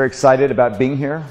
very 0.00 0.08
excited 0.08 0.50
about 0.50 0.78
being 0.78 0.96
here. 0.96 1.22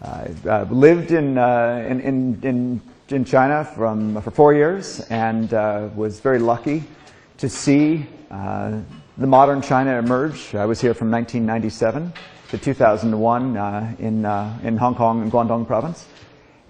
I've 0.00 0.46
uh, 0.46 0.66
lived 0.70 1.10
in, 1.10 1.36
uh, 1.36 1.84
in, 1.90 2.00
in, 2.00 2.40
in, 2.44 2.80
in, 3.08 3.24
China 3.24 3.64
from, 3.64 4.22
for 4.22 4.30
four 4.30 4.54
years 4.54 5.00
and 5.10 5.52
uh, 5.52 5.88
was 5.96 6.20
very 6.20 6.38
lucky 6.38 6.84
to 7.38 7.48
see 7.48 8.06
uh, 8.30 8.78
the 9.18 9.26
modern 9.26 9.60
China 9.60 9.98
emerge. 9.98 10.54
I 10.54 10.64
was 10.64 10.80
here 10.80 10.94
from 10.94 11.10
1997 11.10 12.12
to 12.50 12.58
2001 12.58 13.56
uh, 13.56 13.96
in, 13.98 14.24
uh, 14.24 14.60
in 14.62 14.76
Hong 14.76 14.94
Kong 14.94 15.20
and 15.22 15.32
Guangdong 15.32 15.66
province. 15.66 16.06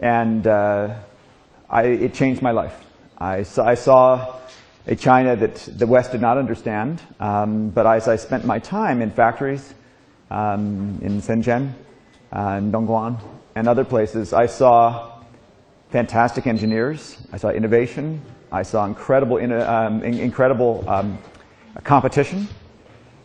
And 0.01 0.47
I, 0.47 0.97
it 1.83 2.15
changed 2.15 2.41
my 2.41 2.53
life. 2.53 2.83
I 3.19 3.43
saw, 3.43 3.67
I 3.67 3.75
saw 3.75 4.41
a 4.87 4.97
China 4.97 5.37
that 5.37 5.57
the 5.57 5.87
West 5.87 6.13
did 6.13 6.23
not 6.23 6.39
understand. 6.39 7.03
Um, 7.21 7.69
but 7.69 7.87
as 7.87 8.09
I 8.09 8.17
spent 8.17 8.47
my 8.47 8.61
time 8.61 9.03
in 9.03 9.11
factories 9.11 9.75
um, 10.31 10.99
in 11.03 11.21
Shenzhen, 11.21 11.73
uh, 12.33 12.59
in 12.59 12.73
Dongguan, 12.73 13.21
and 13.55 13.69
other 13.69 13.85
places, 13.85 14.33
I 14.33 14.47
saw 14.47 15.23
fantastic 15.91 16.47
engineers. 16.47 17.19
I 17.33 17.37
saw 17.37 17.51
innovation. 17.51 18.21
I 18.51 18.63
saw 18.63 18.85
incredible, 18.85 19.37
um, 19.63 20.03
incredible 20.03 20.85
um, 20.89 21.19
competition. 21.85 22.49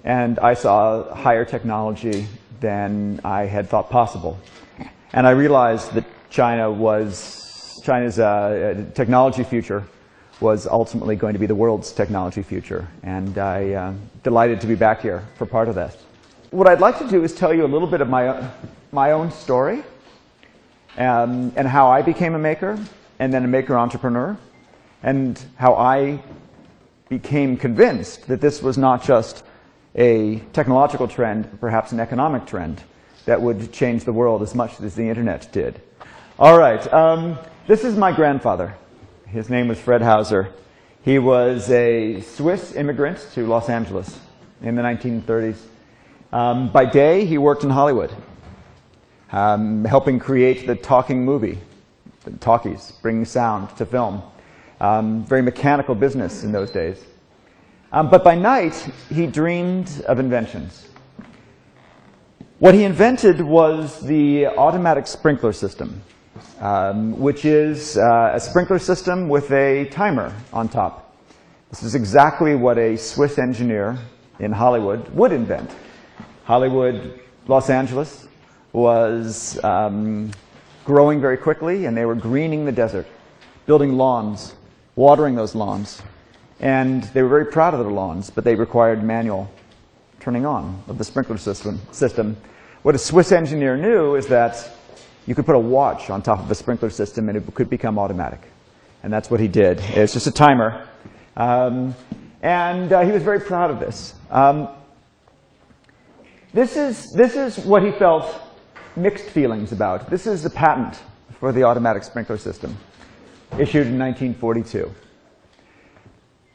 And 0.03 0.39
I 0.39 0.53
saw 0.53 1.13
higher 1.13 1.45
technology 1.45 2.27
than 2.59 3.19
I 3.23 3.45
had 3.45 3.67
thought 3.67 3.89
possible. 3.89 4.37
And 5.13 5.25
I 5.25 5.31
realized 5.31 5.93
that 5.93 6.05
China 6.29 6.71
was, 6.71 7.81
China's 7.83 8.19
uh, 8.19 8.85
technology 8.93 9.43
future 9.43 9.83
was 10.39 10.67
ultimately 10.67 11.15
going 11.15 11.33
to 11.33 11.39
be 11.39 11.47
the 11.47 11.55
world's 11.55 11.91
technology 11.91 12.43
future. 12.43 12.87
And 13.03 13.37
I'm 13.37 13.75
uh, 13.75 13.93
delighted 14.23 14.61
to 14.61 14.67
be 14.67 14.75
back 14.75 15.01
here 15.01 15.25
for 15.37 15.45
part 15.45 15.67
of 15.67 15.75
this. 15.75 15.97
What 16.51 16.67
I'd 16.67 16.79
like 16.79 16.97
to 16.97 17.07
do 17.07 17.23
is 17.23 17.35
tell 17.35 17.53
you 17.53 17.63
a 17.63 17.67
little 17.67 17.87
bit 17.87 18.01
of 18.01 18.09
my, 18.09 18.49
my 18.91 19.11
own 19.11 19.29
story 19.29 19.83
um, 20.97 21.53
and 21.55 21.67
how 21.67 21.89
I 21.89 22.01
became 22.01 22.33
a 22.33 22.39
maker 22.39 22.83
and 23.19 23.31
then 23.31 23.45
a 23.45 23.47
maker 23.47 23.77
entrepreneur 23.77 24.35
and 25.03 25.39
how 25.57 25.75
I 25.75 26.23
became 27.07 27.55
convinced 27.55 28.27
that 28.29 28.41
this 28.41 28.63
was 28.63 28.79
not 28.79 29.03
just 29.03 29.43
a 29.93 30.39
technological 30.51 31.07
trend, 31.07 31.43
but 31.51 31.59
perhaps 31.59 31.91
an 31.91 31.99
economic 31.99 32.47
trend 32.47 32.81
that 33.25 33.39
would 33.39 33.71
change 33.71 34.03
the 34.03 34.13
world 34.13 34.41
as 34.41 34.55
much 34.55 34.81
as 34.81 34.95
the 34.95 35.07
internet 35.07 35.51
did. 35.51 35.79
All 36.39 36.57
right, 36.57 36.91
um, 36.91 37.37
this 37.67 37.83
is 37.83 37.95
my 37.95 38.11
grandfather. 38.11 38.73
His 39.27 39.51
name 39.51 39.67
was 39.67 39.79
Fred 39.79 40.01
Hauser. 40.01 40.51
He 41.03 41.19
was 41.19 41.69
a 41.69 42.21
Swiss 42.21 42.75
immigrant 42.75 43.23
to 43.35 43.45
Los 43.45 43.69
Angeles 43.69 44.19
in 44.63 44.73
the 44.73 44.81
1930s. 44.81 45.59
Um, 46.31 46.71
by 46.71 46.85
day, 46.85 47.25
he 47.25 47.37
worked 47.37 47.63
in 47.63 47.69
Hollywood, 47.69 48.11
um, 49.31 49.85
helping 49.85 50.19
create 50.19 50.67
the 50.67 50.75
talking 50.75 51.25
movie, 51.25 51.59
the 52.23 52.31
talkies, 52.31 52.93
bringing 53.01 53.25
sound 53.25 53.75
to 53.77 53.85
film. 53.85 54.21
Um, 54.79 55.25
very 55.25 55.41
mechanical 55.41 55.95
business 55.95 56.43
in 56.43 56.51
those 56.51 56.71
days. 56.71 57.03
Um, 57.91 58.09
but 58.09 58.23
by 58.23 58.35
night, 58.35 58.75
he 59.09 59.27
dreamed 59.27 60.03
of 60.07 60.19
inventions. 60.19 60.87
What 62.59 62.73
he 62.75 62.83
invented 62.83 63.41
was 63.41 63.99
the 64.01 64.47
automatic 64.47 65.07
sprinkler 65.07 65.53
system 65.53 66.01
um, 66.59 67.17
which 67.19 67.45
is 67.45 67.97
uh, 67.97 68.31
a 68.33 68.39
sprinkler 68.39 68.79
system 68.79 69.29
with 69.29 69.51
a 69.51 69.85
timer 69.85 70.33
on 70.51 70.67
top. 70.67 71.15
This 71.69 71.83
is 71.83 71.95
exactly 71.95 72.55
what 72.55 72.77
a 72.77 72.97
Swiss 72.97 73.37
engineer 73.37 73.97
in 74.39 74.51
Hollywood 74.51 75.07
would 75.09 75.31
invent. 75.31 75.69
Hollywood, 76.49 77.19
Los 77.47 77.69
Angeles, 77.69 78.27
was 78.73 79.63
um, 79.63 80.31
growing 80.83 81.21
very 81.21 81.37
quickly, 81.37 81.85
and 81.85 81.95
they 81.95 82.05
were 82.05 82.15
greening 82.15 82.65
the 82.65 82.71
desert, 82.71 83.05
building 83.67 83.97
lawns, 83.97 84.55
watering 84.95 85.35
those 85.35 85.53
lawns. 85.53 86.01
And 86.59 87.03
they 87.13 87.21
were 87.21 87.29
very 87.29 87.45
proud 87.45 87.75
of 87.75 87.81
their 87.81 87.91
lawns, 87.91 88.31
but 88.31 88.43
they 88.43 88.55
required 88.55 89.03
manual 89.03 89.47
turning 90.19 90.43
on 90.43 90.81
of 90.87 90.97
the 90.97 91.03
sprinkler 91.03 91.37
system. 91.37 91.79
system. 91.91 92.35
What 92.81 92.95
a 92.95 92.97
Swiss 92.97 93.31
engineer 93.31 93.77
knew 93.77 94.15
is 94.15 94.25
that 94.25 94.71
you 95.27 95.35
could 95.35 95.45
put 95.45 95.53
a 95.53 95.59
watch 95.59 96.09
on 96.09 96.23
top 96.23 96.39
of 96.39 96.49
a 96.49 96.55
sprinkler 96.55 96.89
system 96.89 97.29
and 97.29 97.37
it 97.37 97.43
could 97.53 97.69
become 97.69 97.99
automatic. 97.99 98.41
And 99.03 99.13
that's 99.13 99.29
what 99.29 99.39
he 99.39 99.47
did. 99.47 99.81
It's 99.89 100.13
just 100.13 100.25
a 100.25 100.31
timer. 100.31 100.87
Um, 101.37 101.93
and 102.41 102.91
uh, 102.91 103.01
he 103.01 103.11
was 103.11 103.21
very 103.21 103.39
proud 103.39 103.69
of 103.69 103.79
this. 103.79 104.15
Um, 104.31 104.67
this, 106.53 106.75
is, 106.75 107.11
this 107.13 107.35
is 107.35 107.63
what 107.65 107.83
he 107.83 107.91
felt 107.91 108.41
mixed 108.95 109.25
feelings 109.25 109.71
about. 109.71 110.09
This 110.09 110.27
is 110.27 110.43
the 110.43 110.49
patent 110.49 110.99
for 111.39 111.51
the 111.51 111.63
automatic 111.63 112.03
sprinkler 112.03 112.37
system, 112.37 112.77
issued 113.53 113.87
in 113.87 113.97
1942. 113.97 114.91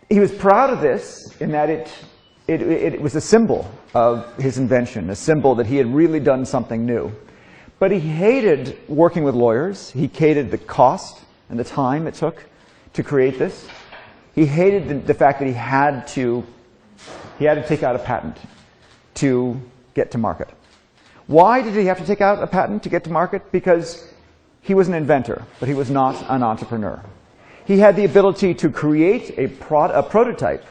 He 0.09 0.21
was 0.21 0.33
proud 0.33 0.71
of 0.71 0.81
this 0.81 1.35
in 1.41 1.51
that 1.53 1.71
it, 1.71 1.91
it, 2.47 2.61
it 2.63 3.01
was 3.01 3.15
a 3.15 3.21
symbol 3.21 3.71
of 3.95 4.37
his 4.37 4.59
invention, 4.59 5.11
a 5.11 5.17
symbol 5.17 5.55
that 5.55 5.67
he 5.67 5.77
had 5.77 5.93
really 5.93 6.21
done 6.21 6.45
something 6.45 6.85
new. 6.85 7.13
But 7.79 7.91
he 7.91 8.01
hated 8.01 8.79
working 8.89 9.25
with 9.25 9.35
lawyers. 9.35 9.91
He 9.91 10.09
hated 10.09 10.51
the 10.51 10.59
cost 10.59 11.23
and 11.49 11.59
the 11.59 11.65
time 11.65 12.07
it 12.07 12.15
took 12.15 12.45
to 12.93 13.03
create 13.03 13.39
this. 13.39 13.67
He 14.35 14.47
hated 14.47 14.89
the, 14.89 14.95
the 14.95 15.15
fact 15.15 15.39
that 15.39 15.47
he 15.47 15.55
had 15.55 16.07
to 16.09 16.45
he 17.39 17.45
had 17.45 17.55
to 17.55 17.67
take 17.67 17.83
out 17.83 17.97
a 17.97 17.99
patent 17.99 18.39
to 19.15 19.61
get 19.95 20.11
to 20.11 20.19
market. 20.19 20.49
Why 21.27 21.63
did 21.63 21.75
he 21.75 21.87
have 21.87 21.99
to 21.99 22.05
take 22.05 22.21
out 22.21 22.43
a 22.43 22.47
patent 22.47 22.83
to 22.83 22.89
get 22.89 23.05
to 23.05 23.11
market? 23.11 23.51
Because 23.51 24.13
he 24.61 24.75
was 24.75 24.89
an 24.89 24.95
inventor, 24.95 25.45
but 25.61 25.69
he 25.69 25.75
was 25.75 25.91
not 25.91 26.23
an 26.29 26.43
entrepreneur. 26.43 27.03
He 27.67 27.79
had 27.79 27.97
the 27.97 28.05
ability 28.05 28.55
to 28.55 28.71
create 28.71 29.39
a, 29.39 29.49
pro 29.49 29.87
a 29.87 30.03
prototype, 30.03 30.65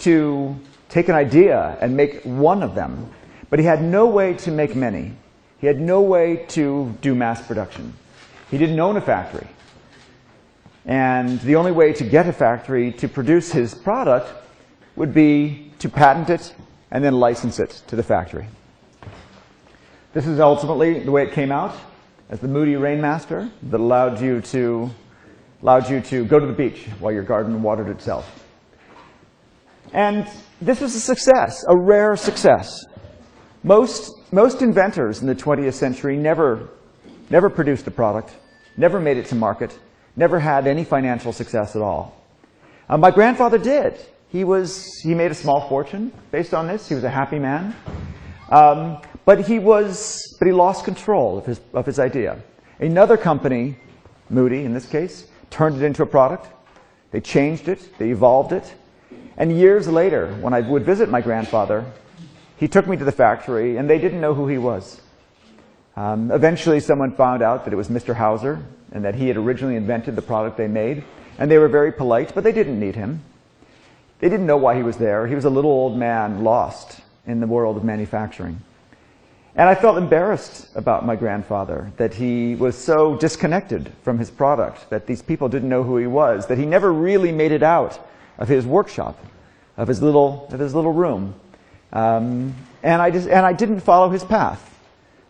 to 0.00 0.56
take 0.88 1.08
an 1.08 1.14
idea 1.14 1.78
and 1.80 1.96
make 1.96 2.22
one 2.22 2.62
of 2.62 2.74
them, 2.74 3.10
but 3.48 3.58
he 3.58 3.64
had 3.64 3.82
no 3.82 4.06
way 4.06 4.34
to 4.34 4.50
make 4.50 4.74
many. 4.74 5.12
He 5.58 5.66
had 5.66 5.80
no 5.80 6.02
way 6.02 6.44
to 6.48 6.92
do 7.00 7.14
mass 7.14 7.46
production. 7.46 7.94
He 8.50 8.58
didn't 8.58 8.78
own 8.80 8.96
a 8.96 9.00
factory. 9.00 9.46
And 10.84 11.40
the 11.42 11.56
only 11.56 11.70
way 11.70 11.92
to 11.92 12.04
get 12.04 12.26
a 12.26 12.32
factory 12.32 12.92
to 12.92 13.08
produce 13.08 13.52
his 13.52 13.74
product 13.74 14.30
would 14.96 15.14
be 15.14 15.72
to 15.78 15.88
patent 15.88 16.28
it 16.30 16.54
and 16.92 17.02
then 17.02 17.14
license 17.14 17.58
it 17.58 17.82
to 17.88 17.96
the 17.96 18.02
factory. 18.02 18.46
This 20.12 20.26
is 20.26 20.38
ultimately 20.38 21.00
the 21.00 21.10
way 21.10 21.24
it 21.24 21.32
came 21.32 21.50
out 21.50 21.74
as 22.28 22.38
the 22.38 22.48
Moody 22.48 22.74
Rainmaster 22.74 23.50
that 23.70 23.80
allowed 23.80 24.20
you 24.20 24.42
to, 24.42 24.90
allowed 25.62 25.88
you 25.88 26.02
to 26.02 26.24
go 26.26 26.38
to 26.38 26.46
the 26.46 26.52
beach 26.52 26.86
while 27.00 27.10
your 27.10 27.22
garden 27.22 27.62
watered 27.62 27.88
itself. 27.88 28.46
And 29.94 30.28
this 30.60 30.80
was 30.80 30.94
a 30.94 31.00
success, 31.00 31.64
a 31.66 31.76
rare 31.76 32.14
success. 32.14 32.84
Most, 33.62 34.12
most 34.30 34.60
inventors 34.60 35.22
in 35.22 35.26
the 35.26 35.34
20th 35.34 35.74
century 35.74 36.16
never, 36.18 36.68
never 37.30 37.48
produced 37.48 37.86
a 37.86 37.90
product, 37.90 38.34
never 38.76 39.00
made 39.00 39.16
it 39.16 39.26
to 39.26 39.34
market, 39.34 39.78
never 40.14 40.38
had 40.38 40.66
any 40.66 40.84
financial 40.84 41.32
success 41.32 41.74
at 41.74 41.80
all. 41.80 42.22
Uh, 42.86 42.98
my 42.98 43.10
grandfather 43.10 43.56
did. 43.56 43.98
He, 44.32 44.44
was, 44.44 44.98
he 45.02 45.14
made 45.14 45.30
a 45.30 45.34
small 45.34 45.68
fortune 45.68 46.10
based 46.30 46.54
on 46.54 46.66
this. 46.66 46.88
He 46.88 46.94
was 46.94 47.04
a 47.04 47.10
happy 47.10 47.38
man. 47.38 47.76
Um, 48.48 48.96
but 49.26 49.46
he 49.46 49.58
was, 49.58 50.34
but 50.38 50.46
he 50.46 50.52
lost 50.52 50.86
control 50.86 51.36
of 51.36 51.44
his, 51.44 51.60
of 51.74 51.84
his 51.84 51.98
idea. 51.98 52.42
Another 52.80 53.18
company, 53.18 53.76
Moody 54.30 54.64
in 54.64 54.72
this 54.72 54.86
case, 54.86 55.26
turned 55.50 55.76
it 55.76 55.84
into 55.84 56.02
a 56.02 56.06
product. 56.06 56.48
They 57.10 57.20
changed 57.20 57.68
it, 57.68 57.98
they 57.98 58.10
evolved 58.10 58.52
it. 58.52 58.74
And 59.36 59.52
years 59.54 59.86
later, 59.86 60.32
when 60.36 60.54
I 60.54 60.60
would 60.60 60.86
visit 60.86 61.10
my 61.10 61.20
grandfather, 61.20 61.84
he 62.56 62.68
took 62.68 62.88
me 62.88 62.96
to 62.96 63.04
the 63.04 63.12
factory, 63.12 63.76
and 63.76 63.88
they 63.88 63.98
didn't 63.98 64.20
know 64.20 64.32
who 64.32 64.48
he 64.48 64.56
was. 64.56 65.02
Um, 65.94 66.30
eventually, 66.30 66.80
someone 66.80 67.12
found 67.14 67.42
out 67.42 67.64
that 67.64 67.74
it 67.74 67.76
was 67.76 67.88
Mr. 67.88 68.14
Hauser 68.14 68.64
and 68.92 69.04
that 69.04 69.14
he 69.14 69.28
had 69.28 69.36
originally 69.36 69.76
invented 69.76 70.16
the 70.16 70.22
product 70.22 70.56
they 70.56 70.68
made. 70.68 71.04
And 71.38 71.50
they 71.50 71.58
were 71.58 71.68
very 71.68 71.92
polite, 71.92 72.34
but 72.34 72.44
they 72.44 72.52
didn't 72.52 72.80
need 72.80 72.94
him. 72.94 73.22
They 74.22 74.28
didn't 74.28 74.46
know 74.46 74.56
why 74.56 74.76
he 74.76 74.84
was 74.84 74.98
there. 74.98 75.26
He 75.26 75.34
was 75.34 75.46
a 75.46 75.50
little 75.50 75.72
old 75.72 75.98
man 75.98 76.44
lost 76.44 77.00
in 77.26 77.40
the 77.40 77.46
world 77.48 77.76
of 77.76 77.82
manufacturing. 77.82 78.60
And 79.56 79.68
I 79.68 79.74
felt 79.74 79.98
embarrassed 79.98 80.68
about 80.76 81.04
my 81.04 81.16
grandfather, 81.16 81.90
that 81.96 82.14
he 82.14 82.54
was 82.54 82.78
so 82.78 83.16
disconnected 83.16 83.92
from 84.04 84.20
his 84.20 84.30
product, 84.30 84.88
that 84.90 85.08
these 85.08 85.22
people 85.22 85.48
didn't 85.48 85.68
know 85.68 85.82
who 85.82 85.96
he 85.96 86.06
was, 86.06 86.46
that 86.46 86.56
he 86.56 86.64
never 86.64 86.92
really 86.92 87.32
made 87.32 87.50
it 87.50 87.64
out 87.64 87.98
of 88.38 88.46
his 88.46 88.64
workshop, 88.64 89.18
of 89.76 89.88
his 89.88 90.00
little, 90.00 90.46
of 90.52 90.60
his 90.60 90.72
little 90.72 90.92
room. 90.92 91.34
Um, 91.92 92.54
and, 92.84 93.02
I 93.02 93.10
just, 93.10 93.26
and 93.28 93.44
I 93.44 93.52
didn't 93.52 93.80
follow 93.80 94.08
his 94.08 94.22
path. 94.22 94.78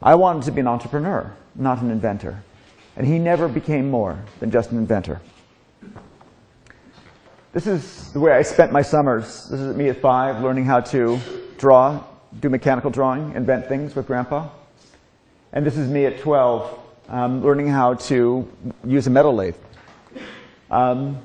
I 0.02 0.16
wanted 0.16 0.42
to 0.42 0.52
be 0.52 0.60
an 0.60 0.68
entrepreneur, 0.68 1.34
not 1.54 1.80
an 1.80 1.90
inventor. 1.90 2.44
And 2.94 3.06
he 3.06 3.18
never 3.18 3.48
became 3.48 3.90
more 3.90 4.18
than 4.38 4.50
just 4.50 4.70
an 4.70 4.76
inventor. 4.76 5.22
This 7.52 7.66
is 7.66 8.10
the 8.12 8.20
way 8.20 8.32
I 8.32 8.40
spent 8.40 8.72
my 8.72 8.80
summers. 8.80 9.46
This 9.50 9.60
is 9.60 9.76
me 9.76 9.90
at 9.90 10.00
five, 10.00 10.42
learning 10.42 10.64
how 10.64 10.80
to 10.80 11.20
draw, 11.58 12.02
do 12.40 12.48
mechanical 12.48 12.90
drawing, 12.90 13.34
invent 13.34 13.68
things 13.68 13.94
with 13.94 14.06
Grandpa. 14.06 14.48
And 15.52 15.66
this 15.66 15.76
is 15.76 15.86
me 15.86 16.06
at 16.06 16.18
12, 16.20 16.80
um, 17.10 17.44
learning 17.44 17.68
how 17.68 17.92
to 18.08 18.50
use 18.86 19.06
a 19.06 19.10
metal 19.10 19.34
lathe. 19.34 19.56
Um, 20.70 21.18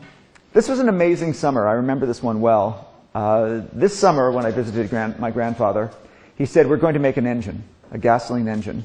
this 0.52 0.68
was 0.68 0.80
an 0.80 0.90
amazing 0.90 1.32
summer. 1.32 1.66
I 1.66 1.74
remember 1.74 2.06
this 2.06 2.22
one 2.22 2.42
well. 2.42 2.92
Uh, 3.16 3.62
this 3.72 3.98
summer, 3.98 4.30
when 4.30 4.46
I 4.46 4.52
visited 4.52 4.90
grand, 4.90 5.18
my 5.20 5.32
grandfather, 5.32 5.92
he 6.38 6.46
said, 6.46 6.68
We're 6.68 6.76
going 6.76 6.96
to 6.96 7.00
make 7.00 7.16
an 7.16 7.26
engine, 7.26 7.64
a 7.92 7.98
gasoline 7.98 8.50
engine, 8.50 8.84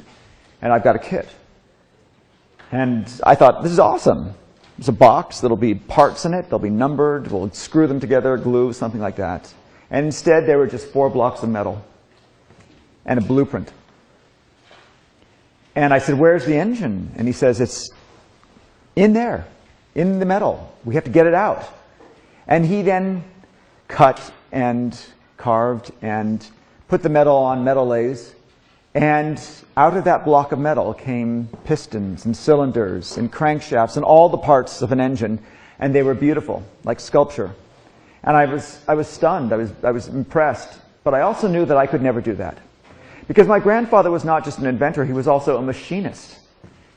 and 0.60 0.72
I've 0.72 0.84
got 0.84 0.94
a 0.94 1.00
kit. 1.00 1.28
And 2.70 3.12
I 3.24 3.34
thought, 3.34 3.64
This 3.64 3.72
is 3.72 3.80
awesome. 3.80 4.34
There's 4.78 4.88
a 4.88 4.92
box, 4.92 5.40
there'll 5.40 5.56
be 5.56 5.74
parts 5.74 6.24
in 6.24 6.34
it, 6.34 6.48
they'll 6.48 6.58
be 6.58 6.70
numbered, 6.70 7.30
we'll 7.30 7.50
screw 7.50 7.86
them 7.86 8.00
together, 8.00 8.36
glue, 8.36 8.72
something 8.72 9.00
like 9.00 9.16
that. 9.16 9.52
And 9.90 10.06
instead, 10.06 10.46
there 10.46 10.58
were 10.58 10.66
just 10.66 10.88
four 10.88 11.10
blocks 11.10 11.42
of 11.42 11.50
metal 11.50 11.84
and 13.04 13.18
a 13.18 13.22
blueprint. 13.22 13.70
And 15.74 15.92
I 15.92 15.98
said, 15.98 16.18
Where's 16.18 16.44
the 16.44 16.56
engine? 16.56 17.12
And 17.16 17.26
he 17.26 17.32
says, 17.32 17.60
It's 17.60 17.90
in 18.96 19.12
there, 19.12 19.46
in 19.94 20.18
the 20.18 20.26
metal. 20.26 20.74
We 20.84 20.94
have 20.94 21.04
to 21.04 21.10
get 21.10 21.26
it 21.26 21.34
out. 21.34 21.68
And 22.46 22.64
he 22.64 22.82
then 22.82 23.24
cut 23.88 24.32
and 24.50 24.98
carved 25.36 25.92
and 26.02 26.46
put 26.88 27.02
the 27.02 27.08
metal 27.08 27.36
on 27.36 27.64
metal 27.64 27.86
lathes. 27.86 28.34
And 28.94 29.42
out 29.76 29.96
of 29.96 30.04
that 30.04 30.24
block 30.24 30.52
of 30.52 30.58
metal 30.58 30.92
came 30.92 31.48
pistons 31.64 32.26
and 32.26 32.36
cylinders 32.36 33.16
and 33.16 33.32
crankshafts 33.32 33.96
and 33.96 34.04
all 34.04 34.28
the 34.28 34.38
parts 34.38 34.82
of 34.82 34.92
an 34.92 35.00
engine. 35.00 35.38
And 35.78 35.94
they 35.94 36.02
were 36.02 36.14
beautiful, 36.14 36.62
like 36.84 37.00
sculpture. 37.00 37.54
And 38.22 38.36
I 38.36 38.46
was, 38.46 38.80
I 38.86 38.94
was 38.94 39.08
stunned. 39.08 39.52
I 39.52 39.56
was, 39.56 39.72
I 39.82 39.90
was 39.90 40.08
impressed. 40.08 40.78
But 41.04 41.14
I 41.14 41.22
also 41.22 41.48
knew 41.48 41.64
that 41.64 41.76
I 41.76 41.86
could 41.86 42.02
never 42.02 42.20
do 42.20 42.34
that. 42.34 42.58
Because 43.28 43.46
my 43.46 43.58
grandfather 43.58 44.10
was 44.10 44.24
not 44.24 44.44
just 44.44 44.58
an 44.58 44.66
inventor, 44.66 45.04
he 45.04 45.12
was 45.12 45.26
also 45.26 45.56
a 45.56 45.62
machinist. 45.62 46.38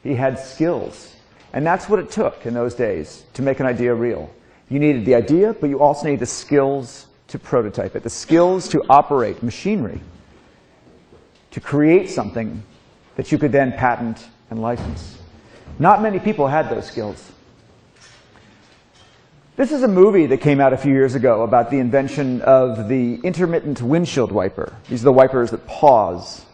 He 0.04 0.16
had 0.16 0.38
skills. 0.38 1.16
And 1.54 1.66
that's 1.66 1.88
what 1.88 2.00
it 2.00 2.12
took 2.12 2.46
in 2.46 2.54
those 2.54 2.76
days 2.76 3.24
to 3.34 3.42
make 3.42 3.60
an 3.60 3.66
idea 3.66 3.94
real. 3.94 4.30
You 4.70 4.80
needed 4.80 5.06
the 5.06 5.16
idea, 5.16 5.54
but 5.54 5.70
you 5.70 5.80
also 5.80 6.06
needed 6.06 6.20
the 6.20 6.26
skills 6.26 7.08
to 7.28 7.40
prototype 7.40 7.96
it, 7.96 8.04
the 8.04 8.10
skills 8.10 8.68
to 8.70 8.84
operate 8.90 9.42
machinery, 9.42 10.02
to 11.56 11.62
create 11.62 12.10
something 12.10 12.62
that 13.16 13.31
you 13.31 13.38
could 13.38 13.54
then 13.54 13.72
patent 13.72 14.28
and 14.50 14.62
license. 14.62 15.18
Not 15.80 16.02
many 16.02 16.19
people 16.19 16.48
had 16.48 16.69
those 16.69 16.86
skills. 16.86 17.31
This 19.56 19.72
is 19.72 19.81
a 19.81 19.88
movie 19.88 20.25
that 20.25 20.42
came 20.42 20.60
out 20.60 20.74
a 20.74 20.78
few 20.78 20.92
years 20.92 21.16
ago 21.16 21.44
about 21.44 21.72
the 21.72 21.80
invention 21.80 22.42
of 22.42 22.90
the 22.90 23.22
intermittent 23.24 23.81
windshield 23.81 24.34
wiper. 24.34 24.75
These 24.90 25.04
are 25.04 25.06
the 25.06 25.13
wipers 25.13 25.52
that 25.52 25.66
pause. 25.66 26.46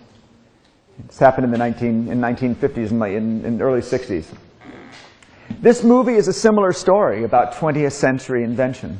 It's 1.06 1.18
happened 1.18 1.46
in 1.46 1.52
the 1.52 1.58
19, 1.58 2.08
in 2.08 2.22
1950s 2.22 2.92
and 2.92 3.04
in, 3.04 3.44
in 3.44 3.62
early 3.64 3.82
60s. 3.82 4.28
This 5.62 5.84
movie 5.84 6.14
is 6.14 6.28
a 6.28 6.34
similar 6.34 6.74
story 6.74 7.24
about 7.24 7.56
20th 7.56 7.94
century 7.94 8.44
invention. 8.44 9.00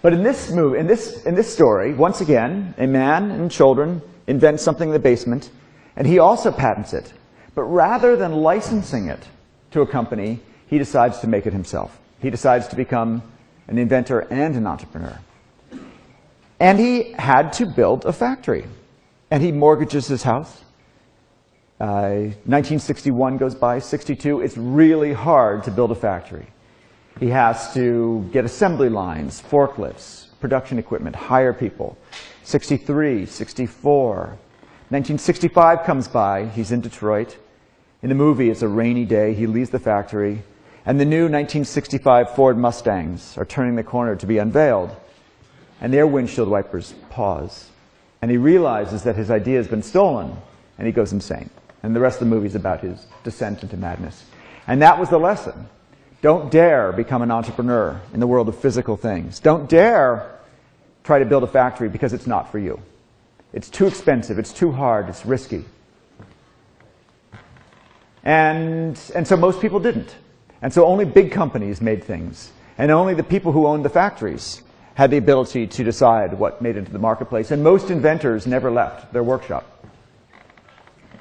But 0.00 0.14
in 0.14 0.22
this 0.22 0.50
movie, 0.50 0.78
in 0.78 0.86
this, 0.86 1.26
in 1.26 1.34
this 1.34 1.52
story, 1.52 1.92
once 1.92 2.22
again, 2.22 2.72
a 2.78 2.86
man 2.86 3.30
and 3.30 3.50
children 3.50 4.00
invent 4.28 4.60
something 4.60 4.90
in 4.90 4.92
the 4.92 5.00
basement, 5.00 5.50
and 5.96 6.06
he 6.06 6.20
also 6.20 6.52
patents 6.52 6.92
it. 6.92 7.12
But 7.56 7.64
rather 7.64 8.14
than 8.14 8.32
licensing 8.36 9.08
it 9.08 9.26
to 9.72 9.80
a 9.80 9.86
company, 9.86 10.40
he 10.68 10.78
decides 10.78 11.18
to 11.20 11.26
make 11.26 11.46
it 11.46 11.52
himself. 11.52 11.98
He 12.20 12.30
decides 12.30 12.68
to 12.68 12.76
become 12.76 13.22
an 13.66 13.78
inventor 13.78 14.20
and 14.20 14.54
an 14.54 14.66
entrepreneur. 14.66 15.18
And 16.60 16.78
he 16.78 17.12
had 17.12 17.52
to 17.54 17.66
build 17.66 18.04
a 18.04 18.12
factory. 18.12 18.64
And 19.30 19.42
he 19.42 19.50
mortgages 19.50 20.06
his 20.06 20.22
house. 20.22 20.62
Uh, 21.80 22.34
1961 22.44 23.36
goes 23.36 23.54
by, 23.54 23.78
62. 23.78 24.40
It's 24.40 24.56
really 24.56 25.12
hard 25.12 25.64
to 25.64 25.70
build 25.70 25.90
a 25.90 25.94
factory. 25.94 26.46
He 27.20 27.28
has 27.28 27.72
to 27.74 28.28
get 28.32 28.44
assembly 28.44 28.88
lines, 28.88 29.40
forklifts, 29.40 30.26
production 30.40 30.78
equipment, 30.78 31.16
hire 31.16 31.52
people. 31.52 31.96
63, 32.48 33.26
64. 33.26 34.16
1965 34.16 35.82
comes 35.84 36.08
by. 36.08 36.46
He's 36.46 36.72
in 36.72 36.80
Detroit. 36.80 37.36
In 38.02 38.08
the 38.08 38.14
movie, 38.14 38.48
it's 38.48 38.62
a 38.62 38.68
rainy 38.68 39.04
day. 39.04 39.34
He 39.34 39.46
leaves 39.46 39.68
the 39.68 39.78
factory. 39.78 40.42
And 40.86 40.98
the 40.98 41.04
new 41.04 41.24
1965 41.24 42.34
Ford 42.34 42.56
Mustangs 42.56 43.36
are 43.36 43.44
turning 43.44 43.76
the 43.76 43.84
corner 43.84 44.16
to 44.16 44.24
be 44.24 44.38
unveiled. 44.38 44.96
And 45.82 45.92
their 45.92 46.06
windshield 46.06 46.48
wipers 46.48 46.94
pause. 47.10 47.68
And 48.22 48.30
he 48.30 48.38
realizes 48.38 49.02
that 49.02 49.14
his 49.14 49.30
idea 49.30 49.58
has 49.58 49.68
been 49.68 49.82
stolen. 49.82 50.34
And 50.78 50.86
he 50.86 50.92
goes 50.92 51.12
insane. 51.12 51.50
And 51.82 51.94
the 51.94 52.00
rest 52.00 52.22
of 52.22 52.30
the 52.30 52.34
movie 52.34 52.46
is 52.46 52.54
about 52.54 52.80
his 52.80 53.08
descent 53.24 53.62
into 53.62 53.76
madness. 53.76 54.24
And 54.66 54.80
that 54.80 54.98
was 54.98 55.10
the 55.10 55.18
lesson. 55.18 55.68
Don't 56.22 56.50
dare 56.50 56.92
become 56.92 57.20
an 57.20 57.30
entrepreneur 57.30 58.00
in 58.14 58.20
the 58.20 58.26
world 58.26 58.48
of 58.48 58.58
physical 58.58 58.96
things. 58.96 59.38
Don't 59.38 59.68
dare 59.68 60.37
try 61.08 61.18
to 61.18 61.24
build 61.24 61.42
a 61.42 61.46
factory 61.46 61.88
because 61.88 62.12
it's 62.12 62.26
not 62.26 62.52
for 62.52 62.58
you. 62.58 62.78
It's 63.54 63.70
too 63.70 63.86
expensive, 63.86 64.38
it's 64.38 64.52
too 64.52 64.70
hard, 64.70 65.08
it's 65.08 65.24
risky. 65.24 65.64
And, 68.22 69.00
and 69.14 69.26
so 69.26 69.34
most 69.34 69.58
people 69.62 69.80
didn't. 69.80 70.14
And 70.60 70.70
so 70.70 70.84
only 70.84 71.06
big 71.06 71.32
companies 71.32 71.80
made 71.80 72.04
things. 72.04 72.52
And 72.76 72.90
only 72.90 73.14
the 73.14 73.22
people 73.22 73.52
who 73.52 73.66
owned 73.66 73.86
the 73.86 73.88
factories 73.88 74.60
had 74.96 75.10
the 75.10 75.16
ability 75.16 75.66
to 75.66 75.82
decide 75.82 76.34
what 76.34 76.60
made 76.60 76.76
into 76.76 76.92
the 76.92 76.98
marketplace. 76.98 77.52
And 77.52 77.64
most 77.64 77.90
inventors 77.90 78.46
never 78.46 78.70
left 78.70 79.10
their 79.10 79.22
workshop. 79.22 79.64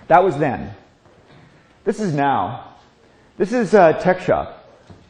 That 0.10 0.22
was 0.22 0.38
then. 0.38 0.76
This 1.86 2.02
is 2.02 2.14
now. 2.14 2.76
This 3.38 3.54
is 3.54 3.74
a 3.74 3.98
Tech 4.02 4.20
Shop. 4.20 4.57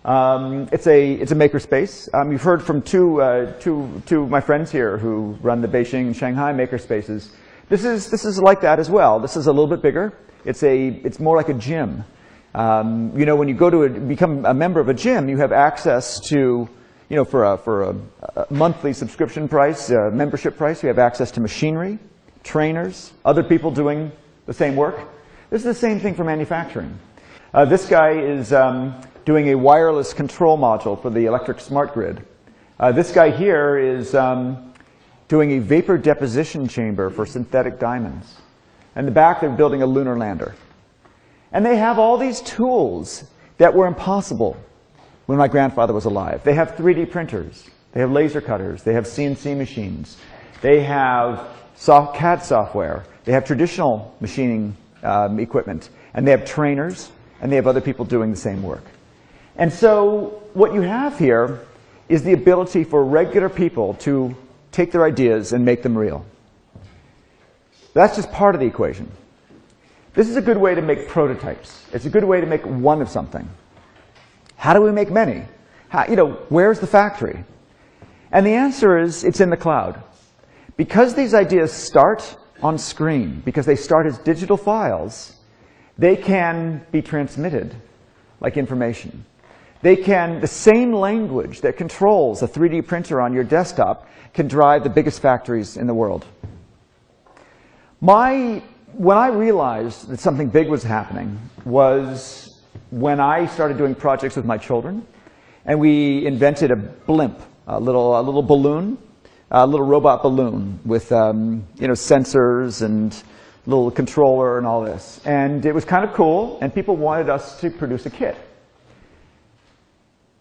Um, 0.05 0.69
it's 0.71 0.87
a 0.87 1.13
it's 1.13 1.31
a 1.31 1.35
makerspace. 1.35 2.07
Um, 2.13 2.31
you've 2.31 2.43
heard 2.43 2.63
from 2.63 2.81
two, 2.81 3.21
uh, 3.21 3.51
two, 3.59 4.01
two 4.05 4.23
of 4.23 4.29
my 4.29 4.39
friends 4.39 4.71
here 4.71 4.97
who 4.97 5.37
run 5.41 5.61
the 5.61 5.67
Beijing 5.67 6.07
and 6.07 6.15
Shanghai 6.15 6.53
makerspaces. 6.53 7.29
This 7.69 7.83
is 7.83 8.09
this 8.09 8.23
is 8.23 8.39
like 8.39 8.61
that 8.61 8.79
as 8.79 8.89
well. 8.89 9.19
This 9.19 9.35
is 9.35 9.47
a 9.47 9.51
little 9.51 9.67
bit 9.67 9.81
bigger. 9.81 10.13
It's 10.45 10.63
a 10.63 10.87
it's 10.87 11.19
more 11.19 11.35
like 11.35 11.49
a 11.49 11.53
gym. 11.53 12.05
Um, 12.53 13.11
you 13.17 13.25
know, 13.25 13.35
when 13.35 13.47
you 13.47 13.53
go 13.53 13.69
to 13.69 13.83
a, 13.83 13.89
become 13.89 14.45
a 14.45 14.53
member 14.53 14.79
of 14.79 14.89
a 14.89 14.93
gym, 14.93 15.29
you 15.29 15.37
have 15.37 15.51
access 15.51 16.19
to, 16.29 16.67
you 17.09 17.15
know, 17.15 17.25
for 17.25 17.43
a, 17.43 17.57
for 17.57 17.83
a, 17.83 17.95
a 18.35 18.47
monthly 18.49 18.93
subscription 18.93 19.47
price, 19.47 19.91
a 19.91 20.09
membership 20.09 20.57
price, 20.57 20.81
you 20.81 20.87
have 20.87 20.97
access 20.97 21.29
to 21.31 21.39
machinery, 21.39 21.99
trainers, 22.43 23.13
other 23.25 23.43
people 23.43 23.69
doing 23.69 24.11
the 24.47 24.53
same 24.53 24.75
work. 24.75 24.97
This 25.51 25.59
is 25.59 25.65
the 25.65 25.73
same 25.75 25.99
thing 25.99 26.15
for 26.15 26.23
manufacturing. 26.23 26.97
Uh, 27.53 27.65
this 27.65 27.87
guy 27.87 28.11
is 28.11 28.51
um, 28.53 28.95
doing 29.27 29.49
a 29.49 29.55
wireless 29.55 30.13
control 30.13 30.57
module 30.57 30.99
for 31.01 31.09
the 31.09 31.25
electric 31.25 31.59
smart 31.59 31.93
grid. 31.93 32.25
Uh, 32.79 32.93
this 32.93 33.11
guy 33.11 33.29
here 33.29 33.77
is 33.77 34.15
um, 34.15 34.73
doing 35.27 35.51
a 35.51 35.59
vapor 35.59 35.97
deposition 35.97 36.65
chamber 36.65 37.09
for 37.09 37.25
synthetic 37.25 37.77
diamonds. 37.77 38.35
In 38.95 39.03
the 39.03 39.11
back, 39.11 39.41
they're 39.41 39.49
building 39.49 39.81
a 39.81 39.85
lunar 39.85 40.17
lander. 40.17 40.55
And 41.51 41.65
they 41.65 41.75
have 41.75 41.99
all 41.99 42.17
these 42.17 42.39
tools 42.39 43.25
that 43.57 43.73
were 43.73 43.85
impossible 43.85 44.55
when 45.25 45.37
my 45.37 45.49
grandfather 45.49 45.91
was 45.91 46.05
alive. 46.05 46.41
They 46.45 46.53
have 46.53 46.77
3D 46.77 47.11
printers, 47.11 47.69
they 47.91 47.99
have 47.99 48.11
laser 48.11 48.39
cutters, 48.39 48.83
they 48.83 48.93
have 48.93 49.03
CNC 49.03 49.57
machines, 49.57 50.15
they 50.61 50.83
have 50.83 51.45
soft 51.75 52.15
CAD 52.15 52.41
software, 52.43 53.03
they 53.25 53.33
have 53.33 53.43
traditional 53.43 54.15
machining 54.21 54.77
um, 55.03 55.37
equipment, 55.37 55.89
and 56.13 56.25
they 56.25 56.31
have 56.31 56.45
trainers, 56.45 57.11
and 57.41 57.51
they 57.51 57.57
have 57.57 57.67
other 57.67 57.81
people 57.81 58.05
doing 58.05 58.31
the 58.31 58.37
same 58.37 58.63
work. 58.63 58.85
And 59.57 59.73
so 59.73 60.41
what 60.53 60.73
you 60.73 60.81
have 60.81 61.17
here 61.17 61.59
is 62.09 62.23
the 62.23 62.33
ability 62.33 62.83
for 62.83 63.03
regular 63.03 63.49
people 63.49 63.95
to 63.95 64.35
take 64.71 64.91
their 64.91 65.03
ideas 65.03 65.51
and 65.51 65.65
make 65.65 65.81
them 65.83 65.97
real. 65.97 66.25
That's 67.93 68.15
just 68.15 68.31
part 68.31 68.53
of 68.53 68.61
the 68.61 68.67
equation. 68.67 69.11
This 70.13 70.29
is 70.29 70.35
a 70.35 70.41
good 70.41 70.57
way 70.57 70.75
to 70.75 70.81
make 70.81 71.07
prototypes. 71.07 71.83
It's 71.91 72.05
a 72.05 72.09
good 72.09 72.23
way 72.23 72.39
to 72.39 72.47
make 72.47 72.65
one 72.65 73.01
of 73.01 73.09
something. 73.09 73.47
How 74.55 74.73
do 74.73 74.81
we 74.81 74.91
make 74.91 75.09
many? 75.09 75.43
How, 75.89 76.05
you 76.07 76.15
know, 76.15 76.33
where's 76.49 76.79
the 76.79 76.87
factory? 76.87 77.43
And 78.31 78.45
the 78.45 78.53
answer 78.53 78.97
is 78.97 79.23
it's 79.23 79.39
in 79.39 79.49
the 79.49 79.57
cloud. 79.57 80.01
Because 80.75 81.15
these 81.15 81.33
ideas 81.33 81.71
start 81.71 82.37
on 82.61 82.77
screen, 82.77 83.41
because 83.45 83.65
they 83.65 83.75
start 83.75 84.05
as 84.05 84.17
digital 84.19 84.57
files, 84.57 85.35
they 85.97 86.15
can 86.15 86.85
be 86.91 87.01
transmitted 87.01 87.75
like 88.39 88.57
information. 88.57 89.25
They 89.81 89.95
can, 89.95 90.39
the 90.41 90.47
same 90.47 90.93
language 90.93 91.61
that 91.61 91.77
controls 91.77 92.41
a 92.41 92.47
3D 92.47 92.87
printer 92.87 93.21
on 93.21 93.33
your 93.33 93.43
desktop 93.43 94.07
can 94.33 94.47
drive 94.47 94.83
the 94.83 94.89
biggest 94.89 95.21
factories 95.21 95.77
in 95.77 95.87
the 95.87 95.93
world. 95.93 96.25
My 98.01 98.61
when 98.93 99.17
I 99.17 99.27
realized 99.27 100.07
that 100.07 100.19
something 100.19 100.49
big 100.49 100.69
was 100.69 100.81
happening 100.81 101.39
was 101.65 102.59
when 102.89 103.19
I 103.19 103.45
started 103.45 103.77
doing 103.77 103.93
projects 103.93 104.35
with 104.35 104.45
my 104.45 104.57
children, 104.57 105.05
and 105.65 105.79
we 105.79 106.25
invented 106.25 106.71
a 106.71 106.75
blimp, 106.75 107.39
a 107.67 107.79
little, 107.79 108.19
a 108.19 108.21
little 108.21 108.41
balloon, 108.41 108.97
a 109.51 109.67
little 109.67 109.85
robot 109.85 110.23
balloon 110.23 110.79
with 110.83 111.11
um, 111.11 111.67
you 111.75 111.87
know 111.87 111.93
sensors 111.93 112.81
and 112.81 113.21
little 113.67 113.91
controller 113.91 114.57
and 114.57 114.65
all 114.65 114.81
this. 114.81 115.21
And 115.25 115.65
it 115.65 115.73
was 115.73 115.85
kind 115.85 116.03
of 116.03 116.13
cool, 116.13 116.57
and 116.61 116.73
people 116.73 116.95
wanted 116.95 117.29
us 117.29 117.59
to 117.61 117.69
produce 117.69 118.05
a 118.05 118.09
kit. 118.09 118.35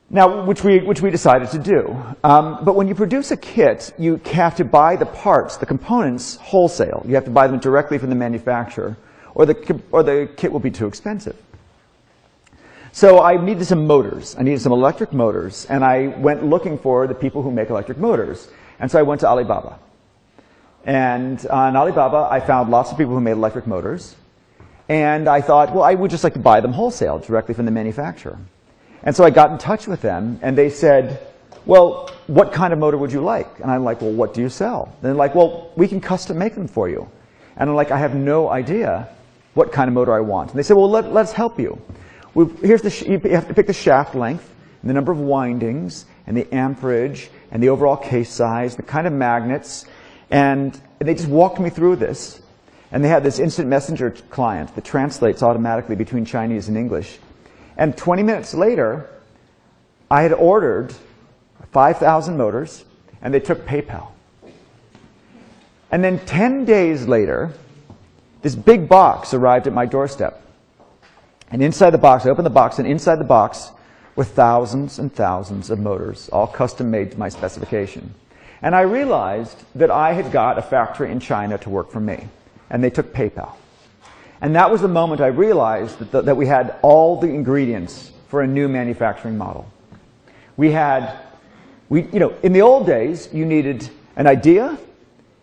Now, 0.08 0.44
which 0.44 0.62
we, 0.62 0.78
which 0.78 1.02
we 1.02 1.10
decided 1.10 1.50
to 1.50 1.58
do. 1.58 1.96
Um, 2.22 2.64
but 2.64 2.76
when 2.76 2.86
you 2.86 2.94
produce 2.94 3.32
a 3.32 3.36
kit, 3.36 3.92
you 3.98 4.20
have 4.26 4.54
to 4.56 4.64
buy 4.64 4.94
the 4.94 5.06
parts, 5.06 5.56
the 5.56 5.66
components, 5.66 6.36
wholesale. 6.36 7.02
You 7.06 7.16
have 7.16 7.24
to 7.24 7.30
buy 7.30 7.48
them 7.48 7.58
directly 7.58 7.98
from 7.98 8.10
the 8.10 8.16
manufacturer, 8.16 8.96
or 9.34 9.46
the, 9.46 9.82
or 9.90 10.04
the 10.04 10.30
kit 10.36 10.52
will 10.52 10.60
be 10.60 10.70
too 10.70 10.86
expensive. 10.86 11.36
So 12.92 13.20
I 13.20 13.36
needed 13.36 13.66
some 13.66 13.86
motors. 13.86 14.36
I 14.38 14.42
needed 14.42 14.60
some 14.60 14.72
electric 14.72 15.12
motors, 15.12 15.66
and 15.68 15.84
I 15.84 16.06
went 16.06 16.44
looking 16.44 16.78
for 16.78 17.06
the 17.08 17.14
people 17.14 17.42
who 17.42 17.50
make 17.50 17.68
electric 17.68 17.98
motors. 17.98 18.48
And 18.78 18.90
so 18.90 18.98
I 18.98 19.02
went 19.02 19.20
to 19.22 19.28
Alibaba. 19.28 19.78
And 20.84 21.44
on 21.48 21.76
Alibaba, 21.76 22.28
I 22.30 22.38
found 22.38 22.70
lots 22.70 22.92
of 22.92 22.96
people 22.96 23.12
who 23.12 23.20
made 23.20 23.32
electric 23.32 23.66
motors. 23.66 24.14
And 24.88 25.28
I 25.28 25.40
thought, 25.40 25.74
well, 25.74 25.82
I 25.82 25.94
would 25.94 26.12
just 26.12 26.22
like 26.22 26.34
to 26.34 26.38
buy 26.38 26.60
them 26.60 26.72
wholesale 26.72 27.18
directly 27.18 27.54
from 27.54 27.64
the 27.64 27.72
manufacturer. 27.72 28.38
And 29.06 29.14
so 29.14 29.24
I 29.24 29.30
got 29.30 29.52
in 29.52 29.58
touch 29.58 29.86
with 29.86 30.02
them, 30.02 30.40
and 30.42 30.58
they 30.58 30.68
said, 30.68 31.24
well, 31.64 32.10
what 32.26 32.52
kind 32.52 32.72
of 32.72 32.80
motor 32.80 32.98
would 32.98 33.12
you 33.12 33.20
like? 33.20 33.60
And 33.60 33.70
I'm 33.70 33.84
like, 33.84 34.00
well, 34.00 34.10
what 34.10 34.34
do 34.34 34.40
you 34.40 34.48
sell? 34.48 34.92
And 34.96 35.02
they're 35.02 35.14
like, 35.14 35.36
well, 35.36 35.70
we 35.76 35.86
can 35.86 36.00
custom 36.00 36.38
make 36.38 36.56
them 36.56 36.66
for 36.66 36.88
you. 36.88 37.08
And 37.56 37.70
I'm 37.70 37.76
like, 37.76 37.92
I 37.92 37.98
have 37.98 38.16
no 38.16 38.50
idea 38.50 39.08
what 39.54 39.70
kind 39.70 39.86
of 39.86 39.94
motor 39.94 40.12
I 40.12 40.20
want. 40.20 40.50
And 40.50 40.58
they 40.58 40.64
said, 40.64 40.76
well, 40.76 40.90
let, 40.90 41.04
us 41.04 41.32
help 41.32 41.60
you. 41.60 41.80
We, 42.34 42.46
here's 42.66 42.82
the 42.82 43.06
you 43.08 43.30
have 43.30 43.46
to 43.46 43.54
pick 43.54 43.68
the 43.68 43.72
shaft 43.72 44.16
length, 44.16 44.52
and 44.82 44.90
the 44.90 44.94
number 44.94 45.12
of 45.12 45.20
windings, 45.20 46.04
and 46.26 46.36
the 46.36 46.52
amperage, 46.52 47.30
and 47.52 47.62
the 47.62 47.68
overall 47.68 47.96
case 47.96 48.28
size, 48.28 48.74
the 48.74 48.82
kind 48.82 49.06
of 49.06 49.12
magnets, 49.12 49.86
and 50.32 50.80
they 50.98 51.14
just 51.14 51.28
walked 51.28 51.60
me 51.60 51.70
through 51.70 51.96
this. 51.96 52.42
And 52.90 53.04
they 53.04 53.08
had 53.08 53.22
this 53.22 53.38
instant 53.38 53.68
messenger 53.68 54.10
client 54.30 54.74
that 54.74 54.84
translates 54.84 55.44
automatically 55.44 55.94
between 55.94 56.24
Chinese 56.24 56.66
and 56.66 56.76
English. 56.76 57.20
And 57.76 57.96
20 57.96 58.22
minutes 58.22 58.54
later, 58.54 59.08
I 60.10 60.22
had 60.22 60.32
ordered 60.32 60.94
5,000 61.72 62.36
motors, 62.36 62.84
and 63.20 63.34
they 63.34 63.40
took 63.40 63.66
PayPal. 63.66 64.08
And 65.90 66.02
then 66.02 66.18
10 66.26 66.64
days 66.64 67.06
later, 67.06 67.52
this 68.42 68.54
big 68.54 68.88
box 68.88 69.34
arrived 69.34 69.66
at 69.66 69.72
my 69.72 69.86
doorstep. 69.86 70.42
And 71.50 71.62
inside 71.62 71.90
the 71.90 71.98
box, 71.98 72.26
I 72.26 72.30
opened 72.30 72.46
the 72.46 72.50
box, 72.50 72.78
and 72.78 72.88
inside 72.88 73.16
the 73.16 73.24
box 73.24 73.70
were 74.16 74.24
thousands 74.24 74.98
and 74.98 75.12
thousands 75.12 75.70
of 75.70 75.78
motors, 75.78 76.28
all 76.30 76.46
custom 76.46 76.90
made 76.90 77.12
to 77.12 77.18
my 77.18 77.28
specification. 77.28 78.14
And 78.62 78.74
I 78.74 78.80
realized 78.80 79.62
that 79.74 79.90
I 79.90 80.12
had 80.12 80.32
got 80.32 80.58
a 80.58 80.62
factory 80.62 81.12
in 81.12 81.20
China 81.20 81.58
to 81.58 81.70
work 81.70 81.90
for 81.90 82.00
me. 82.00 82.28
And 82.70 82.82
they 82.82 82.90
took 82.90 83.12
PayPal. 83.12 83.52
And 84.40 84.54
that 84.54 84.70
was 84.70 84.80
the 84.82 84.88
moment 84.88 85.20
I 85.20 85.28
realized 85.28 85.98
that, 85.98 86.12
the, 86.12 86.22
that 86.22 86.36
we 86.36 86.46
had 86.46 86.76
all 86.82 87.18
the 87.20 87.28
ingredients 87.28 88.12
for 88.28 88.42
a 88.42 88.46
new 88.46 88.68
manufacturing 88.68 89.38
model. 89.38 89.70
We 90.56 90.72
had, 90.72 91.18
we, 91.88 92.02
you 92.12 92.18
know, 92.18 92.34
in 92.42 92.52
the 92.52 92.62
old 92.62 92.86
days, 92.86 93.28
you 93.32 93.44
needed 93.44 93.88
an 94.16 94.26
idea, 94.26 94.78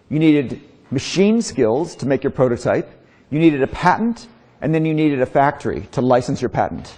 you 0.09 0.19
needed 0.19 0.61
machine 0.91 1.41
skills 1.41 1.95
to 1.97 2.05
make 2.05 2.23
your 2.23 2.31
prototype, 2.31 2.89
you 3.29 3.39
needed 3.39 3.63
a 3.63 3.67
patent, 3.67 4.27
and 4.61 4.73
then 4.73 4.85
you 4.85 4.93
needed 4.93 5.21
a 5.21 5.25
factory 5.25 5.87
to 5.91 6.01
license 6.01 6.41
your 6.41 6.49
patent. 6.49 6.93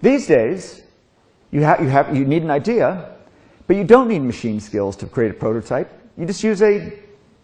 These 0.00 0.26
days, 0.26 0.82
you, 1.50 1.64
ha- 1.64 1.76
you, 1.80 1.88
have, 1.88 2.16
you 2.16 2.24
need 2.24 2.42
an 2.42 2.50
idea, 2.50 3.14
but 3.66 3.76
you 3.76 3.84
don't 3.84 4.08
need 4.08 4.20
machine 4.20 4.60
skills 4.60 4.96
to 4.96 5.06
create 5.06 5.30
a 5.30 5.34
prototype. 5.34 5.90
You 6.16 6.26
just 6.26 6.42
use 6.42 6.62
a, 6.62 6.98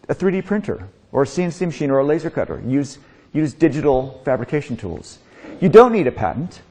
a 0.09 0.15
3D 0.15 0.45
printer 0.45 0.89
or 1.13 1.23
a 1.23 1.27
CNC 1.27 1.67
machine 1.67 1.91
or 1.91 1.99
a 1.99 2.05
laser 2.05 2.31
cutter. 2.31 2.63
Use, 2.67 2.99
use 3.37 3.55
digital 3.55 4.21
fabrication 4.25 4.77
tools. 4.77 5.19
You 5.61 5.69
don't 5.69 5.93
need 5.93 6.07
a 6.07 6.13
patent. 6.13 6.63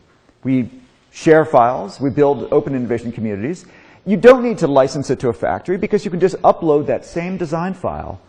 We 0.43 0.69
share 1.11 1.45
files. 1.45 1.99
We 1.99 2.09
build 2.09 2.51
open 2.51 2.75
innovation 2.75 3.11
communities. 3.11 3.65
You 4.05 4.17
don't 4.17 4.43
need 4.43 4.57
to 4.59 4.67
license 4.67 5.09
it 5.09 5.19
to 5.21 5.29
a 5.29 5.33
factory 5.33 5.77
because 5.77 6.05
you 6.05 6.11
can 6.11 6.19
just 6.19 6.35
upload 6.41 6.85
that 6.87 7.05
same 7.05 7.37
design 7.37 7.73
file 7.73 8.19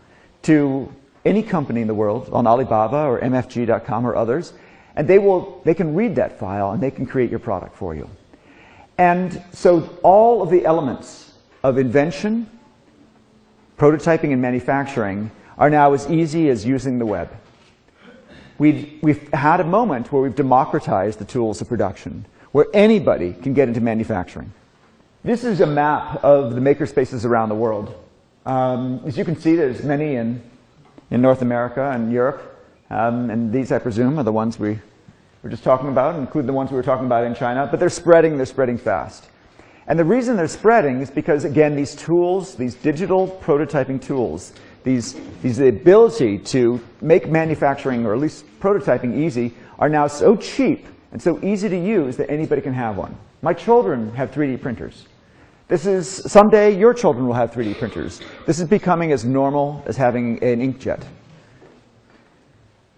to 0.43 0.91
any 1.25 1.43
company 1.43 1.81
in 1.81 1.89
the 1.89 1.95
world 1.95 2.31
on 2.33 2.47
Alibaba 2.47 2.99
or 2.99 3.21
MFG.com 3.21 4.07
or 4.07 4.15
others, 4.15 4.53
and 4.95 5.07
they, 5.07 5.19
will, 5.19 5.61
they 5.65 5.75
can 5.75 5.95
read 5.95 6.15
that 6.17 6.39
file 6.39 6.71
and 6.71 6.83
they 6.83 6.91
can 6.91 7.05
create 7.05 7.31
your 7.31 7.41
product 7.41 7.77
for 7.77 7.95
you. 7.95 8.09
And 8.97 9.43
so 9.53 9.99
all 10.03 10.41
of 10.41 10.49
the 10.49 10.65
elements 10.65 11.35
of 11.63 11.77
invention, 11.77 12.49
prototyping, 13.77 14.33
and 14.33 14.41
manufacturing 14.41 15.31
are 15.59 15.69
now 15.69 15.93
as 15.93 16.09
easy 16.09 16.49
as 16.49 16.65
using 16.65 16.99
the 16.99 17.07
web. 17.07 17.29
We've, 18.59 18.99
we've 19.03 19.29
had 19.33 19.61
a 19.61 19.65
moment 19.65 20.13
where 20.13 20.23
we've 20.23 20.35
democratized 20.35 21.19
the 21.19 21.25
tools 21.25 21.61
of 21.61 21.69
production, 21.69 22.27
where 22.53 22.67
anybody 22.73 23.33
can 23.33 23.53
get 23.53 23.69
into 23.69 23.81
manufacturing. 23.81 24.53
This 25.23 25.45
is 25.45 25.61
a 25.61 25.67
map 25.67 26.25
of 26.25 26.55
the 26.55 26.61
makerspaces 26.61 27.25
around 27.25 27.49
the 27.49 27.55
world. 27.55 27.95
Um, 28.47 29.03
as 29.05 29.19
you 29.19 29.25
can 29.25 29.37
see, 29.37 29.57
there's 29.57 29.83
many 29.83 30.15
in, 30.15 30.43
in 31.11 31.21
North 31.21 31.43
America 31.43 31.91
and 31.91 32.13
Europe, 32.13 32.65
um, 32.91 33.31
and 33.31 33.53
these, 33.53 33.73
I 33.73 33.79
presume, 33.79 34.19
are 34.19 34.23
the 34.23 34.33
ones 34.33 34.59
we 34.59 34.79
we're 35.47 35.51
just 35.51 35.63
talking 35.63 35.91
about, 35.91 36.17
include 36.17 36.49
the 36.49 36.53
ones 36.53 36.73
we 36.73 36.77
were 36.77 36.83
talking 36.83 37.07
about 37.07 37.23
in 37.23 37.33
China, 37.33 37.69
but 37.71 37.79
they're 37.79 37.89
spreading, 37.89 38.37
they're 38.37 38.47
spreading 38.47 38.77
fast. 38.77 39.29
And 39.87 39.97
the 39.97 40.05
reason 40.05 40.37
they're 40.37 40.49
spreading 40.49 41.01
is 41.01 41.09
because, 41.09 41.45
again, 41.45 41.77
these 41.77 41.95
tools, 41.95 42.57
these 42.57 42.75
digital 42.75 43.29
prototyping 43.29 44.03
tools, 44.03 44.55
these, 44.87 45.17
these 45.43 45.57
the 45.57 45.69
ability 45.69 46.39
to 46.39 46.81
make 47.03 47.29
manufacturing, 47.29 48.07
or 48.07 48.15
at 48.15 48.21
least 48.21 48.47
prototyping 48.61 49.19
easy, 49.19 49.53
are 49.81 49.89
now 49.89 50.07
so 50.07 50.37
cheap 50.37 50.87
and 51.11 51.21
so 51.21 51.43
easy 51.45 51.69
to 51.69 51.77
use 51.77 52.17
that 52.17 52.31
anybody 52.31 52.63
can 52.63 52.73
have 52.73 52.97
one. 52.97 53.15
My 53.43 53.53
children 53.53 54.15
have 54.15 54.31
3D 54.31 54.63
printers. 54.63 55.07
This 55.67 55.87
is, 55.87 56.09
someday 56.09 56.79
your 56.79 56.95
children 56.95 57.27
will 57.27 57.35
have 57.35 57.51
3D 57.51 57.79
printers. 57.79 58.21
This 58.47 58.61
is 58.61 58.69
becoming 58.69 59.11
as 59.11 59.25
normal 59.25 59.83
as 59.87 59.97
having 59.97 60.43
an 60.43 60.61
inkjet. 60.61 61.03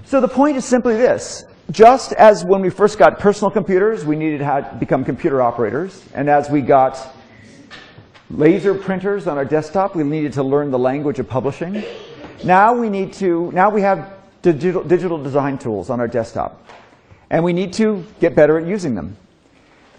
So 0.04 0.20
the 0.20 0.28
point 0.28 0.58
is 0.58 0.66
simply 0.66 0.94
this. 0.94 1.44
Just 1.70 2.12
as 2.12 2.44
when 2.44 2.60
we 2.60 2.68
first 2.68 2.98
got 2.98 3.18
personal 3.18 3.50
computers, 3.50 4.04
we 4.04 4.16
needed 4.16 4.38
to 4.38 4.76
become 4.78 5.04
computer 5.04 5.40
operators, 5.40 6.04
and 6.14 6.28
as 6.28 6.50
we 6.50 6.60
got 6.60 7.14
laser 8.30 8.74
printers 8.74 9.26
on 9.26 9.36
our 9.36 9.44
desktop, 9.44 9.96
we 9.96 10.04
needed 10.04 10.32
to 10.34 10.42
learn 10.42 10.70
the 10.70 10.78
language 10.78 11.18
of 11.18 11.28
publishing. 11.28 11.82
Now 12.44 12.74
we 12.74 12.88
need 12.88 13.12
to, 13.14 13.50
now 13.52 13.70
we 13.70 13.80
have 13.82 14.14
digital, 14.42 14.84
digital 14.84 15.22
design 15.22 15.58
tools 15.58 15.90
on 15.90 16.00
our 16.00 16.08
desktop, 16.08 16.64
and 17.30 17.42
we 17.42 17.52
need 17.52 17.72
to 17.74 18.04
get 18.20 18.34
better 18.34 18.58
at 18.58 18.66
using 18.66 18.94
them. 18.94 19.16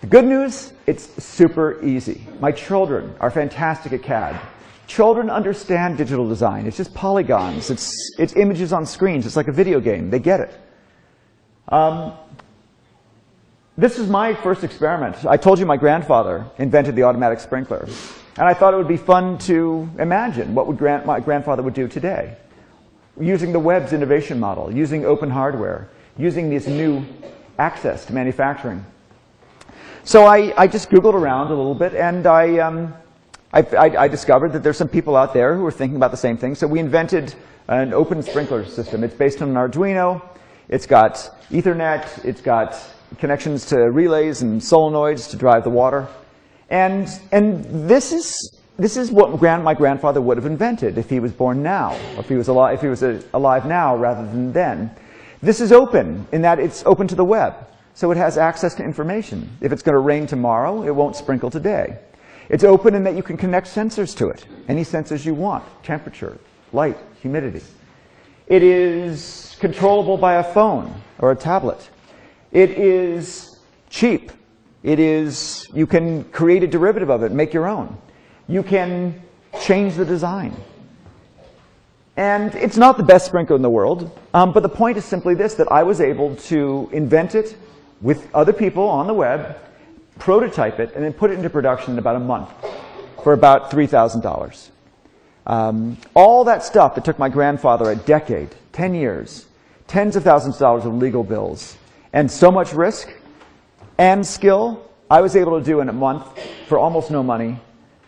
The 0.01 0.07
good 0.07 0.25
news, 0.25 0.71
it's 0.87 1.23
super 1.23 1.83
easy. 1.83 2.25
My 2.39 2.51
children 2.51 3.13
are 3.19 3.29
fantastic 3.29 3.91
at 3.91 4.03
CAD. 4.03 4.39
Children 4.87 5.29
understand 5.29 5.97
digital 5.97 6.27
design. 6.27 6.65
It's 6.65 6.77
just 6.77 6.93
polygons. 6.93 7.69
It's, 7.69 8.17
it's 8.17 8.35
images 8.35 8.71
on 8.73 8.85
screens. 8.85 9.25
It's 9.25 9.35
like 9.35 9.49
a 9.49 9.51
video 9.51 9.79
game. 9.79 10.09
They 10.09 10.19
get 10.19 10.39
it. 10.39 10.59
Um, 11.67 12.13
this 13.77 13.99
is 13.99 14.09
my 14.09 14.33
first 14.33 14.63
experiment. 14.63 15.25
I 15.25 15.37
told 15.37 15.59
you 15.59 15.65
my 15.65 15.77
grandfather 15.77 16.45
invented 16.57 16.95
the 16.95 17.03
automatic 17.03 17.39
sprinkler. 17.39 17.87
And 18.39 18.47
I 18.47 18.53
thought 18.53 18.73
it 18.73 18.77
would 18.77 18.87
be 18.87 18.95
fun 18.95 19.37
to 19.39 19.89
imagine 19.99 20.55
what 20.55 20.65
would 20.65 20.77
grand, 20.77 21.05
my 21.05 21.19
grandfather 21.19 21.61
would 21.61 21.73
do 21.73 21.89
today. 21.89 22.37
Using 23.19 23.51
the 23.51 23.59
web's 23.59 23.91
innovation 23.91 24.39
model, 24.39 24.73
using 24.73 25.05
open 25.05 25.29
hardware, 25.29 25.89
using 26.17 26.49
this 26.49 26.65
new 26.65 27.05
access 27.57 28.05
to 28.05 28.13
manufacturing. 28.13 28.85
So 30.05 30.25
I, 30.25 30.53
I 30.55 30.67
just 30.67 30.89
Googled 30.89 31.15
around 31.15 31.47
a 31.47 31.49
little 31.49 31.75
bit 31.75 31.93
and 31.93 32.25
I, 32.25 32.59
um, 32.59 32.93
I, 33.51 33.61
I, 33.61 34.03
I 34.03 34.07
discovered 34.07 34.53
that 34.53 34.63
there's 34.63 34.77
some 34.77 34.87
people 34.87 35.17
out 35.17 35.33
there 35.33 35.53
who 35.53 35.65
are 35.65 35.71
thinking 35.71 35.97
about 35.97 36.11
the 36.11 36.17
same 36.17 36.37
thing. 36.37 36.55
So 36.55 36.65
we 36.65 36.79
invented 36.79 37.35
an 37.67 37.93
open 37.93 38.23
sprinkler 38.23 38.63
system. 38.63 39.03
It's 39.03 39.13
based 39.13 39.41
on 39.41 39.49
an 39.49 39.55
Arduino. 39.55 40.21
It's 40.69 40.85
got 40.85 41.15
Ethernet, 41.51 42.23
it's 42.23 42.39
got 42.39 42.81
connections 43.17 43.65
to 43.65 43.91
relays 43.91 44.43
and 44.43 44.61
solenoids 44.61 45.29
to 45.31 45.35
drive 45.35 45.65
the 45.65 45.69
water. 45.69 46.07
And, 46.69 47.09
and 47.31 47.89
this 47.89 48.11
is, 48.11 48.59
this 48.77 48.95
is 48.95 49.11
what 49.11 49.37
grand, 49.39 49.63
my 49.63 49.73
grandfather 49.73 50.21
would 50.21 50.37
have 50.37 50.45
invented 50.45 50.97
if 50.97 51.09
he 51.09 51.19
was 51.19 51.31
born 51.31 51.63
now, 51.63 51.93
if 52.17 52.29
he 52.29 52.35
was, 52.35 52.47
alive, 52.47 52.75
if 52.75 52.81
he 52.81 52.87
was 52.87 53.03
a, 53.03 53.21
alive 53.33 53.65
now 53.65 53.95
rather 53.95 54.25
than 54.25 54.53
then. 54.53 54.91
This 55.41 55.61
is 55.61 55.71
open 55.71 56.27
in 56.31 56.41
that 56.43 56.59
it's 56.59 56.83
open 56.85 57.07
to 57.07 57.15
the 57.15 57.25
web. 57.25 57.55
So 57.95 58.11
it 58.11 58.17
has 58.17 58.37
access 58.37 58.75
to 58.75 58.83
information. 58.83 59.49
If 59.61 59.71
it's 59.71 59.81
going 59.81 59.93
to 59.93 59.99
rain 59.99 60.27
tomorrow, 60.27 60.83
it 60.83 60.95
won't 60.95 61.15
sprinkle 61.15 61.49
today. 61.49 61.99
It's 62.47 62.63
open 62.63 62.95
in 62.95 63.03
that 63.03 63.15
you 63.15 63.23
can 63.23 63.37
connect 63.37 63.67
sensors 63.67 64.15
to 64.17 64.29
it, 64.29 64.45
any 64.67 64.83
sensors 64.83 65.25
you 65.25 65.33
want, 65.33 65.63
temperature, 65.83 66.37
light, 66.71 66.97
humidity. 67.21 67.61
It 68.47 68.63
is 68.63 69.55
controllable 69.59 70.17
by 70.17 70.35
a 70.35 70.43
phone 70.43 70.93
or 71.19 71.31
a 71.31 71.35
tablet. 71.35 71.89
It 72.51 72.71
is 72.71 73.59
cheap. 73.89 74.31
It 74.83 74.99
is, 74.99 75.67
you 75.73 75.85
can 75.85 76.23
create 76.25 76.63
a 76.63 76.67
derivative 76.67 77.09
of 77.09 77.23
it, 77.23 77.31
make 77.31 77.53
your 77.53 77.67
own. 77.67 77.97
You 78.47 78.63
can 78.63 79.21
change 79.61 79.95
the 79.95 80.05
design. 80.05 80.55
And 82.15 82.53
it's 82.55 82.77
not 82.77 82.97
the 82.97 83.03
best 83.03 83.25
sprinkler 83.25 83.55
in 83.55 83.61
the 83.61 83.69
world, 83.69 84.11
um, 84.33 84.51
but 84.51 84.61
the 84.63 84.69
point 84.69 84.97
is 84.97 85.05
simply 85.05 85.35
this, 85.35 85.53
that 85.55 85.71
I 85.71 85.83
was 85.83 86.01
able 86.01 86.35
to 86.35 86.89
invent 86.91 87.35
it 87.35 87.55
with 88.01 88.33
other 88.33 88.53
people 88.53 88.83
on 88.83 89.07
the 89.07 89.13
web, 89.13 89.57
prototype 90.17 90.79
it, 90.79 90.93
and 90.95 91.03
then 91.03 91.13
put 91.13 91.31
it 91.31 91.35
into 91.35 91.49
production 91.49 91.93
in 91.93 91.99
about 91.99 92.15
a 92.15 92.19
month 92.19 92.49
for 93.23 93.33
about 93.33 93.71
$3,000. 93.71 94.69
Um, 95.47 95.97
all 96.13 96.43
that 96.43 96.63
stuff 96.63 96.95
that 96.95 97.05
took 97.05 97.17
my 97.19 97.29
grandfather 97.29 97.89
a 97.89 97.95
decade, 97.95 98.53
10 98.73 98.93
years, 98.93 99.47
tens 99.87 100.15
of 100.15 100.23
thousands 100.23 100.55
of 100.55 100.59
dollars 100.59 100.85
of 100.85 100.93
legal 100.93 101.23
bills, 101.23 101.77
and 102.13 102.29
so 102.29 102.51
much 102.51 102.73
risk 102.73 103.13
and 103.99 104.25
skill, 104.25 104.89
I 105.11 105.21
was 105.21 105.35
able 105.35 105.59
to 105.59 105.63
do 105.63 105.81
in 105.81 105.89
a 105.89 105.93
month 105.93 106.25
for 106.67 106.79
almost 106.79 107.11
no 107.11 107.21
money 107.21 107.59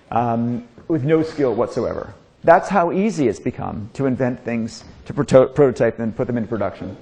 um, 0.09 0.67
with 0.87 1.03
no 1.03 1.21
skill 1.21 1.53
whatsoever. 1.53 2.13
That's 2.43 2.69
how 2.69 2.91
easy 2.91 3.27
it's 3.27 3.39
become 3.39 3.89
to 3.93 4.05
invent 4.05 4.43
things, 4.43 4.85
to 5.05 5.13
proto 5.13 5.47
prototype 5.47 5.97
them, 5.97 6.05
and 6.05 6.15
put 6.15 6.27
them 6.27 6.37
into 6.37 6.49
production. 6.49 6.97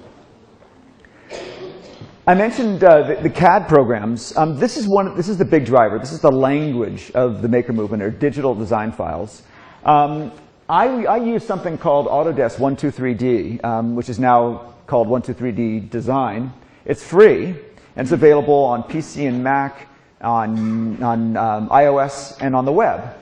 I 2.26 2.34
mentioned 2.34 2.84
uh, 2.84 3.06
the, 3.06 3.14
the, 3.22 3.30
CAD 3.30 3.66
programs. 3.66 4.36
Um, 4.36 4.58
this 4.58 4.76
is 4.76 4.86
one. 4.86 5.16
This 5.16 5.28
is 5.28 5.38
the 5.38 5.44
big 5.44 5.64
driver. 5.64 5.98
This 5.98 6.12
is 6.12 6.20
the 6.20 6.30
language 6.30 7.10
of 7.12 7.42
the 7.42 7.48
maker 7.48 7.72
movement, 7.72 8.02
or 8.02 8.10
digital 8.10 8.54
design 8.54 8.92
files. 8.92 9.42
Um, 9.84 10.32
I, 10.68 11.06
I, 11.06 11.16
use 11.16 11.44
something 11.44 11.78
called 11.78 12.06
Autodesk 12.06 12.56
123D, 12.56 13.64
um, 13.64 13.96
which 13.96 14.08
is 14.08 14.18
now 14.18 14.74
called 14.86 15.08
123D 15.08 15.88
Design. 15.90 16.52
It's 16.84 17.02
free, 17.02 17.56
and 17.96 18.04
it's 18.04 18.12
available 18.12 18.54
on 18.54 18.82
PC 18.82 19.28
and 19.28 19.42
Mac, 19.42 19.88
on, 20.20 21.02
on 21.02 21.36
um, 21.36 21.68
iOS, 21.68 22.36
and 22.40 22.54
on 22.54 22.64
the 22.64 22.72
web. 22.72 23.16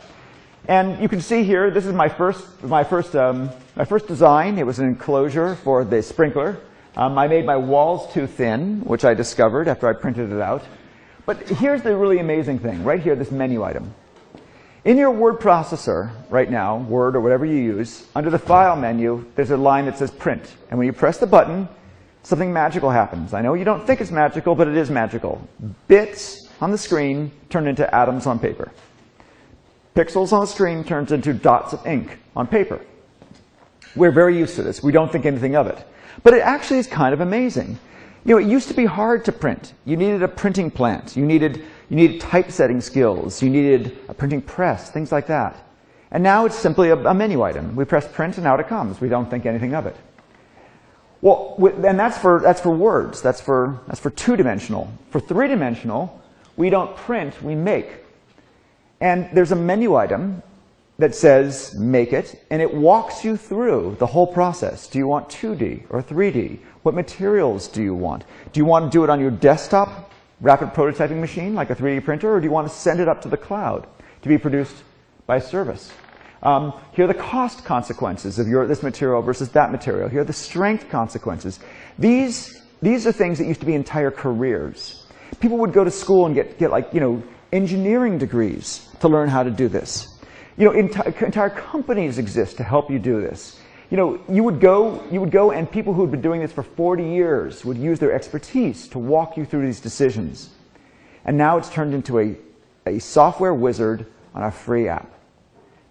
And 0.67 1.01
you 1.01 1.09
can 1.09 1.21
see 1.21 1.45
here, 1.45 1.71
this 1.71 1.87
is 1.87 1.95
my 1.95 2.09
first, 2.09 2.63
my 2.63 2.85
first, 2.85 3.17
um, 3.17 3.51
my 3.75 3.85
first 3.85 4.07
design. 4.07 4.59
It 4.59 4.67
was 4.67 4.79
an 4.79 4.87
enclosure 4.87 5.55
for 5.57 5.85
the 5.85 6.03
sprinkler. 6.03 6.59
Um, 6.97 7.17
I 7.17 7.29
made 7.29 7.47
my 7.47 7.57
walls 7.57 8.13
too 8.13 8.27
thin, 8.27 8.81
which 8.81 9.05
I 9.05 9.15
discovered 9.15 9.69
after 9.69 9.89
I 9.89 9.93
printed 9.95 10.33
it 10.33 10.41
out. 10.41 10.65
But 11.25 11.49
here's 11.49 11.83
the 11.83 11.97
really 11.97 12.19
amazing 12.19 12.59
thing, 12.59 12.85
right 12.85 13.01
here, 13.01 13.15
this 13.15 13.31
menu 13.31 13.63
item. 13.63 13.95
In 14.85 14.97
your 14.97 15.11
word 15.11 15.41
processor 15.41 16.11
right 16.31 16.51
now, 16.51 16.79
Word 16.79 17.17
or 17.17 17.21
whatever 17.21 17.45
you 17.45 17.57
use, 17.57 18.07
under 18.15 18.31
the 18.31 18.39
File 18.39 18.77
menu, 18.77 19.25
there's 19.35 19.51
a 19.51 19.57
line 19.57 19.87
that 19.87 19.99
says 19.99 20.11
Print. 20.11 20.43
And 20.71 20.79
when 20.79 20.87
you 20.87 20.93
press 20.93 21.19
the 21.19 21.27
button, 21.27 21.69
something 22.28 22.52
magical 22.52 22.90
happens. 22.90 23.32
I 23.32 23.40
know 23.40 23.54
you 23.54 23.64
don't 23.64 23.87
think 23.87 24.02
it's 24.02 24.11
magical, 24.11 24.54
but 24.54 24.68
it 24.68 24.76
is 24.76 24.90
magical. 24.90 25.40
Bits 25.88 26.50
on 26.61 26.70
the 26.70 26.76
screen 26.76 27.32
turn 27.49 27.66
into 27.66 27.92
atoms 27.94 28.26
on 28.26 28.38
paper. 28.38 28.70
Pixels 29.97 30.30
on 30.32 30.42
the 30.42 30.47
screen 30.47 30.85
turns 30.85 31.11
into 31.11 31.32
dots 31.32 31.73
of 31.73 31.87
ink 31.87 32.18
on 32.37 32.47
paper. 32.47 32.80
We're 33.97 34.12
very 34.12 34.37
used 34.37 34.56
to 34.56 34.62
this. 34.62 34.82
We 34.82 34.92
don't 34.92 35.11
think 35.11 35.25
anything 35.25 35.56
of 35.56 35.68
it. 35.68 35.82
But 36.23 36.35
it 36.35 36.42
actually 36.42 36.80
is 36.80 36.87
kind 36.87 37.14
of 37.14 37.23
amazing. 37.23 37.78
You 38.26 38.35
know, 38.35 38.38
it 38.38 38.47
used 38.47 38.68
to 38.68 38.75
be 38.75 38.85
hard 38.85 39.25
to 39.25 39.32
print. 39.32 39.73
You 39.87 39.97
needed 39.97 40.23
a 40.23 40.28
printing 40.28 40.70
plant. 40.70 41.16
You 41.16 41.25
needed, 41.25 41.64
you 41.88 41.97
needed 41.97 42.20
typesetting 42.20 42.82
skills. 42.82 43.42
You 43.42 43.49
needed 43.49 43.97
a 44.08 44.12
printing 44.12 44.42
press, 44.42 44.90
things 44.90 45.11
like 45.11 45.28
that. 45.28 45.56
And 46.11 46.23
now 46.23 46.44
it's 46.44 46.56
simply 46.56 46.90
a, 46.90 46.97
a 46.97 47.14
menu 47.14 47.42
item. 47.42 47.75
We 47.75 47.87
press 47.87 48.06
print 48.06 48.37
and 48.37 48.47
out 48.47 48.61
it 48.61 48.68
comes. 48.68 49.00
We 49.00 49.08
don't 49.08 49.30
think 49.30 49.47
anything 49.47 49.75
of 49.75 49.87
it. 49.87 49.97
Well, 51.21 51.57
and 51.85 51.99
that's 51.99 52.17
for, 52.19 52.41
that's 52.41 52.61
for 52.61 52.71
words. 52.71 53.21
That's 53.23 53.41
for, 53.41 53.81
that's 53.87 54.00
for 54.00 54.11
two-dimensional. 54.11 54.93
For 55.11 55.21
three-dimensional, 55.21 56.21
we 56.57 56.71
don't 56.71 56.97
print, 56.97 57.43
we 57.43 57.54
make. 57.54 57.89
And 59.00 59.28
there's 59.33 59.52
a 59.52 59.57
menu 59.57 59.95
item 59.97 60.43
that 60.99 61.15
says 61.15 61.75
make 61.76 62.13
it, 62.13 62.45
and 62.50 62.61
it 62.61 62.73
walks 62.73 63.25
you 63.25 63.37
through 63.37 63.97
the 63.99 64.07
whole 64.07 64.26
process. 64.26 64.89
Do 64.89 64.99
you 64.99 65.07
want 65.07 65.28
2D 65.28 65.85
or 65.91 66.02
3D? 66.02 66.59
What 66.83 66.95
materials 66.95 67.69
do 67.69 67.83
you 67.83 67.95
want? 67.95 68.25
Do 68.52 68.59
you 68.59 68.65
want 68.65 68.91
to 68.91 68.97
do 68.97 69.04
it 69.04 69.11
on 69.11 69.21
your 69.21 69.31
desktop 69.31 70.13
rapid 70.41 70.69
prototyping 70.71 71.21
machine 71.21 71.54
like 71.54 71.71
a 71.71 71.76
3D 71.76 72.04
printer, 72.04 72.35
or 72.35 72.41
do 72.41 72.45
you 72.45 72.50
want 72.50 72.69
to 72.69 72.75
send 72.75 73.00
it 73.00 73.09
up 73.09 73.23
to 73.23 73.28
the 73.28 73.37
cloud 73.37 73.87
to 74.23 74.28
be 74.28 74.39
produced 74.39 74.75
by 75.26 75.39
service? 75.39 75.93
Um, 76.43 76.73
here 76.93 77.05
are 77.05 77.09
the 77.09 77.15
cost 77.15 77.65
consequences 77.65 78.39
of 78.39 78.47
your, 78.47 78.67
this 78.67 78.83
material 78.83 79.23
versus 79.23 79.49
that 79.51 79.73
material. 79.73 80.09
Here 80.09 80.21
are 80.21 80.25
the 80.25 80.33
strength 80.33 80.89
consequences. 80.89 81.59
These, 81.99 82.63
these 82.81 83.07
are 83.07 83.13
things 83.13 83.39
that 83.39 83.47
used 83.47 83.61
to 83.61 83.67
be 83.67 83.75
entire 83.75 84.11
careers. 84.11 85.07
People 85.41 85.59
would 85.59 85.73
go 85.73 85.85
to 85.85 85.91
school 85.91 86.27
and 86.27 86.35
get, 86.35 86.59
get 86.59 86.71
like, 86.71 86.93
you 86.95 87.01
know, 87.01 87.23
engineering 87.53 88.19
degrees 88.19 88.89
to 89.01 89.09
learn 89.09 89.29
how 89.29 89.43
to 89.43 89.51
do 89.51 89.69
this. 89.69 90.19
You 90.57 90.65
know, 90.67 90.73
enti 90.73 91.23
entire 91.23 91.51
companies 91.51 92.19
exist 92.19 92.57
to 92.59 92.65
help 92.65 92.91
you 92.91 92.99
do 92.99 93.21
this. 93.21 93.61
You 93.91 93.97
know, 93.97 94.21
you 94.29 94.45
would 94.45 94.61
go, 94.61 95.03
you 95.11 95.21
would 95.21 95.31
go 95.31 95.51
and 95.53 95.71
people 95.71 95.95
who 95.95 96.03
had 96.03 96.11
been 96.11 96.21
doing 96.21 96.41
this 96.41 96.53
for 96.53 96.63
40 96.63 97.05
years 97.05 97.65
would 97.65 97.79
use 97.79 97.99
their 97.99 98.13
expertise 98.13 98.87
to 98.89 98.99
walk 98.99 99.37
you 99.37 99.45
through 99.45 99.67
these 99.67 99.81
decisions. 99.81 100.51
And 101.25 101.37
now 101.37 101.57
it's 101.57 101.71
turned 101.71 101.95
into 101.95 102.19
a, 102.19 102.37
a 102.87 102.99
software 102.99 103.55
wizard 103.55 104.07
on 104.35 104.45
a 104.45 104.51
free 104.51 104.89
app. 104.89 105.18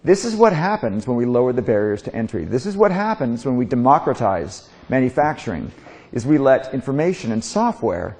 This 0.04 0.24
is 0.24 0.36
what 0.36 0.52
happens 0.52 1.06
when 1.06 1.16
we 1.16 1.26
lower 1.26 1.52
the 1.52 1.62
barriers 1.62 2.02
to 2.02 2.14
entry. 2.14 2.44
This 2.44 2.66
is 2.66 2.76
what 2.76 2.92
happens 2.92 3.44
when 3.44 3.56
we 3.56 3.64
democratize 3.64 4.68
manufacturing, 4.88 5.72
is 6.12 6.24
we 6.24 6.38
let 6.38 6.72
information 6.72 7.32
and 7.32 7.42
software 7.42 8.16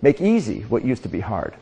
make 0.00 0.20
easy 0.20 0.62
what 0.62 0.84
used 0.84 1.02
to 1.02 1.08
be 1.08 1.20
hard. 1.20 1.54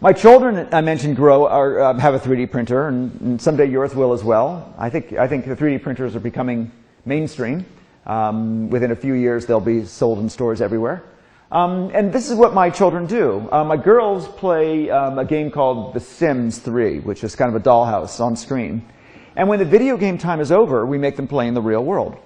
My 0.00 0.12
children, 0.12 0.68
I 0.72 0.80
mentioned, 0.80 1.16
grow 1.16 1.48
or 1.48 1.80
uh, 1.80 1.98
have 1.98 2.14
a 2.14 2.20
3D 2.20 2.52
printer, 2.52 2.86
and, 2.86 3.20
and, 3.20 3.42
someday 3.42 3.66
yours 3.66 3.96
will 3.96 4.12
as 4.12 4.22
well. 4.22 4.72
I 4.78 4.90
think 4.90 5.14
I 5.14 5.26
think 5.26 5.44
the 5.44 5.56
3D 5.56 5.82
printers 5.82 6.14
are 6.14 6.20
becoming 6.20 6.70
mainstream. 7.04 7.66
Um, 8.06 8.70
within 8.70 8.92
a 8.92 8.96
few 8.96 9.14
years, 9.14 9.44
they'll 9.46 9.58
be 9.58 9.84
sold 9.84 10.20
in 10.20 10.28
stores 10.28 10.60
everywhere. 10.60 11.02
Um, 11.50 11.90
and 11.94 12.12
this 12.12 12.28
is 12.28 12.36
what 12.36 12.52
my 12.52 12.68
children 12.68 13.06
do. 13.06 13.48
Uh, 13.50 13.64
my 13.64 13.76
girls 13.76 14.28
play 14.28 14.90
um, 14.90 15.18
a 15.18 15.24
game 15.24 15.50
called 15.50 15.94
The 15.94 16.00
Sims 16.00 16.58
3, 16.58 17.00
which 17.00 17.24
is 17.24 17.34
kind 17.34 17.54
of 17.54 17.60
a 17.60 17.64
dollhouse 17.64 18.20
on 18.20 18.36
screen. 18.36 18.86
And 19.34 19.48
when 19.48 19.58
the 19.58 19.64
video 19.64 19.96
game 19.96 20.18
time 20.18 20.40
is 20.40 20.52
over, 20.52 20.84
we 20.84 20.98
make 20.98 21.16
them 21.16 21.26
play 21.26 21.48
in 21.48 21.54
the 21.54 21.62
real 21.62 21.82
world. 21.82 22.16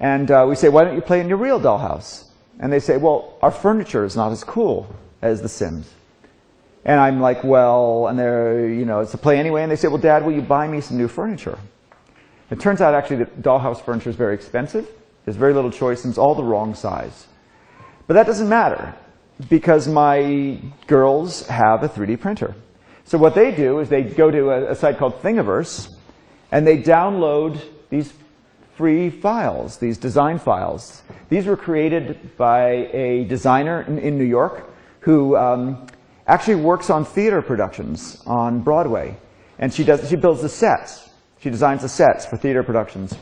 And 0.00 0.30
uh, 0.30 0.46
we 0.48 0.54
say, 0.54 0.70
why 0.70 0.84
don't 0.84 0.94
you 0.94 1.02
play 1.02 1.20
in 1.20 1.28
your 1.28 1.36
real 1.36 1.60
dollhouse? 1.60 2.28
And 2.58 2.72
they 2.72 2.80
say, 2.80 2.96
well, 2.96 3.36
our 3.42 3.50
furniture 3.50 4.04
is 4.04 4.16
not 4.16 4.32
as 4.32 4.42
cool 4.42 4.94
as 5.20 5.42
The 5.42 5.48
Sims. 5.50 5.92
And 6.86 6.98
I'm 6.98 7.20
like, 7.20 7.44
well, 7.44 8.06
and 8.06 8.18
they're, 8.18 8.70
you 8.70 8.86
know, 8.86 9.00
it's 9.00 9.12
a 9.12 9.18
play 9.18 9.38
anyway. 9.38 9.64
And 9.64 9.70
they 9.70 9.76
say, 9.76 9.88
well, 9.88 9.98
Dad, 9.98 10.24
will 10.24 10.32
you 10.32 10.40
buy 10.40 10.66
me 10.66 10.80
some 10.80 10.96
new 10.96 11.08
furniture? 11.08 11.58
It 12.50 12.60
turns 12.60 12.80
out 12.80 12.94
actually 12.94 13.16
that 13.16 13.42
dollhouse 13.42 13.84
furniture 13.84 14.08
is 14.08 14.16
very 14.16 14.34
expensive. 14.34 14.88
There's 15.24 15.36
very 15.36 15.52
little 15.52 15.72
choice 15.72 16.04
and 16.04 16.12
it's 16.12 16.18
all 16.18 16.34
the 16.34 16.44
wrong 16.44 16.74
size. 16.74 17.26
But 18.06 18.14
that 18.14 18.26
doesn't 18.26 18.48
matter 18.48 18.94
because 19.48 19.88
my 19.88 20.60
girls 20.86 21.46
have 21.48 21.82
a 21.82 21.88
3D 21.88 22.20
printer. 22.20 22.54
So 23.04 23.18
what 23.18 23.34
they 23.34 23.54
do 23.54 23.80
is 23.80 23.88
they 23.88 24.02
go 24.02 24.30
to 24.30 24.50
a, 24.50 24.72
a 24.72 24.74
site 24.74 24.98
called 24.98 25.22
Thingiverse 25.22 25.92
and 26.50 26.66
they 26.66 26.78
download 26.78 27.60
these 27.90 28.12
free 28.76 29.10
files, 29.10 29.78
these 29.78 29.98
design 29.98 30.38
files. 30.38 31.02
These 31.28 31.46
were 31.46 31.56
created 31.56 32.36
by 32.36 32.88
a 32.92 33.24
designer 33.24 33.82
in, 33.82 33.98
in 33.98 34.18
New 34.18 34.24
York 34.24 34.70
who 35.00 35.36
um, 35.36 35.86
actually 36.26 36.56
works 36.56 36.90
on 36.90 37.04
theater 37.04 37.40
productions 37.42 38.22
on 38.26 38.60
Broadway. 38.60 39.16
And 39.58 39.72
she, 39.72 39.84
does, 39.84 40.08
she 40.08 40.16
builds 40.16 40.42
the 40.42 40.48
sets. 40.48 41.08
She 41.40 41.50
designs 41.50 41.82
the 41.82 41.88
sets 41.88 42.26
for 42.26 42.36
theater 42.36 42.62
productions. 42.62 43.16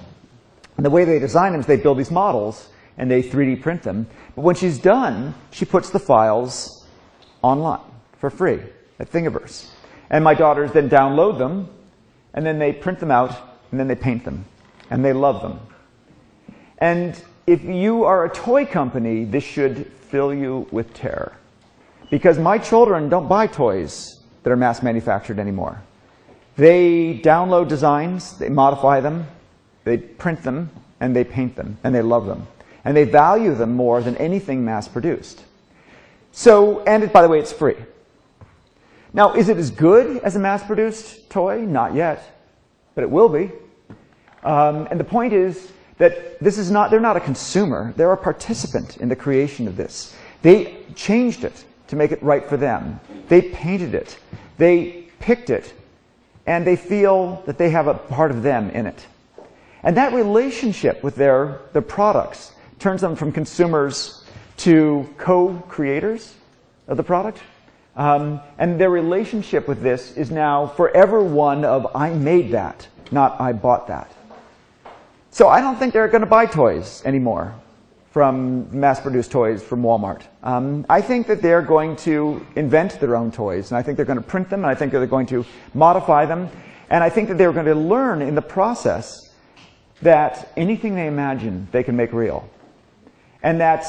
And 0.77 0.85
the 0.85 0.90
way 0.90 1.05
they 1.05 1.18
design 1.18 1.53
them 1.53 1.61
is 1.61 1.66
they 1.66 1.77
build 1.77 1.99
these 1.99 2.11
models 2.11 2.68
and 2.98 3.11
they 3.11 3.22
3D 3.22 3.62
print 3.62 3.83
them. 3.83 4.07
But 4.35 4.42
when 4.42 4.54
she's 4.54 4.78
done, 4.78 5.35
she 5.50 5.64
puts 5.64 5.90
the 5.90 5.98
files 5.98 6.87
online 7.42 7.80
for 8.18 8.30
free 8.30 8.61
at 8.98 9.11
Thingiverse. 9.11 9.68
And 10.11 10.22
my 10.22 10.35
daughters 10.35 10.72
then 10.72 10.88
download 10.88 11.38
them, 11.38 11.68
and 12.35 12.44
then 12.44 12.59
they 12.59 12.72
print 12.72 13.00
them 13.00 13.11
out, 13.11 13.37
and 13.70 13.80
then 13.80 13.88
they 13.88 13.94
paint 13.94 14.24
them. 14.24 14.44
And 14.90 15.04
they 15.04 15.12
love 15.12 15.42
them. 15.42 15.61
And 16.78 17.20
if 17.46 17.64
you 17.64 18.04
are 18.04 18.24
a 18.24 18.30
toy 18.30 18.66
company, 18.66 19.24
this 19.24 19.44
should 19.44 19.87
fill 19.87 20.33
you 20.35 20.66
with 20.70 20.94
terror. 20.94 21.37
Because 22.11 22.38
my 22.38 22.59
children 22.59 23.09
don't 23.09 23.28
buy 23.28 23.46
toys 23.46 24.20
that 24.42 24.52
are 24.52 24.57
mass 24.57 24.83
manufactured 24.83 25.38
anymore. 25.38 25.83
They 26.57 27.18
download 27.18 27.68
designs, 27.68 28.38
they 28.38 28.48
modify 28.48 29.00
them, 29.00 29.26
they 29.83 29.96
print 29.98 30.42
them, 30.42 30.70
and 31.00 31.16
they 31.16 31.24
paint 31.24 31.57
them, 31.57 31.78
and 31.83 31.94
they 31.94 32.02
love 32.02 32.26
them. 32.26 32.46
And 32.85 32.97
they 32.97 33.05
value 33.05 33.55
them 33.55 33.75
more 33.75 34.03
than 34.03 34.16
anything 34.16 34.64
mass 34.64 34.88
produced. 34.88 35.42
So, 36.33 36.81
and 36.81 37.03
it, 37.03 37.12
by 37.12 37.23
the 37.23 37.29
way, 37.29 37.38
it's 37.38 37.53
free. 37.53 37.77
Now, 39.12 39.35
is 39.35 39.49
it 39.49 39.57
as 39.57 39.70
good 39.70 40.18
as 40.18 40.35
a 40.35 40.40
mass 40.40 40.64
produced 40.64 41.31
toy? 41.31 41.61
Not 41.61 41.94
yet, 41.94 42.42
but 42.94 43.05
it 43.05 43.11
will 43.11 43.29
be. 43.29 43.53
Um, 44.42 44.88
and 44.90 44.99
the 44.99 45.05
point 45.05 45.33
is 45.33 45.70
that 45.99 46.38
this 46.40 46.59
is 46.59 46.70
not, 46.70 46.90
they're 46.90 47.01
not 47.01 47.16
a 47.16 47.20
consumer, 47.20 47.94
they're 47.97 48.12
a 48.12 48.16
participant 48.16 48.97
in 48.99 49.09
the 49.09 49.16
creation 49.16 49.68
of 49.68 49.77
this. 49.77 50.14
They 50.42 50.77
changed 50.94 51.44
it 51.44 51.64
to 51.88 51.97
make 51.97 52.12
it 52.12 52.23
right 52.23 52.44
for 52.44 52.57
them. 52.57 53.01
They 53.29 53.40
painted 53.40 53.94
it. 53.94 54.18
They 54.59 55.09
picked 55.20 55.49
it. 55.49 55.73
And 56.47 56.66
they 56.66 56.77
feel 56.77 57.42
that 57.47 57.57
they 57.57 57.70
have 57.70 57.87
a 57.87 57.94
part 57.94 58.31
of 58.31 58.42
them 58.42 58.68
in 58.70 58.87
it. 58.87 59.07
And 59.83 59.97
that 59.97 60.12
relationship 60.12 61.03
with 61.03 61.14
their, 61.14 61.61
their 61.73 61.83
products 61.83 62.53
turns 62.78 63.00
them 63.00 63.16
from 63.16 63.32
consumers 63.32 64.24
to 64.58 65.08
co-creators 65.18 66.34
of 66.88 66.96
the 66.96 67.02
product. 67.02 67.40
Um, 67.96 68.40
and 68.58 68.80
their 68.80 68.90
relationship 68.90 69.68
with 69.68 69.80
this 69.82 70.16
is 70.16 70.30
now 70.30 70.66
forever 70.66 71.22
one 71.22 71.64
of 71.64 71.94
I 71.94 72.10
made 72.10 72.52
that, 72.52 72.88
not 73.10 73.40
I 73.40 73.52
bought 73.52 73.87
that. 73.88 74.12
So 75.30 75.48
I 75.48 75.60
don't 75.60 75.76
think 75.76 75.92
they're 75.92 76.08
going 76.08 76.22
to 76.22 76.28
buy 76.28 76.46
toys 76.46 77.02
anymore 77.04 77.54
from 78.10 78.68
mass-produced 78.78 79.32
toys 79.32 79.62
from 79.62 79.82
Walmart. 79.82 80.22
Um, 80.44 80.87
I 80.88 81.00
think 81.00 81.26
that 81.26 81.42
they're 81.42 81.62
going 81.62 81.96
to 81.96 82.46
invent 82.54 83.00
their 83.00 83.16
own 83.16 83.32
toys, 83.32 83.72
and 83.72 83.78
I 83.78 83.82
think 83.82 83.96
they're 83.96 84.06
going 84.06 84.20
to 84.20 84.24
print 84.24 84.48
them, 84.48 84.60
and 84.60 84.66
I 84.66 84.76
think 84.76 84.92
they're 84.92 85.06
going 85.06 85.26
to 85.26 85.44
modify 85.74 86.24
them, 86.24 86.48
and 86.90 87.02
I 87.02 87.10
think 87.10 87.28
that 87.28 87.38
they're 87.38 87.52
going 87.52 87.66
to 87.66 87.74
learn 87.74 88.22
in 88.22 88.37
the 88.37 88.42
process 88.42 89.34
that 90.02 90.52
anything 90.56 90.94
they 90.94 91.08
imagine, 91.08 91.66
they 91.72 91.82
can 91.82 91.96
make 91.96 92.12
real. 92.12 92.48
And 93.44 93.61
that, 93.61 93.87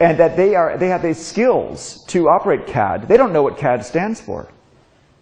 and 0.00 0.18
that 0.18 0.34
they, 0.34 0.54
are, 0.54 0.78
they 0.78 0.88
have 0.88 1.02
the 1.02 1.14
skills 1.14 2.02
to 2.06 2.30
operate 2.30 2.66
CAD. 2.66 3.06
They 3.06 3.18
don't 3.18 3.34
know 3.34 3.42
what 3.42 3.58
CAD 3.58 3.84
stands 3.84 4.18
for, 4.18 4.48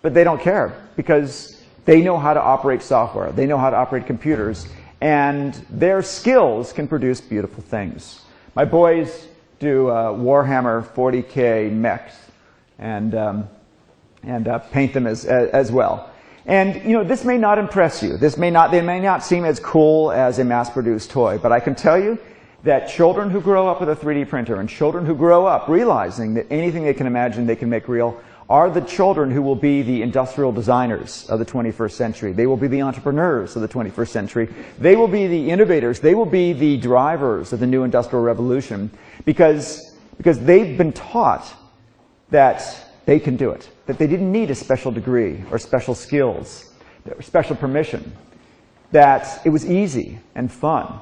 but 0.02 0.14
they 0.14 0.22
don't 0.22 0.40
care 0.40 0.80
because 0.94 1.60
they 1.84 2.00
know 2.00 2.16
how 2.16 2.32
to 2.32 2.40
operate 2.40 2.80
software. 2.80 3.32
They 3.32 3.44
know 3.46 3.58
how 3.58 3.70
to 3.70 3.76
operate 3.76 4.06
computers. 4.06 4.68
And 5.00 5.52
their 5.68 6.00
skills 6.00 6.72
can 6.72 6.86
produce 6.86 7.20
beautiful 7.20 7.62
things. 7.64 8.22
My 8.54 8.64
boys 8.64 9.26
do 9.58 9.88
uh, 9.88 10.12
Warhammer 10.12 10.86
40K 10.94 11.72
mechs 11.72 12.14
and, 12.78 13.16
um, 13.16 13.48
and 14.22 14.46
uh, 14.46 14.60
paint 14.60 14.94
them 14.94 15.08
as, 15.08 15.24
as 15.24 15.72
well. 15.72 16.08
And 16.46 16.84
you 16.84 16.92
know, 16.92 17.02
this 17.02 17.24
may 17.24 17.36
not 17.36 17.58
impress 17.58 18.00
you. 18.00 18.16
This 18.16 18.36
may 18.36 18.50
not, 18.50 18.70
they 18.70 18.80
may 18.80 19.00
not 19.00 19.24
seem 19.24 19.44
as 19.44 19.58
cool 19.58 20.12
as 20.12 20.38
a 20.38 20.44
mass-produced 20.44 21.10
toy, 21.10 21.38
but 21.38 21.50
I 21.50 21.58
can 21.58 21.74
tell 21.74 22.00
you 22.00 22.16
that 22.64 22.88
children 22.88 23.30
who 23.30 23.40
grow 23.40 23.68
up 23.68 23.78
with 23.80 23.90
a 23.90 23.94
3D 23.94 24.28
printer 24.28 24.56
and 24.56 24.68
children 24.68 25.04
who 25.04 25.14
grow 25.14 25.46
up 25.46 25.68
realizing 25.68 26.34
that 26.34 26.46
anything 26.50 26.82
they 26.82 26.94
can 26.94 27.06
imagine 27.06 27.46
they 27.46 27.54
can 27.54 27.68
make 27.68 27.88
real 27.88 28.18
are 28.48 28.70
the 28.70 28.80
children 28.80 29.30
who 29.30 29.40
will 29.40 29.54
be 29.54 29.82
the 29.82 30.02
industrial 30.02 30.52
designers 30.52 31.28
of 31.28 31.38
the 31.38 31.44
21st 31.44 31.92
century. 31.92 32.32
They 32.32 32.46
will 32.46 32.56
be 32.56 32.66
the 32.66 32.82
entrepreneurs 32.82 33.56
of 33.56 33.62
the 33.62 33.68
21st 33.68 34.08
century. 34.08 34.48
They 34.78 34.96
will 34.96 35.08
be 35.08 35.26
the 35.26 35.50
innovators. 35.50 36.00
They 36.00 36.14
will 36.14 36.26
be 36.26 36.52
the 36.52 36.76
drivers 36.78 37.52
of 37.52 37.60
the 37.60 37.66
new 37.66 37.84
industrial 37.84 38.22
revolution 38.22 38.90
because, 39.24 39.96
because 40.16 40.40
they've 40.40 40.76
been 40.76 40.92
taught 40.92 41.52
that 42.30 42.90
they 43.06 43.18
can 43.18 43.36
do 43.36 43.50
it, 43.50 43.68
that 43.86 43.98
they 43.98 44.06
didn't 44.06 44.30
need 44.30 44.50
a 44.50 44.54
special 44.54 44.90
degree 44.90 45.42
or 45.50 45.58
special 45.58 45.94
skills 45.94 46.72
or 47.06 47.22
special 47.22 47.56
permission, 47.56 48.12
that 48.90 49.40
it 49.44 49.50
was 49.50 49.70
easy 49.70 50.18
and 50.34 50.50
fun. 50.50 51.00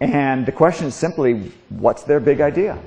And 0.00 0.46
the 0.46 0.52
question 0.52 0.86
is 0.86 0.94
simply, 0.94 1.52
what's 1.68 2.04
their 2.04 2.20
big 2.20 2.40
idea? 2.40 2.78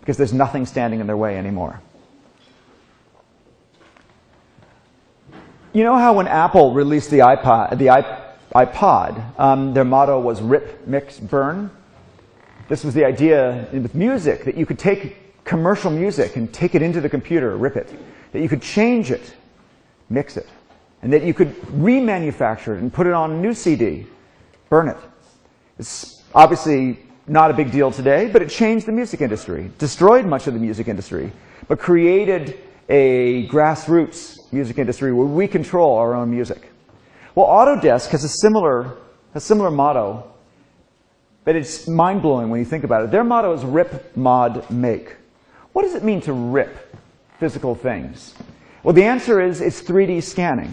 Because 0.00 0.16
there's 0.16 0.32
nothing 0.32 0.64
standing 0.64 1.00
in 1.00 1.06
their 1.06 1.16
way 1.16 1.36
anymore. 1.36 1.80
You 5.74 5.84
know 5.84 5.96
how 5.96 6.14
when 6.14 6.26
Apple 6.26 6.72
released 6.72 7.10
the 7.10 7.18
iPod, 7.18 7.78
the 7.78 7.86
iPod 8.54 9.38
um, 9.38 9.74
their 9.74 9.84
motto 9.84 10.18
was 10.18 10.40
rip, 10.40 10.86
mix, 10.86 11.20
burn? 11.20 11.70
This 12.68 12.84
was 12.84 12.94
the 12.94 13.04
idea 13.04 13.68
with 13.72 13.94
music 13.94 14.44
that 14.44 14.56
you 14.56 14.64
could 14.64 14.78
take 14.78 15.44
commercial 15.44 15.90
music 15.90 16.36
and 16.36 16.52
take 16.52 16.74
it 16.74 16.82
into 16.82 17.00
the 17.00 17.08
computer, 17.08 17.56
rip 17.56 17.76
it. 17.76 17.94
That 18.32 18.40
you 18.40 18.48
could 18.48 18.62
change 18.62 19.10
it, 19.10 19.34
mix 20.08 20.36
it. 20.38 20.48
And 21.02 21.12
that 21.12 21.22
you 21.22 21.34
could 21.34 21.54
remanufacture 21.62 22.74
it 22.76 22.80
and 22.80 22.92
put 22.92 23.06
it 23.06 23.12
on 23.12 23.32
a 23.32 23.36
new 23.36 23.54
CD, 23.54 24.06
burn 24.68 24.88
it. 24.88 24.96
It's 25.78 26.17
obviously 26.34 26.98
not 27.26 27.50
a 27.50 27.54
big 27.54 27.70
deal 27.70 27.90
today, 27.90 28.28
but 28.28 28.42
it 28.42 28.48
changed 28.48 28.86
the 28.86 28.92
music 28.92 29.20
industry, 29.20 29.70
destroyed 29.78 30.24
much 30.24 30.46
of 30.46 30.54
the 30.54 30.60
music 30.60 30.88
industry, 30.88 31.32
but 31.66 31.78
created 31.78 32.58
a 32.88 33.46
grassroots 33.48 34.50
music 34.52 34.78
industry 34.78 35.12
where 35.12 35.26
we 35.26 35.46
control 35.46 35.96
our 35.96 36.14
own 36.14 36.30
music. 36.30 36.70
Well, 37.34 37.46
Autodesk 37.46 38.08
has 38.08 38.24
a 38.24 38.28
similar, 38.28 38.96
a 39.34 39.40
similar 39.40 39.70
motto, 39.70 40.32
but 41.44 41.54
it's 41.54 41.86
mind-blowing 41.86 42.50
when 42.50 42.60
you 42.60 42.66
think 42.66 42.84
about 42.84 43.04
it. 43.04 43.10
Their 43.10 43.24
motto 43.24 43.52
is 43.52 43.64
rip, 43.64 44.16
mod, 44.16 44.70
make. 44.70 45.16
What 45.72 45.82
does 45.82 45.94
it 45.94 46.02
mean 46.02 46.20
to 46.22 46.32
rip 46.32 46.96
physical 47.38 47.74
things? 47.74 48.34
Well, 48.82 48.94
the 48.94 49.04
answer 49.04 49.40
is 49.40 49.60
it's 49.60 49.82
3D 49.82 50.22
scanning. 50.22 50.72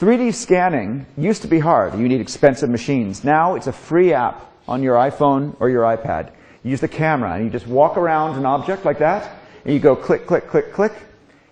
3D 0.00 0.34
scanning 0.34 1.06
used 1.16 1.42
to 1.42 1.48
be 1.48 1.58
hard. 1.58 1.98
You 1.98 2.08
need 2.08 2.20
expensive 2.20 2.68
machines. 2.68 3.24
Now 3.24 3.54
it's 3.54 3.66
a 3.66 3.72
free 3.72 4.12
app 4.12 4.52
on 4.68 4.82
your 4.82 4.96
iPhone 4.96 5.56
or 5.60 5.70
your 5.70 5.82
iPad. 5.82 6.32
You 6.62 6.70
use 6.70 6.80
the 6.80 6.88
camera 6.88 7.34
and 7.34 7.44
you 7.44 7.50
just 7.50 7.66
walk 7.66 7.96
around 7.96 8.36
an 8.36 8.46
object 8.46 8.84
like 8.84 8.98
that 8.98 9.38
and 9.64 9.72
you 9.72 9.80
go 9.80 9.94
click, 9.94 10.26
click, 10.26 10.48
click, 10.48 10.72
click. 10.72 10.92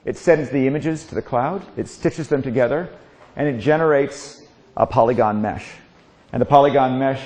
It 0.04 0.16
sends 0.16 0.50
the 0.50 0.66
images 0.66 1.06
to 1.06 1.14
the 1.14 1.22
cloud. 1.22 1.64
It 1.76 1.88
stitches 1.88 2.28
them 2.28 2.42
together 2.42 2.90
and 3.36 3.48
it 3.48 3.58
generates 3.58 4.42
a 4.76 4.86
polygon 4.86 5.40
mesh. 5.40 5.66
And 6.32 6.40
the 6.40 6.46
polygon 6.46 6.98
mesh 6.98 7.22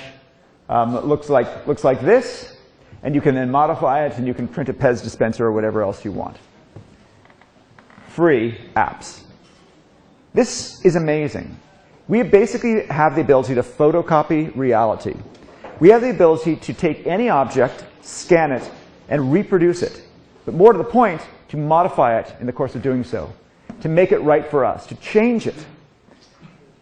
um, 0.68 0.96
looks, 1.06 1.28
like, 1.28 1.66
looks 1.66 1.84
like 1.84 2.00
this 2.00 2.56
and 3.02 3.14
you 3.14 3.20
can 3.20 3.34
then 3.34 3.50
modify 3.50 4.06
it 4.06 4.18
and 4.18 4.26
you 4.26 4.34
can 4.34 4.48
print 4.48 4.68
a 4.68 4.74
Pez 4.74 5.02
dispenser 5.02 5.46
or 5.46 5.52
whatever 5.52 5.82
else 5.82 6.04
you 6.04 6.12
want. 6.12 6.36
Free 8.08 8.58
apps. 8.76 9.22
This 10.34 10.84
is 10.84 10.96
amazing. 10.96 11.56
We 12.08 12.22
basically 12.22 12.86
have 12.86 13.14
the 13.14 13.20
ability 13.20 13.54
to 13.54 13.62
photocopy 13.62 14.54
reality. 14.56 15.14
We 15.80 15.90
have 15.90 16.02
the 16.02 16.10
ability 16.10 16.56
to 16.56 16.72
take 16.72 17.06
any 17.06 17.28
object, 17.28 17.84
scan 18.02 18.50
it, 18.52 18.68
and 19.08 19.32
reproduce 19.32 19.82
it. 19.82 20.02
But 20.44 20.54
more 20.54 20.72
to 20.72 20.78
the 20.78 20.84
point, 20.84 21.20
to 21.48 21.56
modify 21.56 22.18
it 22.18 22.34
in 22.40 22.46
the 22.46 22.52
course 22.52 22.74
of 22.74 22.82
doing 22.82 23.04
so, 23.04 23.32
to 23.80 23.88
make 23.88 24.10
it 24.10 24.18
right 24.18 24.46
for 24.46 24.64
us, 24.64 24.86
to 24.86 24.94
change 24.96 25.46
it. 25.46 25.66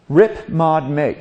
Rip, 0.09 0.49
mod, 0.49 0.89
make. 0.89 1.19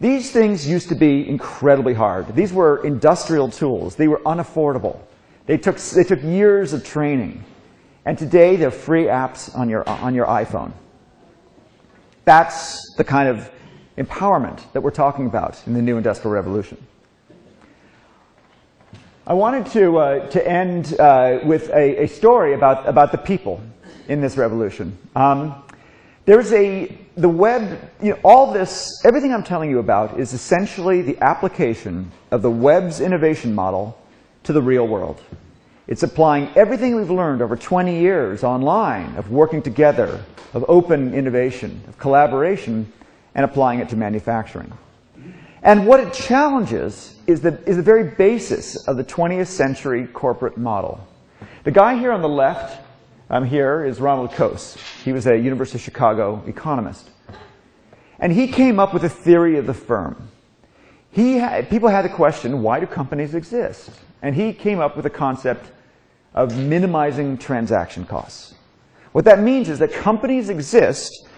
These 0.00 0.32
things 0.32 0.68
used 0.68 0.88
to 0.88 0.94
be 0.94 1.28
incredibly 1.28 1.94
hard. 1.94 2.34
These 2.34 2.52
were 2.52 2.84
industrial 2.84 3.48
tools. 3.48 3.94
They 3.94 4.08
were 4.08 4.18
unaffordable. 4.26 4.98
They 5.46 5.56
took, 5.56 5.78
they 5.78 6.04
took 6.04 6.22
years 6.22 6.72
of 6.72 6.84
training. 6.84 7.44
And 8.04 8.18
today, 8.18 8.56
they're 8.56 8.72
free 8.72 9.04
apps 9.04 9.56
on 9.56 9.68
your, 9.68 9.88
on 9.88 10.14
your 10.14 10.26
iPhone. 10.26 10.72
That's 12.24 12.94
the 12.96 13.04
kind 13.04 13.28
of 13.28 13.50
empowerment 13.98 14.60
that 14.72 14.80
we're 14.80 14.90
talking 14.90 15.26
about 15.26 15.60
in 15.66 15.74
the 15.74 15.82
new 15.82 15.96
industrial 15.96 16.32
revolution. 16.32 16.78
I 19.26 19.34
wanted 19.34 19.66
to, 19.72 19.98
uh, 19.98 20.28
to 20.30 20.48
end 20.48 20.98
uh, 20.98 21.40
with 21.44 21.68
a, 21.70 22.04
a, 22.04 22.08
story 22.08 22.54
about, 22.54 22.88
about 22.88 23.12
the 23.12 23.18
people 23.18 23.62
in 24.08 24.20
this 24.20 24.36
revolution. 24.36 24.98
Um, 25.14 25.62
there's 26.24 26.52
a, 26.52 26.98
the 27.16 27.28
web, 27.28 27.90
you 28.02 28.10
know, 28.10 28.18
all 28.24 28.52
this, 28.52 29.00
everything 29.04 29.32
I'm 29.32 29.44
telling 29.44 29.70
you 29.70 29.78
about 29.78 30.18
is 30.18 30.32
essentially 30.32 31.02
the 31.02 31.18
application 31.20 32.10
of 32.32 32.42
the 32.42 32.50
web's 32.50 33.00
innovation 33.00 33.54
model 33.54 33.96
to 34.42 34.52
the 34.52 34.62
real 34.62 34.88
world. 34.88 35.20
It's 35.86 36.02
applying 36.02 36.48
everything 36.56 36.96
we've 36.96 37.10
learned 37.10 37.42
over 37.42 37.56
20 37.56 38.00
years 38.00 38.42
online 38.42 39.14
of 39.16 39.30
working 39.30 39.62
together, 39.62 40.24
of 40.52 40.64
open 40.68 41.14
innovation, 41.14 41.82
of 41.86 41.98
collaboration, 41.98 42.92
and 43.34 43.44
applying 43.44 43.80
it 43.80 43.88
to 43.90 43.96
manufacturing. 43.96 44.72
And 45.62 45.86
what 45.86 46.00
it 46.00 46.12
challenges 46.12 47.16
is 47.26 47.40
the, 47.40 47.60
is 47.66 47.76
the 47.76 47.82
very 47.82 48.04
basis 48.04 48.88
of 48.88 48.96
the 48.96 49.04
20th 49.04 49.46
century 49.46 50.06
corporate 50.08 50.58
model. 50.58 51.06
The 51.64 51.70
guy 51.70 51.96
here 51.96 52.10
on 52.10 52.20
the 52.20 52.28
left 52.28 52.80
um, 53.30 53.44
here 53.44 53.84
is 53.84 54.00
Ronald 54.00 54.32
Coase. 54.32 54.76
He 55.04 55.12
was 55.12 55.26
a 55.26 55.36
University 55.36 55.78
of 55.78 55.82
Chicago 55.82 56.42
economist. 56.46 57.08
And 58.18 58.32
he 58.32 58.48
came 58.48 58.78
up 58.78 58.92
with 58.92 59.04
a 59.04 59.08
theory 59.08 59.56
of 59.56 59.66
the 59.66 59.74
firm. 59.74 60.28
He 61.10 61.40
people 61.70 61.88
had 61.88 62.04
the 62.04 62.08
question, 62.08 62.62
why 62.62 62.80
do 62.80 62.86
companies 62.86 63.34
exist? 63.34 63.90
And 64.22 64.34
he 64.34 64.52
came 64.52 64.80
up 64.80 64.96
with 64.96 65.06
a 65.06 65.10
concept 65.10 65.70
of 66.34 66.56
minimizing 66.56 67.38
transaction 67.38 68.04
costs. 68.06 68.54
What 69.12 69.24
that 69.26 69.40
means 69.40 69.68
is 69.68 69.78
that 69.78 69.92
companies 69.92 70.48
exist 70.48 71.28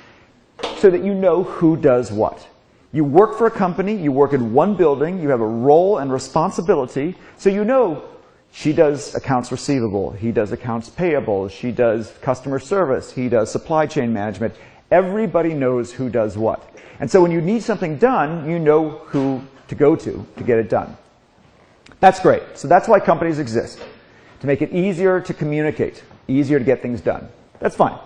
so 0.78 0.90
that 0.90 1.04
you 1.04 1.14
know 1.14 1.42
who 1.42 1.76
does 1.76 2.12
what. 2.12 2.46
You 2.92 3.04
work 3.04 3.36
for 3.36 3.46
a 3.46 3.50
company, 3.50 3.96
you 3.96 4.12
work 4.12 4.32
in 4.32 4.52
one 4.52 4.76
building, 4.76 5.20
you 5.20 5.30
have 5.30 5.40
a 5.40 5.46
role 5.46 5.98
and 5.98 6.12
responsibility, 6.12 7.16
so 7.36 7.50
you 7.50 7.64
know 7.64 8.04
she 8.52 8.72
does 8.72 9.16
accounts 9.16 9.50
receivable. 9.50 10.12
He 10.12 10.30
does 10.30 10.52
accounts 10.52 10.88
payable. 10.88 11.48
She 11.48 11.72
does 11.72 12.12
customer 12.22 12.60
service. 12.60 13.10
He 13.10 13.28
does 13.28 13.50
supply 13.50 13.86
chain 13.86 14.12
management. 14.12 14.54
Everybody 14.92 15.54
knows 15.54 15.92
who 15.92 16.08
does 16.08 16.38
what. 16.38 16.62
And 17.00 17.10
so 17.10 17.20
when 17.20 17.32
you 17.32 17.40
need 17.40 17.64
something 17.64 17.98
done, 17.98 18.48
you 18.48 18.60
know 18.60 18.90
who 18.90 19.42
to 19.66 19.74
go 19.74 19.96
to 19.96 20.24
to 20.36 20.44
get 20.44 20.58
it 20.58 20.70
done. 20.70 20.96
That's 21.98 22.20
great. 22.20 22.42
So 22.54 22.68
that's 22.68 22.86
why 22.86 23.00
companies 23.00 23.40
exist. 23.40 23.80
To 24.40 24.46
make 24.46 24.62
it 24.62 24.70
easier 24.72 25.20
to 25.20 25.34
communicate, 25.34 26.04
easier 26.28 26.60
to 26.60 26.64
get 26.64 26.80
things 26.80 27.00
done. 27.00 27.28
That's 27.58 27.74
fine. 27.74 27.98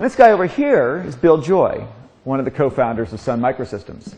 And 0.00 0.06
this 0.06 0.16
guy 0.16 0.30
over 0.30 0.46
here 0.46 1.04
is 1.06 1.14
Bill 1.14 1.36
Joy. 1.36 1.86
one 2.24 2.38
of 2.38 2.46
the 2.46 2.50
co-founders 2.50 3.12
of 3.12 3.20
Sun 3.20 3.38
Microsystems. 3.38 4.14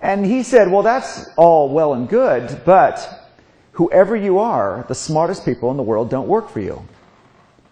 And 0.00 0.26
he 0.26 0.42
said, 0.42 0.68
well, 0.68 0.82
that's 0.82 1.28
all 1.36 1.68
well 1.68 1.94
and 1.94 2.08
good, 2.08 2.62
but 2.64 3.30
whoever 3.70 4.16
you 4.16 4.40
are, 4.40 4.84
the 4.88 4.94
smartest 4.96 5.44
people 5.44 5.70
in 5.70 5.76
the 5.76 5.84
world 5.84 6.10
don't 6.10 6.26
work 6.26 6.50
for 6.50 6.58
you. 6.58 6.82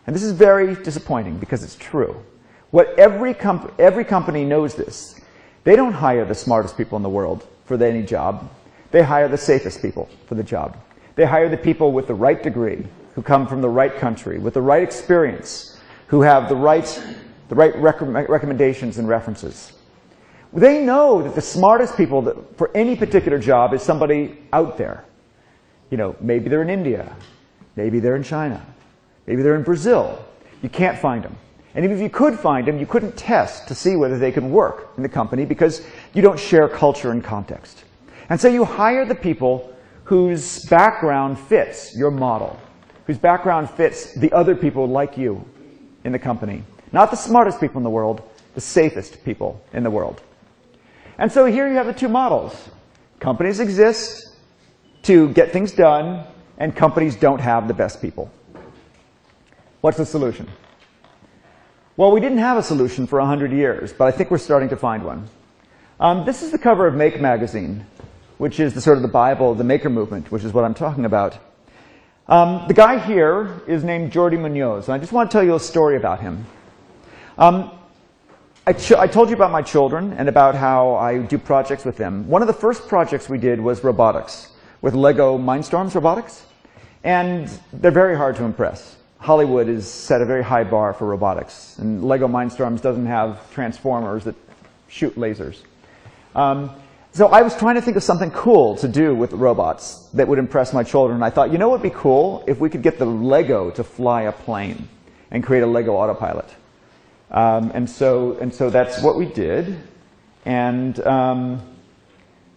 And 0.07 0.15
this 0.15 0.23
is 0.23 0.31
very 0.31 0.77
disappointing 0.85 1.39
because 1.39 1.65
it's 1.65 1.75
true. 1.75 2.23
What 2.71 2.97
every, 2.97 3.35
comp 3.35 3.75
every 3.81 4.05
company 4.05 4.45
knows 4.45 4.77
this. 4.77 5.21
They 5.65 5.75
don't 5.75 5.95
hire 5.95 6.25
the 6.25 6.33
smartest 6.37 6.77
people 6.77 6.95
in 6.95 7.03
the 7.03 7.09
world 7.09 7.45
for 7.65 7.75
any 7.83 8.05
job. 8.05 8.49
They 8.93 9.03
hire 9.03 9.27
the 9.27 9.37
safest 9.37 9.83
people 9.83 10.09
for 10.27 10.37
the 10.37 10.45
job. 10.45 10.77
They 11.17 11.25
hire 11.25 11.49
the 11.49 11.57
people 11.57 11.91
with 11.91 12.07
the 12.07 12.15
right 12.15 12.41
degree, 12.41 12.87
who 13.17 13.23
come 13.23 13.49
from 13.49 13.63
the 13.63 13.69
right 13.69 13.97
country, 13.97 14.39
with 14.39 14.55
the 14.55 14.63
right 14.63 14.85
experience, 14.85 15.74
who 16.15 16.23
have 16.23 16.49
the 16.49 16.55
right, 16.55 17.03
the 17.49 17.57
right 17.57 17.75
rec 17.75 18.01
recommendations 18.29 18.99
and 18.99 19.09
references. 19.09 19.73
They 20.53 20.81
know 20.81 21.21
that 21.21 21.35
the 21.35 21.41
smartest 21.41 21.97
people 21.97 22.23
that, 22.23 22.57
for 22.57 22.71
any 22.73 22.95
particular 22.95 23.37
job 23.37 23.75
is 23.75 23.83
somebody 23.83 24.39
out 24.53 24.79
there. 24.79 25.05
You 25.91 25.97
know, 25.97 26.15
maybe 26.21 26.49
they're 26.49 26.63
in 26.63 26.71
India, 26.71 27.17
maybe 27.75 27.99
they're 27.99 28.15
in 28.15 28.23
China, 28.23 28.65
maybe 29.27 29.43
they're 29.43 29.57
in 29.57 29.65
Brazil. 29.65 30.25
You 30.63 30.69
can't 30.69 30.97
find 30.97 31.25
them. 31.25 31.37
And 31.75 31.85
even 31.85 31.97
if 31.97 32.03
you 32.05 32.11
could 32.11 32.39
find 32.39 32.65
them, 32.65 32.79
you 32.79 32.87
couldn't 32.87 33.17
test 33.17 33.67
to 33.67 33.75
see 33.75 33.97
whether 33.97 34.17
they 34.17 34.31
could 34.31 34.45
work 34.45 34.93
in 34.97 35.03
the 35.03 35.09
company 35.09 35.45
because 35.45 35.85
you 36.13 36.23
don't 36.23 36.39
share 36.39 36.69
culture 36.69 37.11
and 37.11 37.25
context. 37.25 37.83
And 38.29 38.41
so 38.41 38.47
you 38.47 38.65
hire 38.65 39.05
the 39.05 39.17
people 39.17 39.75
whose 40.05 40.65
background 40.67 41.41
fits 41.41 41.97
your 41.97 42.13
model, 42.13 42.57
whose 43.09 43.19
background 43.19 43.69
fits 43.69 44.15
the 44.15 44.31
other 44.31 44.55
people 44.55 44.87
like 44.87 45.19
you 45.19 45.45
in 46.05 46.13
the 46.13 46.19
company. 46.19 46.63
Not 46.93 47.11
the 47.11 47.17
smartest 47.17 47.61
people 47.61 47.79
in 47.79 47.83
the 47.83 47.91
world, 47.91 48.23
the 48.55 48.61
safest 48.61 49.25
people 49.25 49.61
in 49.73 49.83
the 49.83 49.91
world. 49.91 50.21
And 51.19 51.31
so 51.31 51.47
here 51.47 51.69
you 51.69 51.75
have 51.75 51.87
the 51.87 51.93
two 51.93 52.09
models. 52.09 52.69
Companies 53.21 53.61
exist 53.61 54.37
to 55.03 55.29
get 55.31 55.53
things 55.53 55.73
done, 55.73 56.25
and 56.59 56.75
companies 56.75 57.17
don't 57.17 57.41
have 57.41 57.69
the 57.69 57.75
best 57.75 58.01
people. 58.01 58.31
What's 59.81 59.99
the 59.99 60.07
solution? 60.07 60.49
Well, 61.97 62.11
we 62.11 62.21
didn't 62.21 62.39
have 62.39 62.57
a 62.57 62.63
solution 62.63 63.07
for 63.07 63.19
100 63.19 63.53
years, 63.53 63.93
but 63.93 64.07
I 64.07 64.11
think 64.11 64.31
we're 64.31 64.39
starting 64.39 64.69
to 64.71 64.77
find 64.77 65.05
one. 65.05 65.29
Um, 66.01 66.25
this 66.25 66.43
is 66.43 66.51
the 66.51 66.59
cover 66.59 66.87
of 66.87 66.95
Make 66.95 67.21
magazine, 67.21 67.87
which 68.39 68.59
is 68.59 68.75
the 68.75 68.81
sort 68.81 68.97
of 68.97 69.03
the 69.03 69.09
Bible 69.09 69.53
of 69.53 69.59
the 69.59 69.65
maker 69.65 69.91
movement, 69.91 70.33
which 70.33 70.43
is 70.43 70.53
what 70.53 70.65
I'm 70.65 70.75
talking 70.75 71.05
about. 71.05 71.39
Um, 72.27 72.67
the 72.69 72.75
guy 72.75 72.99
here 72.99 73.61
is 73.67 73.85
named 73.85 74.11
Jordi 74.11 74.41
Munoz, 74.41 74.89
and 74.89 74.95
I 74.95 74.99
just 74.99 75.13
want 75.13 75.31
to 75.31 75.35
tell 75.35 75.45
you 75.45 75.57
a 75.57 75.61
story 75.61 75.97
about 75.97 76.21
him. 76.21 76.47
Um, 77.37 77.71
I, 78.67 78.71
I, 78.71 79.07
told 79.07 79.29
you 79.29 79.35
about 79.35 79.51
my 79.51 79.61
children 79.61 80.15
and 80.15 80.27
about 80.27 80.55
how 80.55 80.95
I 80.95 81.19
do 81.19 81.37
projects 81.37 81.85
with 81.85 81.99
them. 81.99 82.27
One 82.27 82.41
of 82.41 82.49
the 82.49 82.55
first 82.55 82.89
projects 82.89 83.29
we 83.29 83.37
did 83.37 83.61
was 83.61 83.85
robotics 83.85 84.53
with 84.81 84.95
Lego 84.95 85.37
Mindstorms 85.37 85.95
Robotics, 85.95 86.47
and 87.03 87.47
they're 87.75 87.91
very 87.91 88.17
hard 88.17 88.37
to 88.37 88.45
impress. 88.45 88.97
Hollywood 89.19 89.69
has 89.69 89.87
set 89.91 90.23
a 90.23 90.25
very 90.25 90.43
high 90.43 90.65
bar 90.65 90.95
for 90.95 91.07
robotics, 91.07 91.79
and 91.79 92.03
Lego 92.03 92.27
Mindstorms 92.27 92.81
doesn't 92.81 93.07
have 93.07 93.53
transformers 93.53 94.25
that 94.25 94.35
shoot 94.89 95.15
lasers. 95.17 95.59
Um, 96.35 96.71
so 97.15 97.29
I 97.29 97.43
was 97.43 97.57
trying 97.57 97.77
to 97.77 97.81
think 97.81 97.97
of 97.97 98.03
something 98.03 98.33
cool 98.33 98.75
to 98.79 98.89
do 98.89 99.15
with 99.15 99.33
robots 99.35 100.09
that 100.15 100.27
would 100.27 100.41
impress 100.41 100.73
my 100.73 100.83
children. 100.83 101.23
I 101.23 101.31
thought, 101.31 101.53
you 101.53 101.59
know 101.59 101.69
what 101.69 101.81
would 101.81 101.89
be 101.89 101.97
cool? 101.97 102.43
If 102.49 102.59
we 102.59 102.69
could 102.69 102.83
get 102.83 102.99
the 102.99 103.07
Lego 103.07 103.71
to 103.71 103.85
fly 103.85 104.23
a 104.23 104.33
plane 104.33 104.89
and 105.31 105.45
create 105.45 105.63
a 105.63 105.67
Lego 105.67 105.95
autopilot. 105.95 106.53
Um, 107.31 107.71
and, 107.73 107.89
so, 107.89 108.37
and 108.39 108.53
so 108.53 108.69
that's 108.69 109.01
what 109.01 109.17
we 109.17 109.27
did. 109.27 109.81
And 110.45 110.99
um, 111.07 111.63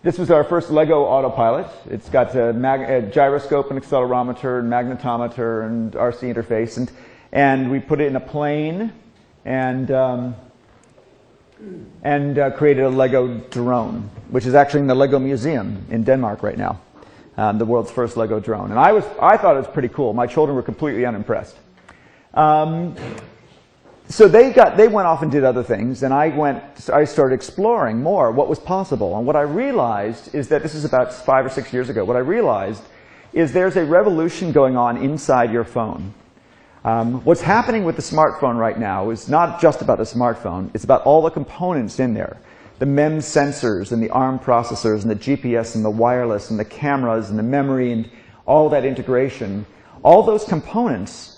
this 0.02 0.18
was 0.18 0.32
our 0.32 0.44
first 0.44 0.72
Lego 0.72 1.04
autopilot. 1.04 1.68
It's 1.92 2.10
got 2.10 2.34
a, 2.34 2.50
a, 2.50 3.02
gyroscope 3.04 3.70
and 3.70 3.80
accelerometer 3.80 4.60
and 4.60 4.72
magnetometer 4.72 5.68
and 5.68 5.94
RC 5.94 6.34
interface. 6.34 6.78
And, 6.78 6.92
and 7.32 7.70
we 7.70 7.80
put 7.80 8.02
it 8.02 8.08
in 8.08 8.16
a 8.16 8.20
plane 8.20 8.92
and, 9.46 9.92
um, 9.92 10.36
and 12.04 12.40
uh, 12.40 12.52
created 12.52 12.84
a 12.84 12.90
Lego 12.90 13.40
drone, 13.50 14.10
which 14.30 14.46
is 14.46 14.54
actually 14.54 14.82
in 14.82 14.88
the 14.88 14.96
Lego 14.96 15.20
Museum 15.20 15.86
in 15.90 16.04
Denmark 16.04 16.44
right 16.44 16.58
now. 16.58 16.80
Um, 17.38 17.58
the 17.58 17.66
world's 17.66 17.92
first 17.92 18.18
Lego 18.18 18.40
drone. 18.40 18.72
And 18.72 18.80
I, 18.80 18.92
was, 18.92 19.04
I 19.22 19.38
thought 19.38 19.56
it 19.56 19.60
was 19.60 19.68
pretty 19.68 19.90
cool. 19.90 20.14
My 20.14 20.26
children 20.26 20.56
were 20.56 20.64
completely 20.64 21.06
unimpressed. 21.06 21.56
Um, 22.34 22.96
so 24.10 24.28
they 24.28 24.52
got 24.52 24.78
they 24.78 24.88
went 24.88 25.08
off 25.08 25.22
and 25.22 25.32
did 25.32 25.44
other 25.44 25.64
things 25.64 26.04
and 26.04 26.14
i 26.14 26.30
went 26.30 26.64
i 26.94 27.04
started 27.04 27.36
exploring 27.36 28.02
more 28.02 28.32
what 28.32 28.48
was 28.48 28.58
possible 28.58 29.18
and 29.18 29.28
what 29.28 29.36
i 29.36 29.42
realized 29.42 30.34
is 30.34 30.48
that 30.48 30.64
this 30.64 30.74
is 30.74 30.86
about 30.86 31.14
five 31.14 31.46
or 31.46 31.50
six 31.50 31.74
years 31.74 31.90
ago 31.90 32.06
what 32.06 32.16
i 32.16 32.20
realized 32.20 32.84
is 33.34 33.52
there's 33.52 33.76
a 33.76 33.84
revolution 33.84 34.52
going 34.52 34.78
on 34.78 34.98
inside 34.98 35.52
your 35.52 35.66
phone 35.66 36.14
um, 36.88 37.24
what's 37.26 37.42
happening 37.42 37.84
with 37.84 37.96
the 37.96 38.02
smartphone 38.02 38.58
right 38.58 38.80
now 38.80 39.10
is 39.10 39.28
not 39.30 39.62
just 39.62 39.82
about 39.82 39.98
the 39.98 40.04
smartphone 40.04 40.70
it's 40.74 40.84
about 40.84 41.02
all 41.04 41.22
the 41.22 41.30
components 41.30 42.00
in 42.00 42.14
there 42.14 42.38
the 42.80 42.86
MEMS 42.86 43.26
sensors 43.26 43.92
and 43.92 44.02
the 44.02 44.10
ARM 44.12 44.40
processors 44.40 45.02
and 45.02 45.12
the 45.12 45.16
GPS 45.16 45.76
and 45.76 45.84
the 45.84 45.90
wireless 45.90 46.52
and 46.52 46.60
the 46.60 46.66
cameras 46.66 47.30
and 47.30 47.40
the 47.40 47.44
memory 47.44 47.92
and 47.92 48.10
all 48.46 48.70
that 48.70 48.86
integration 48.86 49.66
all 50.04 50.24
those 50.24 50.44
components 50.44 51.38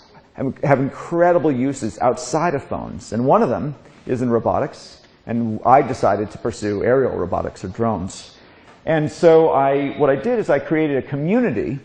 have 0.64 0.80
incredible 0.80 1.52
uses 1.52 2.00
outside 2.00 2.56
of 2.56 2.64
phones. 2.64 3.12
And 3.12 3.26
one 3.26 3.44
of 3.44 3.50
them 3.50 3.76
is 4.06 4.22
in 4.22 4.30
robotics. 4.30 5.02
And 5.26 5.60
I 5.66 5.82
decided 5.82 6.32
to 6.32 6.38
pursue 6.38 6.84
aerial 6.84 7.12
robotics 7.12 7.64
or 7.64 7.68
drones. 7.68 8.38
And 8.86 9.12
so 9.12 9.50
I, 9.50 9.98
what 9.98 10.10
I 10.10 10.16
did 10.16 10.40
is 10.40 10.50
I 10.50 10.60
created 10.60 10.98
a 10.98 11.08
community, 11.08 11.80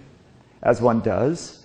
as 0.62 0.81
one 0.81 1.00
does. 1.00 1.63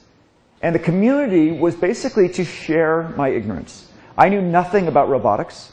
And 0.62 0.76
the 0.76 0.80
community 0.80 1.52
was 1.52 1.76
basically 1.76 2.30
to 2.30 2.44
share 2.44 3.10
my 3.16 3.30
ignorance. 3.30 3.88
I 4.18 4.30
knew 4.30 4.42
nothing 4.42 4.88
about 4.88 5.10
robotics. 5.10 5.72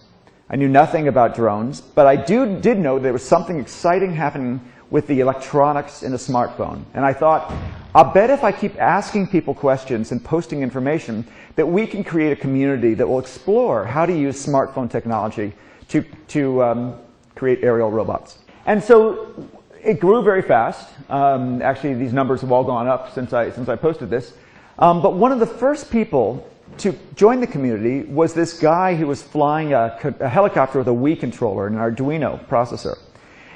I 0.49 0.55
knew 0.55 0.68
nothing 0.68 1.09
about 1.09 1.35
drones, 1.35 1.81
but 1.81 2.07
I 2.07 2.14
do, 2.14 2.61
did 2.61 2.79
know 2.79 3.01
there 3.01 3.12
was 3.12 3.25
something 3.25 3.59
exciting 3.59 4.14
happening 4.14 4.61
with 4.90 5.09
the 5.09 5.18
electronics 5.18 6.05
in 6.05 6.12
a 6.12 6.16
smartphone. 6.16 6.85
And 6.94 7.05
I 7.05 7.12
thought, 7.12 7.53
I'll 7.92 8.12
bet 8.12 8.31
if 8.31 8.44
I 8.44 8.53
keep 8.53 8.81
asking 8.81 9.27
people 9.27 9.55
questions 9.55 10.12
and 10.12 10.25
posting 10.25 10.62
information 10.62 11.27
that 11.57 11.66
we 11.66 11.87
can 11.88 12.05
create 12.05 12.31
a 12.31 12.37
community 12.37 12.94
that 12.94 13.09
will 13.09 13.18
explore 13.18 13.85
how 13.85 14.07
to 14.07 14.16
use 14.16 14.44
smartphone 14.44 14.88
technology 14.88 15.53
to, 15.88 16.05
to 16.29 16.62
um, 16.62 16.94
create 17.35 17.64
aerial 17.64 17.90
robots. 17.90 18.38
And 18.66 18.83
so 18.83 19.49
it 19.83 19.99
grew 19.99 20.22
very 20.22 20.42
fast. 20.42 20.88
Um, 21.11 21.61
actually, 21.62 21.94
these 21.94 22.12
numbers 22.12 22.40
have 22.42 22.53
all 22.53 22.64
gone 22.64 22.87
up 22.87 23.12
since 23.12 23.33
I, 23.33 23.51
since 23.51 23.68
I 23.68 23.75
posted 23.75 24.11
this. 24.11 24.35
Um, 24.79 25.01
but 25.01 25.15
one 25.15 25.33
of 25.33 25.41
the 25.41 25.47
first 25.47 25.91
people 25.91 26.47
to 26.79 26.95
join 27.15 27.41
the 27.41 27.47
community 27.47 28.03
was 28.03 28.35
this 28.35 28.59
guy 28.59 28.95
who 28.95 29.07
was 29.07 29.23
flying 29.23 29.73
a, 29.73 29.99
a 30.21 30.29
helicopter 30.29 30.79
with 30.79 30.89
a 30.89 30.93
Wii 30.93 31.19
controller 31.19 31.67
and 31.67 31.77
an 31.77 31.83
Arduino 31.83 32.45
processor. 32.47 32.99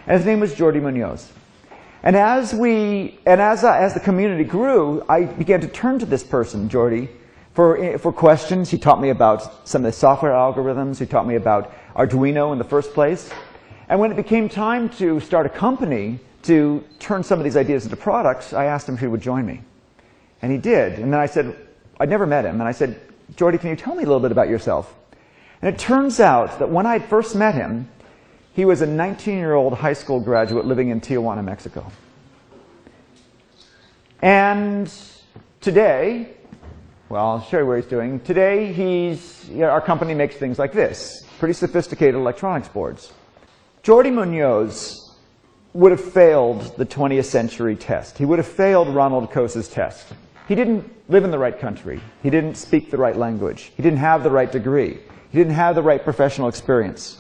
And 0.07 0.17
his 0.17 0.25
name 0.25 0.41
was 0.41 0.55
Jordi 0.55 0.81
Munoz. 0.81 1.31
And 2.03 2.17
as 2.17 2.55
we, 2.55 3.19
and 3.27 3.41
as, 3.41 3.63
uh, 3.63 3.73
as 3.73 3.93
the 3.93 4.01
community 4.01 4.45
grew, 4.45 5.05
I 5.09 5.25
began 5.25 5.61
to 5.61 5.69
turn 5.69 5.99
to 5.99 6.07
this 6.07 6.25
person, 6.25 6.69
Jordi, 6.71 7.11
for, 7.53 7.99
for 7.99 8.13
questions. 8.13 8.71
He 8.71 8.79
taught 8.79 9.01
me 9.01 9.11
about 9.11 9.69
some 9.69 9.85
of 9.85 9.93
the 9.93 9.99
software 9.99 10.33
algorithms. 10.33 10.99
He 10.99 11.05
taught 11.05 11.27
me 11.27 11.35
about 11.35 11.75
Arduino 11.95 12.53
in 12.53 12.59
the 12.59 12.65
first 12.65 12.95
place. 12.95 13.31
And 13.91 14.01
when 14.01 14.11
it 14.11 14.17
became 14.17 14.49
time 14.49 14.89
to 14.91 15.21
start 15.21 15.45
a 15.45 15.51
company 15.51 16.21
to 16.45 16.83
turn 16.99 17.23
some 17.23 17.39
of 17.39 17.45
these 17.45 17.57
ideas 17.57 17.85
into 17.85 17.97
products, 17.97 18.55
I 18.55 18.65
asked 18.65 18.89
him 18.89 18.95
if 18.95 19.01
he 19.01 19.07
would 19.07 19.21
join 19.21 19.45
me. 19.45 19.61
And 20.43 20.51
he 20.51 20.59
did. 20.59 20.99
And 20.99 21.13
then 21.13 21.21
I 21.21 21.27
said, 21.27 21.57
I'd 21.99 22.09
never 22.09 22.27
met 22.27 22.45
him. 22.45 22.61
And 22.61 22.69
I 22.69 22.73
said, 22.73 23.01
Jordi, 23.35 23.61
can 23.61 23.71
you 23.71 23.77
tell 23.77 23.95
me 23.95 24.03
a 24.03 24.07
little 24.07 24.21
bit 24.21 24.33
about 24.33 24.49
yourself? 24.49 24.95
And 25.63 25.75
it 25.75 25.79
turns 25.79 26.21
out 26.21 26.59
that 26.59 26.71
when 26.71 26.87
I 26.87 26.99
first 26.99 27.35
met 27.37 27.55
him, 27.55 27.89
he 28.55 28.65
was 28.65 28.83
a 28.83 28.87
19-year-old 28.87 29.75
high 29.75 29.93
school 29.93 30.21
graduate 30.21 30.65
living 30.65 30.89
in 30.89 31.01
Tijuana, 31.01 31.45
Mexico. 31.45 31.91
And 34.23 34.93
today, 35.61 36.33
well, 37.09 37.27
I'll 37.27 37.43
show 37.43 37.59
you 37.59 37.67
where 37.67 37.77
he's 37.77 37.87
doing. 37.87 38.21
Today, 38.21 38.73
he's, 38.73 39.49
you 39.49 39.59
know, 39.59 39.69
our 39.69 39.81
company 39.81 40.15
makes 40.15 40.37
things 40.37 40.59
like 40.59 40.73
this, 40.73 41.25
pretty 41.39 41.55
sophisticated 41.55 42.15
electronics 42.15 42.69
boards. 42.69 43.13
Jordi 43.83 44.13
Munoz 44.13 45.17
would 45.73 45.93
have 45.93 46.03
failed 46.03 46.77
the 46.77 46.85
20th 46.85 47.27
century 47.27 47.77
test. 47.77 48.19
He 48.19 48.25
would 48.25 48.39
have 48.39 48.49
failed 48.49 48.89
Ronald 48.89 49.31
Coase's 49.31 49.69
test. 49.69 50.07
He 50.51 50.57
didn't 50.57 50.93
live 51.09 51.23
in 51.23 51.31
the 51.31 51.39
right 51.39 51.57
country. 51.57 52.01
He 52.25 52.29
didn't 52.29 52.57
speak 52.57 52.91
the 52.91 52.97
right 52.97 53.17
language. 53.17 53.71
He 53.77 53.85
didn't 53.85 54.01
have 54.01 54.25
the 54.25 54.33
right 54.33 54.51
degree. 54.51 54.99
He 55.31 55.39
didn't 55.39 55.53
have 55.53 55.77
the 55.77 55.83
right 55.83 56.03
professional 56.03 56.49
experience. 56.49 57.19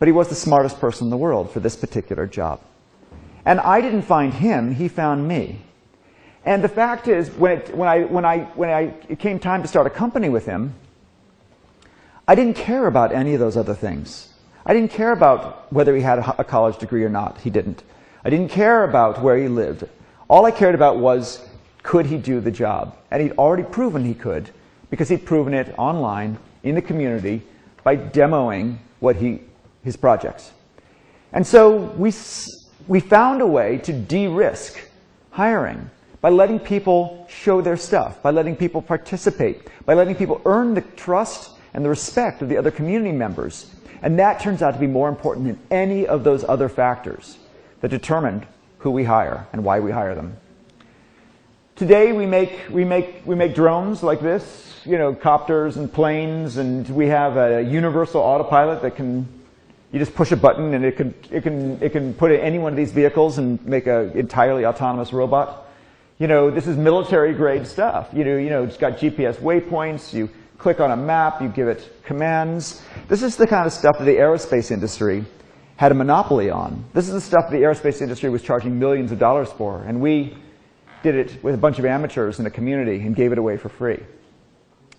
But 0.00 0.08
he 0.08 0.12
was 0.12 0.28
the 0.28 0.34
smartest 0.34 0.80
person 0.80 1.06
in 1.06 1.10
the 1.10 1.16
world 1.16 1.52
for 1.52 1.60
this 1.60 1.76
particular 1.76 2.26
job. 2.26 2.60
And 3.44 3.60
I 3.60 3.80
didn't 3.80 4.02
find 4.02 4.34
him, 4.34 4.74
he 4.74 4.88
found 4.88 5.28
me. 5.28 5.60
And 6.44 6.64
the 6.64 6.68
fact 6.68 7.06
is, 7.06 7.30
when, 7.30 7.58
it, 7.58 7.76
when, 7.76 7.88
I, 7.88 8.00
when, 8.02 8.24
I, 8.24 8.38
when 8.56 8.68
I, 8.68 8.92
it 9.08 9.20
came 9.20 9.38
time 9.38 9.62
to 9.62 9.68
start 9.68 9.86
a 9.86 9.90
company 9.90 10.30
with 10.30 10.46
him, 10.46 10.74
I 12.26 12.34
didn't 12.34 12.56
care 12.56 12.88
about 12.88 13.12
any 13.12 13.34
of 13.34 13.40
those 13.40 13.56
other 13.56 13.76
things. 13.76 14.34
I 14.66 14.74
didn't 14.74 14.90
care 14.90 15.12
about 15.12 15.72
whether 15.72 15.94
he 15.94 16.02
had 16.02 16.18
a 16.18 16.42
college 16.42 16.78
degree 16.78 17.04
or 17.04 17.08
not. 17.08 17.38
He 17.38 17.50
didn't. 17.50 17.84
I 18.24 18.30
didn't 18.30 18.50
care 18.50 18.82
about 18.82 19.22
where 19.22 19.36
he 19.36 19.46
lived. 19.46 19.88
All 20.30 20.46
I 20.46 20.52
cared 20.52 20.76
about 20.76 20.98
was 20.98 21.44
could 21.82 22.06
he 22.06 22.16
do 22.16 22.40
the 22.40 22.52
job? 22.52 22.96
And 23.10 23.20
he'd 23.20 23.32
already 23.32 23.64
proven 23.64 24.04
he 24.04 24.14
could 24.14 24.48
because 24.88 25.08
he'd 25.08 25.26
proven 25.26 25.52
it 25.52 25.74
online 25.76 26.38
in 26.62 26.76
the 26.76 26.82
community 26.82 27.42
by 27.82 27.96
demoing 27.96 28.78
what 29.00 29.16
he, 29.16 29.40
his 29.82 29.96
projects. 29.96 30.52
And 31.32 31.44
so 31.44 31.76
we, 31.76 32.12
we 32.86 33.00
found 33.00 33.42
a 33.42 33.46
way 33.46 33.78
to 33.78 33.92
de-risk 33.92 34.78
hiring 35.32 35.90
by 36.20 36.28
letting 36.28 36.60
people 36.60 37.26
show 37.28 37.60
their 37.60 37.76
stuff, 37.76 38.22
by 38.22 38.30
letting 38.30 38.54
people 38.54 38.80
participate, 38.82 39.66
by 39.84 39.94
letting 39.94 40.14
people 40.14 40.40
earn 40.44 40.74
the 40.74 40.82
trust 40.82 41.50
and 41.74 41.84
the 41.84 41.88
respect 41.88 42.40
of 42.40 42.48
the 42.48 42.56
other 42.56 42.70
community 42.70 43.10
members. 43.10 43.74
And 44.00 44.16
that 44.20 44.38
turns 44.38 44.62
out 44.62 44.74
to 44.74 44.78
be 44.78 44.86
more 44.86 45.08
important 45.08 45.46
than 45.46 45.58
any 45.72 46.06
of 46.06 46.22
those 46.22 46.44
other 46.44 46.68
factors 46.68 47.36
that 47.80 47.88
determined 47.88 48.46
who 48.80 48.90
we 48.90 49.04
hire 49.04 49.46
and 49.52 49.64
why 49.64 49.80
we 49.80 49.90
hire 49.90 50.14
them. 50.14 50.36
Today 51.76 52.12
we 52.12 52.26
make, 52.26 52.68
we 52.70 52.84
make, 52.84 53.22
we 53.24 53.34
make 53.34 53.54
drones 53.54 54.02
like 54.02 54.20
this, 54.20 54.80
you 54.84 54.98
know, 54.98 55.14
copters 55.14 55.76
and 55.76 55.90
planes, 55.90 56.56
and 56.56 56.88
we 56.90 57.06
have 57.06 57.36
a 57.36 57.62
universal 57.62 58.20
autopilot 58.20 58.82
that 58.82 58.96
can, 58.96 59.26
you 59.92 59.98
just 59.98 60.14
push 60.14 60.32
a 60.32 60.36
button 60.36 60.74
and 60.74 60.84
it 60.84 60.96
can, 60.96 61.14
it 61.30 61.42
can, 61.42 61.82
it 61.82 61.92
can 61.92 62.14
put 62.14 62.32
in 62.32 62.40
any 62.40 62.58
one 62.58 62.72
of 62.72 62.76
these 62.76 62.92
vehicles 62.92 63.38
and 63.38 63.64
make 63.66 63.86
an 63.86 64.10
entirely 64.12 64.66
autonomous 64.66 65.12
robot. 65.12 65.68
You 66.18 66.26
know, 66.26 66.50
this 66.50 66.66
is 66.66 66.76
military 66.76 67.32
grade 67.32 67.66
stuff. 67.66 68.08
You 68.12 68.24
know, 68.24 68.36
you 68.36 68.50
know, 68.50 68.64
it's 68.64 68.76
got 68.76 68.98
GPS 68.98 69.36
waypoints, 69.36 70.12
you 70.12 70.28
click 70.58 70.80
on 70.80 70.90
a 70.90 70.96
map, 70.96 71.40
you 71.40 71.48
give 71.48 71.68
it 71.68 72.02
commands. 72.04 72.82
This 73.08 73.22
is 73.22 73.36
the 73.36 73.46
kind 73.46 73.66
of 73.66 73.72
stuff 73.72 73.98
that 73.98 74.04
the 74.04 74.16
aerospace 74.16 74.70
industry 74.70 75.24
had 75.80 75.92
a 75.92 75.94
monopoly 75.94 76.50
on. 76.50 76.84
This 76.92 77.06
is 77.08 77.14
the 77.14 77.20
stuff 77.22 77.48
the 77.48 77.56
aerospace 77.56 78.02
industry 78.02 78.28
was 78.28 78.42
charging 78.42 78.78
millions 78.78 79.12
of 79.12 79.18
dollars 79.18 79.50
for, 79.50 79.82
and 79.84 79.98
we 79.98 80.36
did 81.02 81.14
it 81.14 81.42
with 81.42 81.54
a 81.54 81.56
bunch 81.56 81.78
of 81.78 81.86
amateurs 81.86 82.38
in 82.38 82.44
a 82.44 82.50
community 82.50 83.00
and 83.00 83.16
gave 83.16 83.32
it 83.32 83.38
away 83.38 83.56
for 83.56 83.70
free. 83.70 83.98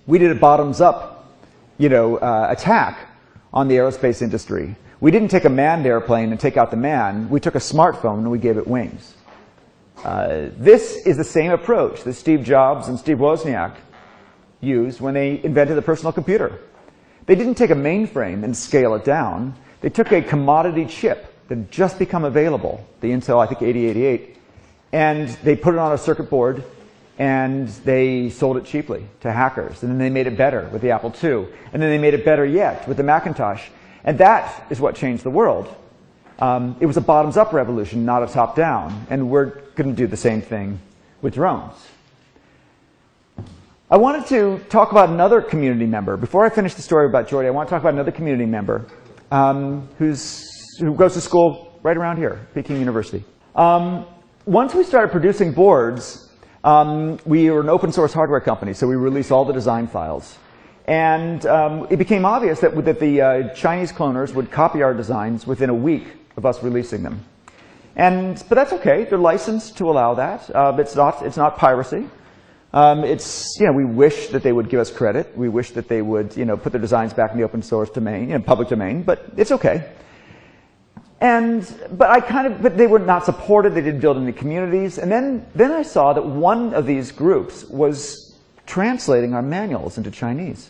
We 0.07 0.17
did 0.17 0.31
a 0.31 0.35
bottoms-up, 0.35 1.37
you 1.77 1.87
know, 1.87 2.17
uh, 2.17 2.47
attack 2.49 2.97
on 3.53 3.67
the 3.67 3.75
aerospace 3.75 4.23
industry. 4.23 4.75
We 5.01 5.11
didn't 5.11 5.27
take 5.27 5.45
a 5.45 5.49
manned 5.49 5.85
airplane 5.85 6.31
and 6.31 6.39
take 6.39 6.57
out 6.57 6.71
the 6.71 6.77
man. 6.77 7.29
We 7.29 7.39
took 7.39 7.53
a 7.53 7.59
smartphone 7.59 8.17
and 8.17 8.31
we 8.31 8.39
gave 8.39 8.57
it 8.57 8.65
wings. 8.65 9.13
Uh, 10.03 10.47
this 10.57 11.05
is 11.05 11.15
the 11.15 11.23
same 11.23 11.51
approach 11.51 12.03
that 12.05 12.13
Steve 12.13 12.43
Jobs 12.43 12.87
and 12.87 12.97
Steve 12.97 13.19
Wozniak 13.19 13.75
used 14.61 14.99
when 14.99 15.13
they 15.13 15.43
invented 15.43 15.77
the 15.77 15.83
personal 15.83 16.11
computer. 16.11 16.59
They 17.27 17.35
didn't 17.35 17.53
take 17.53 17.69
a 17.69 17.75
mainframe 17.75 18.43
and 18.43 18.57
scale 18.57 18.95
it 18.95 19.05
down. 19.05 19.53
They 19.81 19.89
took 19.89 20.11
a 20.11 20.21
commodity 20.21 20.85
chip 20.85 21.27
that 21.47 21.57
had 21.57 21.71
just 21.71 21.99
become 21.99 22.23
available, 22.23 22.85
the 23.01 23.09
Intel, 23.09 23.39
I 23.39 23.47
think, 23.47 23.61
8088, 23.61 24.37
and 24.93 25.27
they 25.43 25.55
put 25.55 25.73
it 25.73 25.79
on 25.79 25.91
a 25.91 25.97
circuit 25.97 26.29
board 26.29 26.63
and 27.17 27.67
they 27.85 28.29
sold 28.29 28.57
it 28.57 28.65
cheaply 28.65 29.05
to 29.21 29.31
hackers. 29.31 29.83
And 29.83 29.91
then 29.91 29.99
they 29.99 30.09
made 30.09 30.27
it 30.27 30.37
better 30.37 30.67
with 30.71 30.81
the 30.81 30.91
Apple 30.91 31.13
II. 31.23 31.47
And 31.71 31.81
then 31.81 31.89
they 31.89 31.97
made 31.97 32.13
it 32.13 32.25
better 32.25 32.45
yet 32.45 32.87
with 32.87 32.97
the 32.97 33.03
Macintosh. 33.03 33.67
And 34.03 34.17
that 34.17 34.65
is 34.71 34.79
what 34.79 34.95
changed 34.95 35.23
the 35.23 35.29
world. 35.29 35.73
Um, 36.39 36.75
it 36.79 36.87
was 36.87 36.97
a 36.97 37.01
bottoms-up 37.01 37.53
revolution, 37.53 38.05
not 38.05 38.23
a 38.23 38.27
top-down. 38.27 39.05
And 39.09 39.29
we're 39.29 39.61
going 39.75 39.89
to 39.89 39.95
do 39.95 40.07
the 40.07 40.17
same 40.17 40.41
thing 40.41 40.79
with 41.21 41.35
drones. 41.35 41.75
I 43.91 43.97
wanted 43.97 44.25
to 44.27 44.65
talk 44.69 44.91
about 44.91 45.09
another 45.09 45.41
community 45.41 45.85
member. 45.85 46.17
Before 46.17 46.45
I 46.45 46.49
finish 46.49 46.73
the 46.73 46.81
story 46.81 47.05
about 47.05 47.27
Jordi, 47.27 47.45
I 47.45 47.51
want 47.51 47.69
to 47.69 47.75
talk 47.75 47.81
about 47.81 47.93
another 47.93 48.11
community 48.11 48.45
member 48.45 48.85
um, 49.31 49.87
who's, 49.97 50.77
who 50.79 50.93
goes 50.93 51.13
to 51.13 51.21
school 51.21 51.79
right 51.83 51.97
around 51.97 52.17
here, 52.17 52.47
Peking 52.53 52.77
University. 52.77 53.23
Um, 53.55 54.05
once 54.45 54.73
we 54.73 54.83
started 54.83 55.11
producing 55.11 55.51
boards, 55.51 56.29
um, 56.63 57.19
we 57.25 57.49
were 57.49 57.61
an 57.61 57.69
open 57.69 57.91
source 57.91 58.13
hardware 58.13 58.39
company, 58.41 58.73
so 58.73 58.87
we 58.87 58.95
released 58.95 59.31
all 59.31 59.45
the 59.45 59.53
design 59.53 59.87
files. 59.87 60.37
And 60.85 61.45
um, 61.45 61.87
it 61.89 61.97
became 61.97 62.25
obvious 62.25 62.59
that, 62.59 62.75
that 62.85 62.99
the 62.99 63.21
uh, 63.21 63.53
Chinese 63.53 63.91
cloners 63.91 64.33
would 64.33 64.51
copy 64.51 64.81
our 64.81 64.93
designs 64.93 65.47
within 65.47 65.69
a 65.69 65.73
week 65.73 66.07
of 66.37 66.45
us 66.45 66.61
releasing 66.63 67.03
them. 67.03 67.23
And, 67.95 68.43
but 68.49 68.55
that's 68.55 68.73
okay. 68.73 69.05
They're 69.05 69.17
licensed 69.17 69.77
to 69.77 69.89
allow 69.89 70.13
that. 70.15 70.49
Uh, 70.55 70.75
it's, 70.79 70.95
not, 70.95 71.21
it's 71.23 71.37
not 71.37 71.57
piracy. 71.57 72.07
Um, 72.73 73.03
it's, 73.03 73.59
you 73.59 73.65
know, 73.65 73.73
we 73.73 73.83
wish 73.83 74.27
that 74.27 74.43
they 74.43 74.53
would 74.53 74.69
give 74.69 74.79
us 74.79 74.89
credit. 74.89 75.37
We 75.37 75.49
wish 75.49 75.71
that 75.71 75.89
they 75.89 76.01
would, 76.01 76.37
you 76.37 76.45
know, 76.45 76.55
put 76.55 76.71
their 76.71 76.81
designs 76.81 77.13
back 77.13 77.31
in 77.31 77.37
the 77.37 77.43
open 77.43 77.61
source 77.61 77.89
domain, 77.89 78.29
you 78.29 78.37
know, 78.37 78.41
public 78.41 78.69
domain, 78.69 79.03
but 79.03 79.25
it's 79.35 79.51
okay. 79.51 79.91
And, 81.19 81.71
but 81.91 82.09
I 82.09 82.19
kind 82.19 82.47
of, 82.47 82.61
but 82.61 82.77
they 82.77 82.87
were 82.87 82.97
not 82.97 83.25
supported. 83.25 83.75
They 83.75 83.81
didn't 83.81 83.99
build 83.99 84.17
any 84.17 84.31
communities. 84.31 84.97
And 84.97 85.11
then, 85.11 85.45
then 85.53 85.71
I 85.71 85.83
saw 85.83 86.13
that 86.13 86.25
one 86.25 86.73
of 86.73 86.85
these 86.85 87.11
groups 87.11 87.65
was 87.65 88.35
translating 88.65 89.33
our 89.33 89.41
manuals 89.41 89.97
into 89.97 90.09
Chinese. 90.09 90.69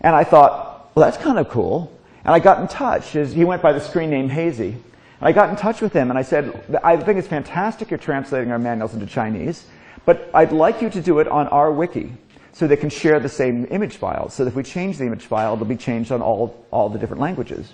And 0.00 0.14
I 0.14 0.24
thought, 0.24 0.90
well, 0.94 1.04
that's 1.04 1.22
kind 1.22 1.38
of 1.38 1.48
cool. 1.48 1.92
And 2.24 2.34
I 2.34 2.38
got 2.38 2.60
in 2.60 2.68
touch. 2.68 3.10
He 3.10 3.44
went 3.44 3.60
by 3.60 3.72
the 3.72 3.80
screen 3.80 4.08
name 4.08 4.28
Hazy. 4.28 4.68
And 4.68 5.28
I 5.28 5.32
got 5.32 5.50
in 5.50 5.56
touch 5.56 5.80
with 5.80 5.92
him 5.92 6.10
and 6.10 6.18
I 6.18 6.22
said, 6.22 6.80
I 6.82 6.96
think 6.96 7.18
it's 7.18 7.28
fantastic 7.28 7.90
you're 7.90 7.98
translating 7.98 8.52
our 8.52 8.58
manuals 8.58 8.94
into 8.94 9.06
Chinese. 9.06 9.66
But 10.04 10.30
I'd 10.34 10.52
like 10.52 10.82
you 10.82 10.90
to 10.90 11.00
do 11.00 11.20
it 11.20 11.28
on 11.28 11.48
our 11.48 11.70
wiki 11.70 12.12
so 12.52 12.66
they 12.66 12.76
can 12.76 12.90
share 12.90 13.18
the 13.20 13.28
same 13.28 13.66
image 13.70 13.96
files. 13.96 14.34
So 14.34 14.46
if 14.46 14.54
we 14.54 14.62
change 14.62 14.98
the 14.98 15.06
image 15.06 15.24
file, 15.24 15.54
it'll 15.54 15.64
be 15.64 15.76
changed 15.76 16.12
on 16.12 16.20
all, 16.20 16.64
all 16.70 16.88
the 16.88 16.98
different 16.98 17.20
languages. 17.20 17.72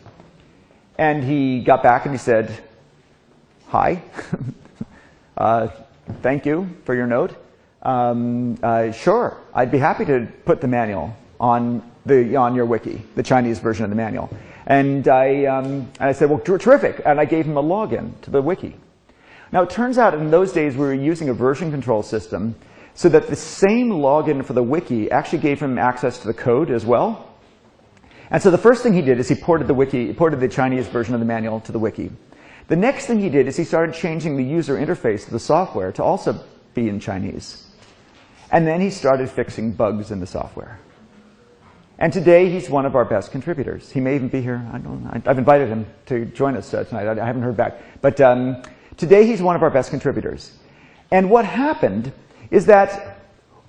And 0.97 1.25
he 1.25 1.61
got 1.61 1.83
back 1.83 2.05
and 2.05 2.14
he 2.14 2.19
said, 2.19 2.62
hi, 3.69 4.03
uh, 5.37 5.69
thank 6.23 6.47
you 6.47 6.69
for 6.85 6.95
your 6.95 7.07
note. 7.07 7.35
Um, 7.83 8.59
uh, 8.62 8.93
sure, 8.93 9.37
I'd 9.55 9.71
be 9.71 9.79
happy 9.79 10.05
to 10.07 10.29
put 10.45 10.61
the 10.61 10.69
manual 10.69 11.17
on, 11.41 11.88
the, 12.07 12.37
on 12.37 12.55
your 12.55 12.67
wiki, 12.67 13.03
the 13.14 13.23
Chinese 13.23 13.59
version 13.61 13.85
of 13.85 13.91
the 13.91 13.97
manual. 13.97 14.31
And 14.67 15.09
I, 15.09 15.47
um, 15.47 15.64
and 15.67 16.09
I 16.09 16.12
said, 16.12 16.29
well, 16.29 16.41
terrific. 16.41 17.01
And 17.07 17.19
I 17.19 17.25
gave 17.25 17.47
him 17.47 17.57
a 17.57 17.62
login 17.62 18.21
to 18.23 18.31
the 18.31 18.43
wiki. 18.43 18.77
Now, 19.52 19.62
it 19.62 19.70
turns 19.70 19.98
out 19.98 20.14
in 20.14 20.30
those 20.30 20.52
days 20.52 20.74
we 20.74 20.80
were 20.80 20.94
using 20.94 21.28
a 21.28 21.34
version 21.34 21.70
control 21.70 22.02
system 22.02 22.54
so 22.94 23.08
that 23.08 23.28
the 23.28 23.37
same 23.37 23.90
login 23.90 24.44
for 24.44 24.52
the 24.52 24.62
wiki 24.62 25.11
actually 25.11 25.38
gave 25.38 25.61
him 25.61 25.78
access 25.78 26.18
to 26.18 26.26
the 26.26 26.34
code 26.34 26.70
as 26.70 26.84
well. 26.84 27.28
And 28.30 28.42
so 28.42 28.50
the 28.50 28.58
first 28.58 28.82
thing 28.82 28.92
he 28.92 29.02
did 29.02 29.18
is 29.18 29.28
he 29.28 29.34
ported 29.34 29.68
the 29.68 29.74
wiki, 29.74 30.12
ported 30.12 30.40
the 30.40 30.48
Chinese 30.48 30.87
version 30.87 31.14
of 31.14 31.20
the 31.20 31.26
manual 31.26 31.61
to 31.61 31.72
the 31.72 31.78
wiki. 31.78 32.11
The 32.66 32.76
next 32.76 33.06
thing 33.06 33.20
he 33.20 33.30
did 33.30 33.48
is 33.48 33.56
he 33.56 33.64
started 33.64 33.94
changing 33.94 34.37
the 34.37 34.44
user 34.44 34.76
interface 34.76 35.24
of 35.24 35.30
the 35.30 35.38
software 35.38 35.92
to 35.92 36.04
also 36.04 36.44
be 36.74 36.88
in 36.88 37.00
Chinese. 37.00 37.66
And 38.50 38.66
then 38.66 38.80
he 38.80 38.90
started 38.90 39.30
fixing 39.30 39.72
bugs 39.72 40.11
in 40.11 40.20
the 40.20 40.26
software. 40.26 40.78
And 41.98 42.12
today 42.12 42.50
he's 42.50 42.70
one 42.70 42.87
of 42.87 42.94
our 42.94 43.04
best 43.04 43.32
contributors. 43.32 43.90
He 43.90 44.00
may 44.00 44.14
even 44.14 44.28
be 44.28 44.40
here. 44.40 44.68
I 44.72 44.78
don't. 44.78 45.22
I've 45.26 45.38
invited 45.38 45.68
him 45.68 45.87
to 46.06 46.26
join 46.26 46.56
us 46.56 46.72
uh, 46.72 46.84
tonight. 46.84 47.18
I 47.18 47.26
haven't 47.26 47.42
heard 47.42 47.56
back. 47.56 47.80
But 48.00 48.20
um, 48.20 48.62
Today 48.98 49.24
he's 49.24 49.40
one 49.40 49.54
of 49.54 49.62
our 49.62 49.70
best 49.70 49.90
contributors. 49.90 50.58
And 51.12 51.30
what 51.30 51.44
happened 51.44 52.12
is 52.51 52.66
that 52.66 53.20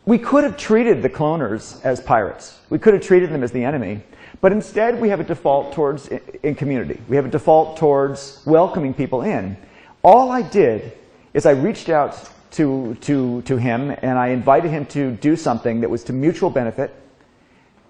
we 0.06 0.18
could 0.18 0.44
have 0.44 0.58
treated 0.58 1.04
the 1.04 1.10
cloners 1.10 1.80
as 1.86 2.02
pirates. 2.02 2.58
We 2.72 2.80
could 2.80 2.96
have 2.96 3.04
treated 3.04 3.30
them 3.30 3.44
as 3.44 3.52
the 3.52 3.64
enemy. 3.64 4.02
But 4.42 4.52
instead 4.52 5.00
we 5.00 5.08
have 5.10 5.20
a 5.20 5.24
default 5.24 5.74
towards 5.74 6.08
in 6.08 6.56
community. 6.56 7.00
We 7.08 7.16
have 7.16 7.26
a 7.26 7.30
default 7.30 7.78
towards 7.78 8.42
welcoming 8.48 8.92
people 8.92 9.22
in. 9.22 9.56
All 10.04 10.32
I 10.32 10.42
did 10.42 10.98
is 11.36 11.46
I 11.46 11.52
reached 11.52 11.90
out 11.90 12.18
to, 12.52 12.96
to, 13.02 13.44
to 13.44 13.58
him 13.58 13.96
and 14.02 14.18
I 14.18 14.30
invited 14.30 14.72
him 14.72 14.88
to 14.88 15.12
do 15.12 15.36
something 15.36 15.82
that 15.82 15.92
was 15.92 16.04
to 16.06 16.14
mutual 16.14 16.50
benefit. 16.50 16.92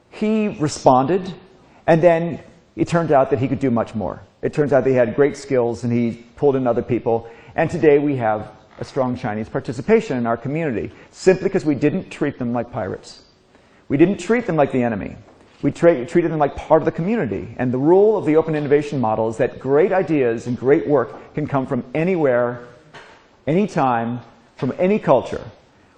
He 0.10 0.50
responded 0.60 1.34
and 1.88 2.04
then 2.04 2.44
it 2.76 2.90
turned 2.90 3.14
out 3.14 3.30
that 3.30 3.40
he 3.40 3.48
could 3.48 3.60
do 3.60 3.72
much 3.72 3.96
more. 3.96 4.22
It 4.42 4.54
turns 4.54 4.72
out 4.72 4.86
he 4.86 4.94
had 4.94 5.16
great 5.16 5.36
skills 5.36 5.84
and 5.84 5.92
he 5.92 6.26
pulled 6.36 6.56
in 6.56 6.66
other 6.66 6.82
people. 6.82 7.30
And 7.56 7.70
today 7.70 8.00
we 8.00 8.16
have 8.18 8.52
a 8.80 8.86
strong 8.86 9.18
Chinese 9.18 9.50
participation 9.50 10.18
in 10.18 10.26
our 10.26 10.38
community 10.38 10.92
simply 11.12 11.44
because 11.44 11.66
we 11.66 11.76
didn't 11.76 12.10
treat 12.10 12.40
them 12.40 12.54
like 12.54 12.72
pirates. 12.72 13.24
We 13.90 13.98
didn't 13.98 14.18
treat 14.18 14.46
them 14.46 14.56
like 14.56 14.72
the 14.72 14.84
enemy. 14.84 15.16
We 15.62 15.72
tra 15.72 16.06
treated 16.06 16.32
them 16.32 16.40
like 16.40 16.56
part 16.56 16.82
of 16.82 16.86
the 16.86 16.92
community. 16.92 17.54
And 17.58 17.74
the 17.74 17.78
rule 17.78 18.18
of 18.18 18.26
the 18.26 18.38
open 18.38 18.56
innovation 18.56 19.02
model 19.02 19.28
is 19.28 19.38
that 19.38 19.60
great 19.60 19.92
ideas 19.92 20.48
and 20.48 20.58
great 20.58 20.88
work 20.88 21.34
can 21.34 21.48
come 21.48 21.68
from 21.68 21.84
anywhere, 21.94 22.66
anytime, 23.46 24.22
from 24.56 24.74
any 24.80 25.00
culture. 25.00 25.44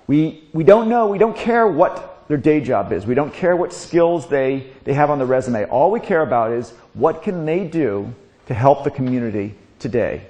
We, 0.07 0.49
we 0.51 0.63
don't 0.63 0.89
know, 0.89 1.07
we 1.07 1.19
don't 1.19 1.37
care 1.37 1.67
what 1.67 2.25
their 2.27 2.37
day 2.37 2.59
job 2.61 2.91
is. 2.91 3.05
We 3.05 3.13
don't 3.13 3.33
care 3.33 3.55
what 3.55 3.71
skills 3.71 4.27
they, 4.27 4.71
they 4.83 4.93
have 4.93 5.11
on 5.11 5.19
the 5.19 5.25
resume. 5.25 5.65
All 5.65 5.91
we 5.91 5.99
care 5.99 6.21
about 6.21 6.53
is 6.53 6.71
what 6.93 7.21
can 7.21 7.45
they 7.45 7.67
do 7.67 8.11
to 8.47 8.53
help 8.53 8.83
the 8.83 8.91
community 8.91 9.55
today. 9.79 10.25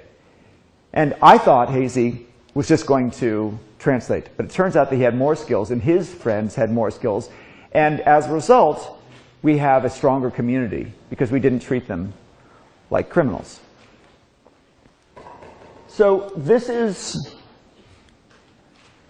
And 0.92 1.14
I 1.22 1.38
thought 1.38 1.70
Hazy 1.70 2.26
was 2.54 2.68
just 2.68 2.86
going 2.86 3.10
to 3.12 3.58
translate, 3.78 4.28
but 4.36 4.46
it 4.46 4.52
turns 4.52 4.76
out 4.76 4.90
that 4.90 4.96
he 4.96 5.02
had 5.02 5.16
more 5.16 5.34
skills 5.34 5.70
and 5.70 5.82
his 5.82 6.12
friends 6.12 6.54
had 6.54 6.70
more 6.70 6.90
skills. 6.90 7.30
And 7.72 8.00
as 8.00 8.26
a 8.26 8.32
result, 8.32 9.00
we 9.42 9.58
have 9.58 9.84
a 9.84 9.90
stronger 9.90 10.30
community 10.30 10.92
because 11.10 11.30
we 11.30 11.40
didn't 11.40 11.60
treat 11.60 11.88
them 11.88 12.12
like 12.90 13.08
criminals. 13.08 13.60
So 15.88 16.32
this 16.36 16.68
is, 16.68 17.34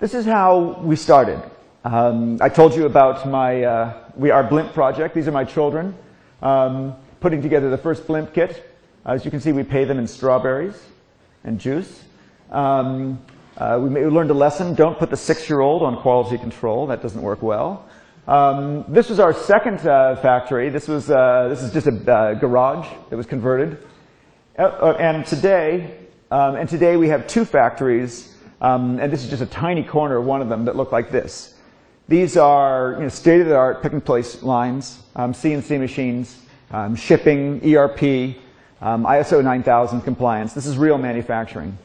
this 0.00 0.14
is 0.14 0.24
how 0.24 0.80
we 0.82 0.96
started. 0.96 1.42
Um, 1.84 2.38
I 2.40 2.48
told 2.48 2.74
you 2.74 2.86
about 2.86 3.28
my, 3.28 3.62
uh, 3.62 4.04
we, 4.16 4.30
our 4.30 4.44
blimp 4.44 4.72
project. 4.72 5.14
These 5.14 5.28
are 5.28 5.32
my 5.32 5.44
children 5.44 5.94
um, 6.40 6.94
putting 7.20 7.42
together 7.42 7.70
the 7.70 7.78
first 7.78 8.06
blimp 8.06 8.32
kit. 8.32 8.71
As 9.04 9.24
you 9.24 9.32
can 9.32 9.40
see, 9.40 9.50
we 9.50 9.64
pay 9.64 9.84
them 9.84 9.98
in 9.98 10.06
strawberries 10.06 10.80
and 11.42 11.58
juice. 11.58 12.04
Um, 12.52 13.20
uh, 13.56 13.76
we, 13.82 13.88
we, 13.88 14.04
learned 14.06 14.30
a 14.30 14.34
lesson. 14.34 14.76
Don't 14.76 14.96
put 14.96 15.10
the 15.10 15.16
six-year-old 15.16 15.82
on 15.82 16.00
quality 16.00 16.38
control. 16.38 16.86
That 16.86 17.02
doesn't 17.02 17.20
work 17.20 17.42
well. 17.42 17.88
Um, 18.28 18.84
this 18.86 19.08
was 19.08 19.18
our 19.18 19.32
second 19.32 19.84
uh, 19.88 20.14
factory. 20.16 20.68
This 20.68 20.86
was 20.86 21.10
uh, 21.10 21.48
this 21.48 21.64
is 21.64 21.72
just 21.72 21.88
a 21.88 22.12
uh, 22.12 22.34
garage 22.34 22.86
that 23.10 23.16
was 23.16 23.26
converted. 23.26 23.84
Uh, 24.56 24.62
uh, 24.62 24.96
and 25.00 25.26
today, 25.26 25.98
um, 26.30 26.54
and 26.54 26.68
today 26.68 26.96
we 26.96 27.08
have 27.08 27.26
two 27.26 27.44
factories. 27.44 28.36
Um, 28.60 29.00
and 29.00 29.12
this 29.12 29.24
is 29.24 29.30
just 29.30 29.42
a 29.42 29.46
tiny 29.46 29.82
corner 29.82 30.18
of 30.18 30.26
one 30.26 30.40
of 30.40 30.48
them 30.48 30.64
that 30.66 30.76
look 30.76 30.92
like 30.92 31.10
this. 31.10 31.56
These 32.06 32.36
are 32.36 32.92
you 32.92 33.02
know, 33.02 33.08
state-of-the-art 33.08 33.82
pick 33.82 33.92
and 33.92 34.04
place 34.04 34.44
lines, 34.44 35.02
um, 35.16 35.32
CNC 35.32 35.80
machines, 35.80 36.40
um, 36.70 36.94
shipping, 36.94 37.60
ERP, 37.74 38.36
um, 38.82 39.04
ISO 39.06 39.42
9000 39.42 40.02
compliance. 40.02 40.52
This 40.52 40.66
is 40.66 40.76
real 40.76 40.98
manufacturing. 40.98 41.78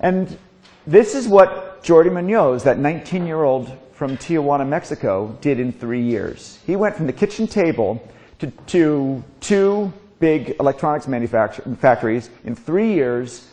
And 0.00 0.38
this 0.86 1.14
is 1.14 1.26
what 1.26 1.82
Jordi 1.82 2.12
Munoz, 2.12 2.62
that 2.64 2.78
19-year-old 2.78 3.76
from 3.92 4.16
Tijuana, 4.16 4.66
Mexico, 4.66 5.36
did 5.40 5.58
in 5.58 5.72
three 5.72 6.02
years. 6.02 6.60
He 6.66 6.76
went 6.76 6.94
from 6.94 7.06
the 7.06 7.12
kitchen 7.12 7.46
table 7.46 8.00
to, 8.38 8.50
to 8.68 9.22
two 9.40 9.92
big 10.20 10.56
electronics 10.60 11.06
factories 11.06 12.30
in 12.44 12.54
three 12.54 12.92
years, 12.92 13.48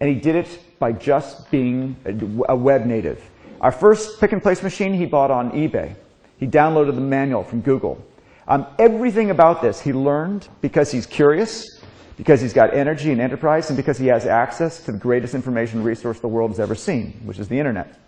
and 0.00 0.08
he 0.08 0.14
did 0.14 0.36
it 0.36 0.78
by 0.78 0.92
just 0.92 1.50
being 1.50 1.96
a, 2.04 2.52
a 2.52 2.56
web 2.56 2.86
native. 2.86 3.22
Our 3.60 3.72
first 3.72 4.20
pick 4.20 4.32
and 4.32 4.42
place 4.42 4.62
machine 4.62 4.94
he 4.94 5.06
bought 5.06 5.30
on 5.30 5.52
eBay. 5.52 5.94
He 6.38 6.46
downloaded 6.46 6.94
the 6.94 7.00
manual 7.00 7.44
from 7.44 7.60
Google. 7.60 8.04
Um, 8.48 8.66
everything 8.78 9.30
about 9.30 9.62
this 9.62 9.80
he 9.80 9.92
learned 9.92 10.48
because 10.60 10.90
he's 10.90 11.06
curious, 11.06 11.80
because 12.16 12.40
he's 12.40 12.52
got 12.52 12.74
energy 12.74 13.12
and 13.12 13.20
enterprise, 13.20 13.70
and 13.70 13.76
because 13.76 13.98
he 13.98 14.06
has 14.08 14.26
access 14.26 14.84
to 14.84 14.92
the 14.92 14.98
greatest 14.98 15.34
information 15.34 15.82
resource 15.82 16.20
the 16.20 16.28
world 16.28 16.50
has 16.50 16.60
ever 16.60 16.74
seen, 16.74 17.12
which 17.24 17.38
is 17.38 17.48
the 17.48 17.58
internet. 17.58 17.98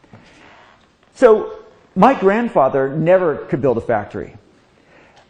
So 1.14 1.64
my 1.94 2.18
grandfather 2.18 2.88
never 2.88 3.36
could 3.36 3.62
build 3.62 3.78
a 3.78 3.80
factory. 3.80 4.36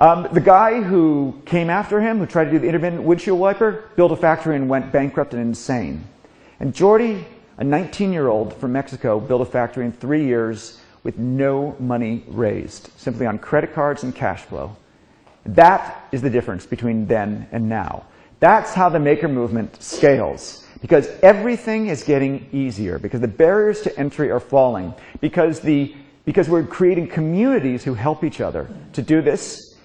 Um, 0.01 0.27
the 0.33 0.41
guy 0.41 0.81
who 0.83 1.41
came 1.47 1.71
after 1.71 2.01
him, 2.01 2.19
who 2.19 2.27
tried 2.27 2.47
to 2.47 2.51
do 2.53 2.59
the 2.59 2.67
intermittent 2.67 3.03
windshield 3.03 3.39
wiper, 3.39 3.85
built 3.97 4.11
a 4.11 4.17
factory 4.17 4.57
and 4.57 4.69
went 4.69 4.91
bankrupt 4.91 5.35
and 5.35 5.43
insane. 5.43 6.05
And 6.59 6.75
Jordi, 6.75 7.25
a 7.59 7.65
19-year-old 7.65 8.55
from 8.55 8.73
Mexico, 8.73 9.21
built 9.21 9.43
a 9.43 9.45
factory 9.45 9.85
in 9.85 9.93
three 9.93 10.25
years 10.25 10.81
with 11.05 11.19
no 11.19 11.77
money 11.79 12.25
raised, 12.27 12.91
simply 12.97 13.27
on 13.27 13.39
credit 13.39 13.75
cards 13.75 14.03
and 14.03 14.15
cash 14.15 14.43
flow. 14.43 14.75
That 15.47 16.07
is 16.13 16.23
the 16.23 16.31
difference 16.31 16.67
between 16.67 17.07
then 17.07 17.49
and 17.53 17.69
now. 17.69 18.05
That's 18.41 18.75
how 18.75 18.89
the 18.89 18.99
maker 18.99 19.29
movement 19.29 19.83
scales. 19.83 20.67
Because 20.81 21.09
everything 21.23 21.87
is 21.87 22.03
getting 22.03 22.47
easier, 22.53 22.99
because 22.99 23.21
the 23.21 23.29
barriers 23.29 23.81
to 23.83 23.99
entry 23.99 24.31
are 24.31 24.41
falling, 24.41 24.93
because, 25.21 25.61
the, 25.61 25.95
because 26.27 26.49
we're 26.49 26.67
creating 26.67 27.09
communities 27.09 27.85
who 27.85 27.95
help 27.95 28.23
each 28.23 28.41
other 28.41 28.69
to 28.93 29.01
do 29.01 29.23
this, 29.23 29.77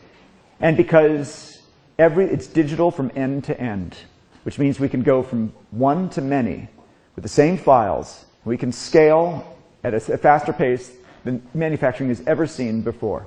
and 0.60 0.76
because 0.76 1.62
every, 1.98 2.26
it's 2.26 2.48
digital 2.48 2.92
from 2.92 3.12
end 3.16 3.46
to 3.46 3.60
end, 3.60 3.96
which 4.44 4.60
means 4.60 4.80
we 4.80 4.90
can 4.90 5.04
go 5.04 5.24
from 5.24 5.54
one 5.72 6.10
to 6.10 6.22
many 6.22 6.68
with 7.16 7.24
the 7.24 7.30
same 7.30 7.58
files. 7.58 8.26
We 8.44 8.58
can 8.58 8.72
scale 8.72 9.58
at 9.84 9.94
a 9.94 10.00
faster 10.00 10.52
pace 10.52 10.92
than 11.24 11.42
manufacturing 11.54 12.10
has 12.10 12.22
ever 12.28 12.46
seen 12.46 12.82
before. 12.82 13.26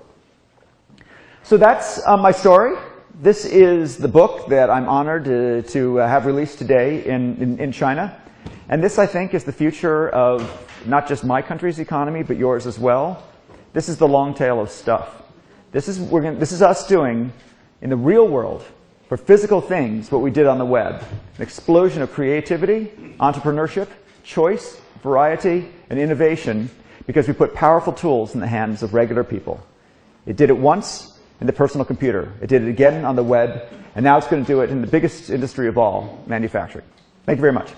So 1.44 1.56
that's 1.56 2.00
uh, 2.06 2.16
my 2.16 2.30
story. 2.30 2.78
This 3.20 3.44
is 3.44 3.96
the 3.96 4.06
book 4.06 4.46
that 4.48 4.70
I'm 4.70 4.88
honored 4.88 5.24
to, 5.24 5.62
to 5.62 6.00
uh, 6.00 6.08
have 6.08 6.24
released 6.24 6.58
today 6.58 7.04
in, 7.04 7.36
in, 7.38 7.58
in, 7.58 7.72
China. 7.72 8.16
And 8.68 8.82
this, 8.82 8.96
I 8.96 9.06
think, 9.06 9.34
is 9.34 9.42
the 9.42 9.52
future 9.52 10.08
of 10.10 10.48
not 10.86 11.08
just 11.08 11.24
my 11.24 11.42
country's 11.42 11.80
economy, 11.80 12.22
but 12.22 12.36
yours 12.36 12.64
as 12.64 12.78
well. 12.78 13.26
This 13.72 13.88
is 13.88 13.96
the 13.96 14.06
long 14.06 14.34
tail 14.34 14.60
of 14.60 14.70
stuff. 14.70 15.20
This 15.72 15.88
is, 15.88 15.98
we're 15.98 16.22
gonna, 16.22 16.36
this 16.36 16.52
is 16.52 16.62
us 16.62 16.86
doing, 16.86 17.32
in 17.80 17.90
the 17.90 17.96
real 17.96 18.28
world, 18.28 18.64
for 19.08 19.16
physical 19.16 19.60
things, 19.60 20.12
what 20.12 20.22
we 20.22 20.30
did 20.30 20.46
on 20.46 20.58
the 20.58 20.64
web. 20.64 21.02
An 21.36 21.42
explosion 21.42 22.02
of 22.02 22.12
creativity, 22.12 22.86
entrepreneurship, 23.18 23.88
choice, 24.22 24.80
variety, 25.02 25.68
and 25.90 25.98
innovation 25.98 26.70
because 27.08 27.26
we 27.26 27.34
put 27.34 27.52
powerful 27.52 27.92
tools 27.92 28.34
in 28.34 28.40
the 28.40 28.46
hands 28.46 28.84
of 28.84 28.94
regular 28.94 29.24
people. 29.24 29.60
It 30.24 30.36
did 30.36 30.48
it 30.48 30.56
once, 30.56 31.11
in 31.42 31.46
the 31.46 31.52
personal 31.52 31.84
computer. 31.84 32.32
It 32.40 32.46
did 32.46 32.62
it 32.62 32.68
again 32.68 33.04
on 33.04 33.16
the 33.16 33.22
web, 33.24 33.68
and 33.96 34.04
now 34.04 34.16
it's 34.16 34.28
going 34.28 34.44
to 34.44 34.46
do 34.46 34.60
it 34.60 34.70
in 34.70 34.80
the 34.80 34.86
biggest 34.86 35.28
industry 35.28 35.66
of 35.66 35.76
all, 35.76 36.22
manufacturing. 36.28 36.84
Thank 37.26 37.38
you 37.38 37.40
very 37.40 37.52
much. 37.52 37.72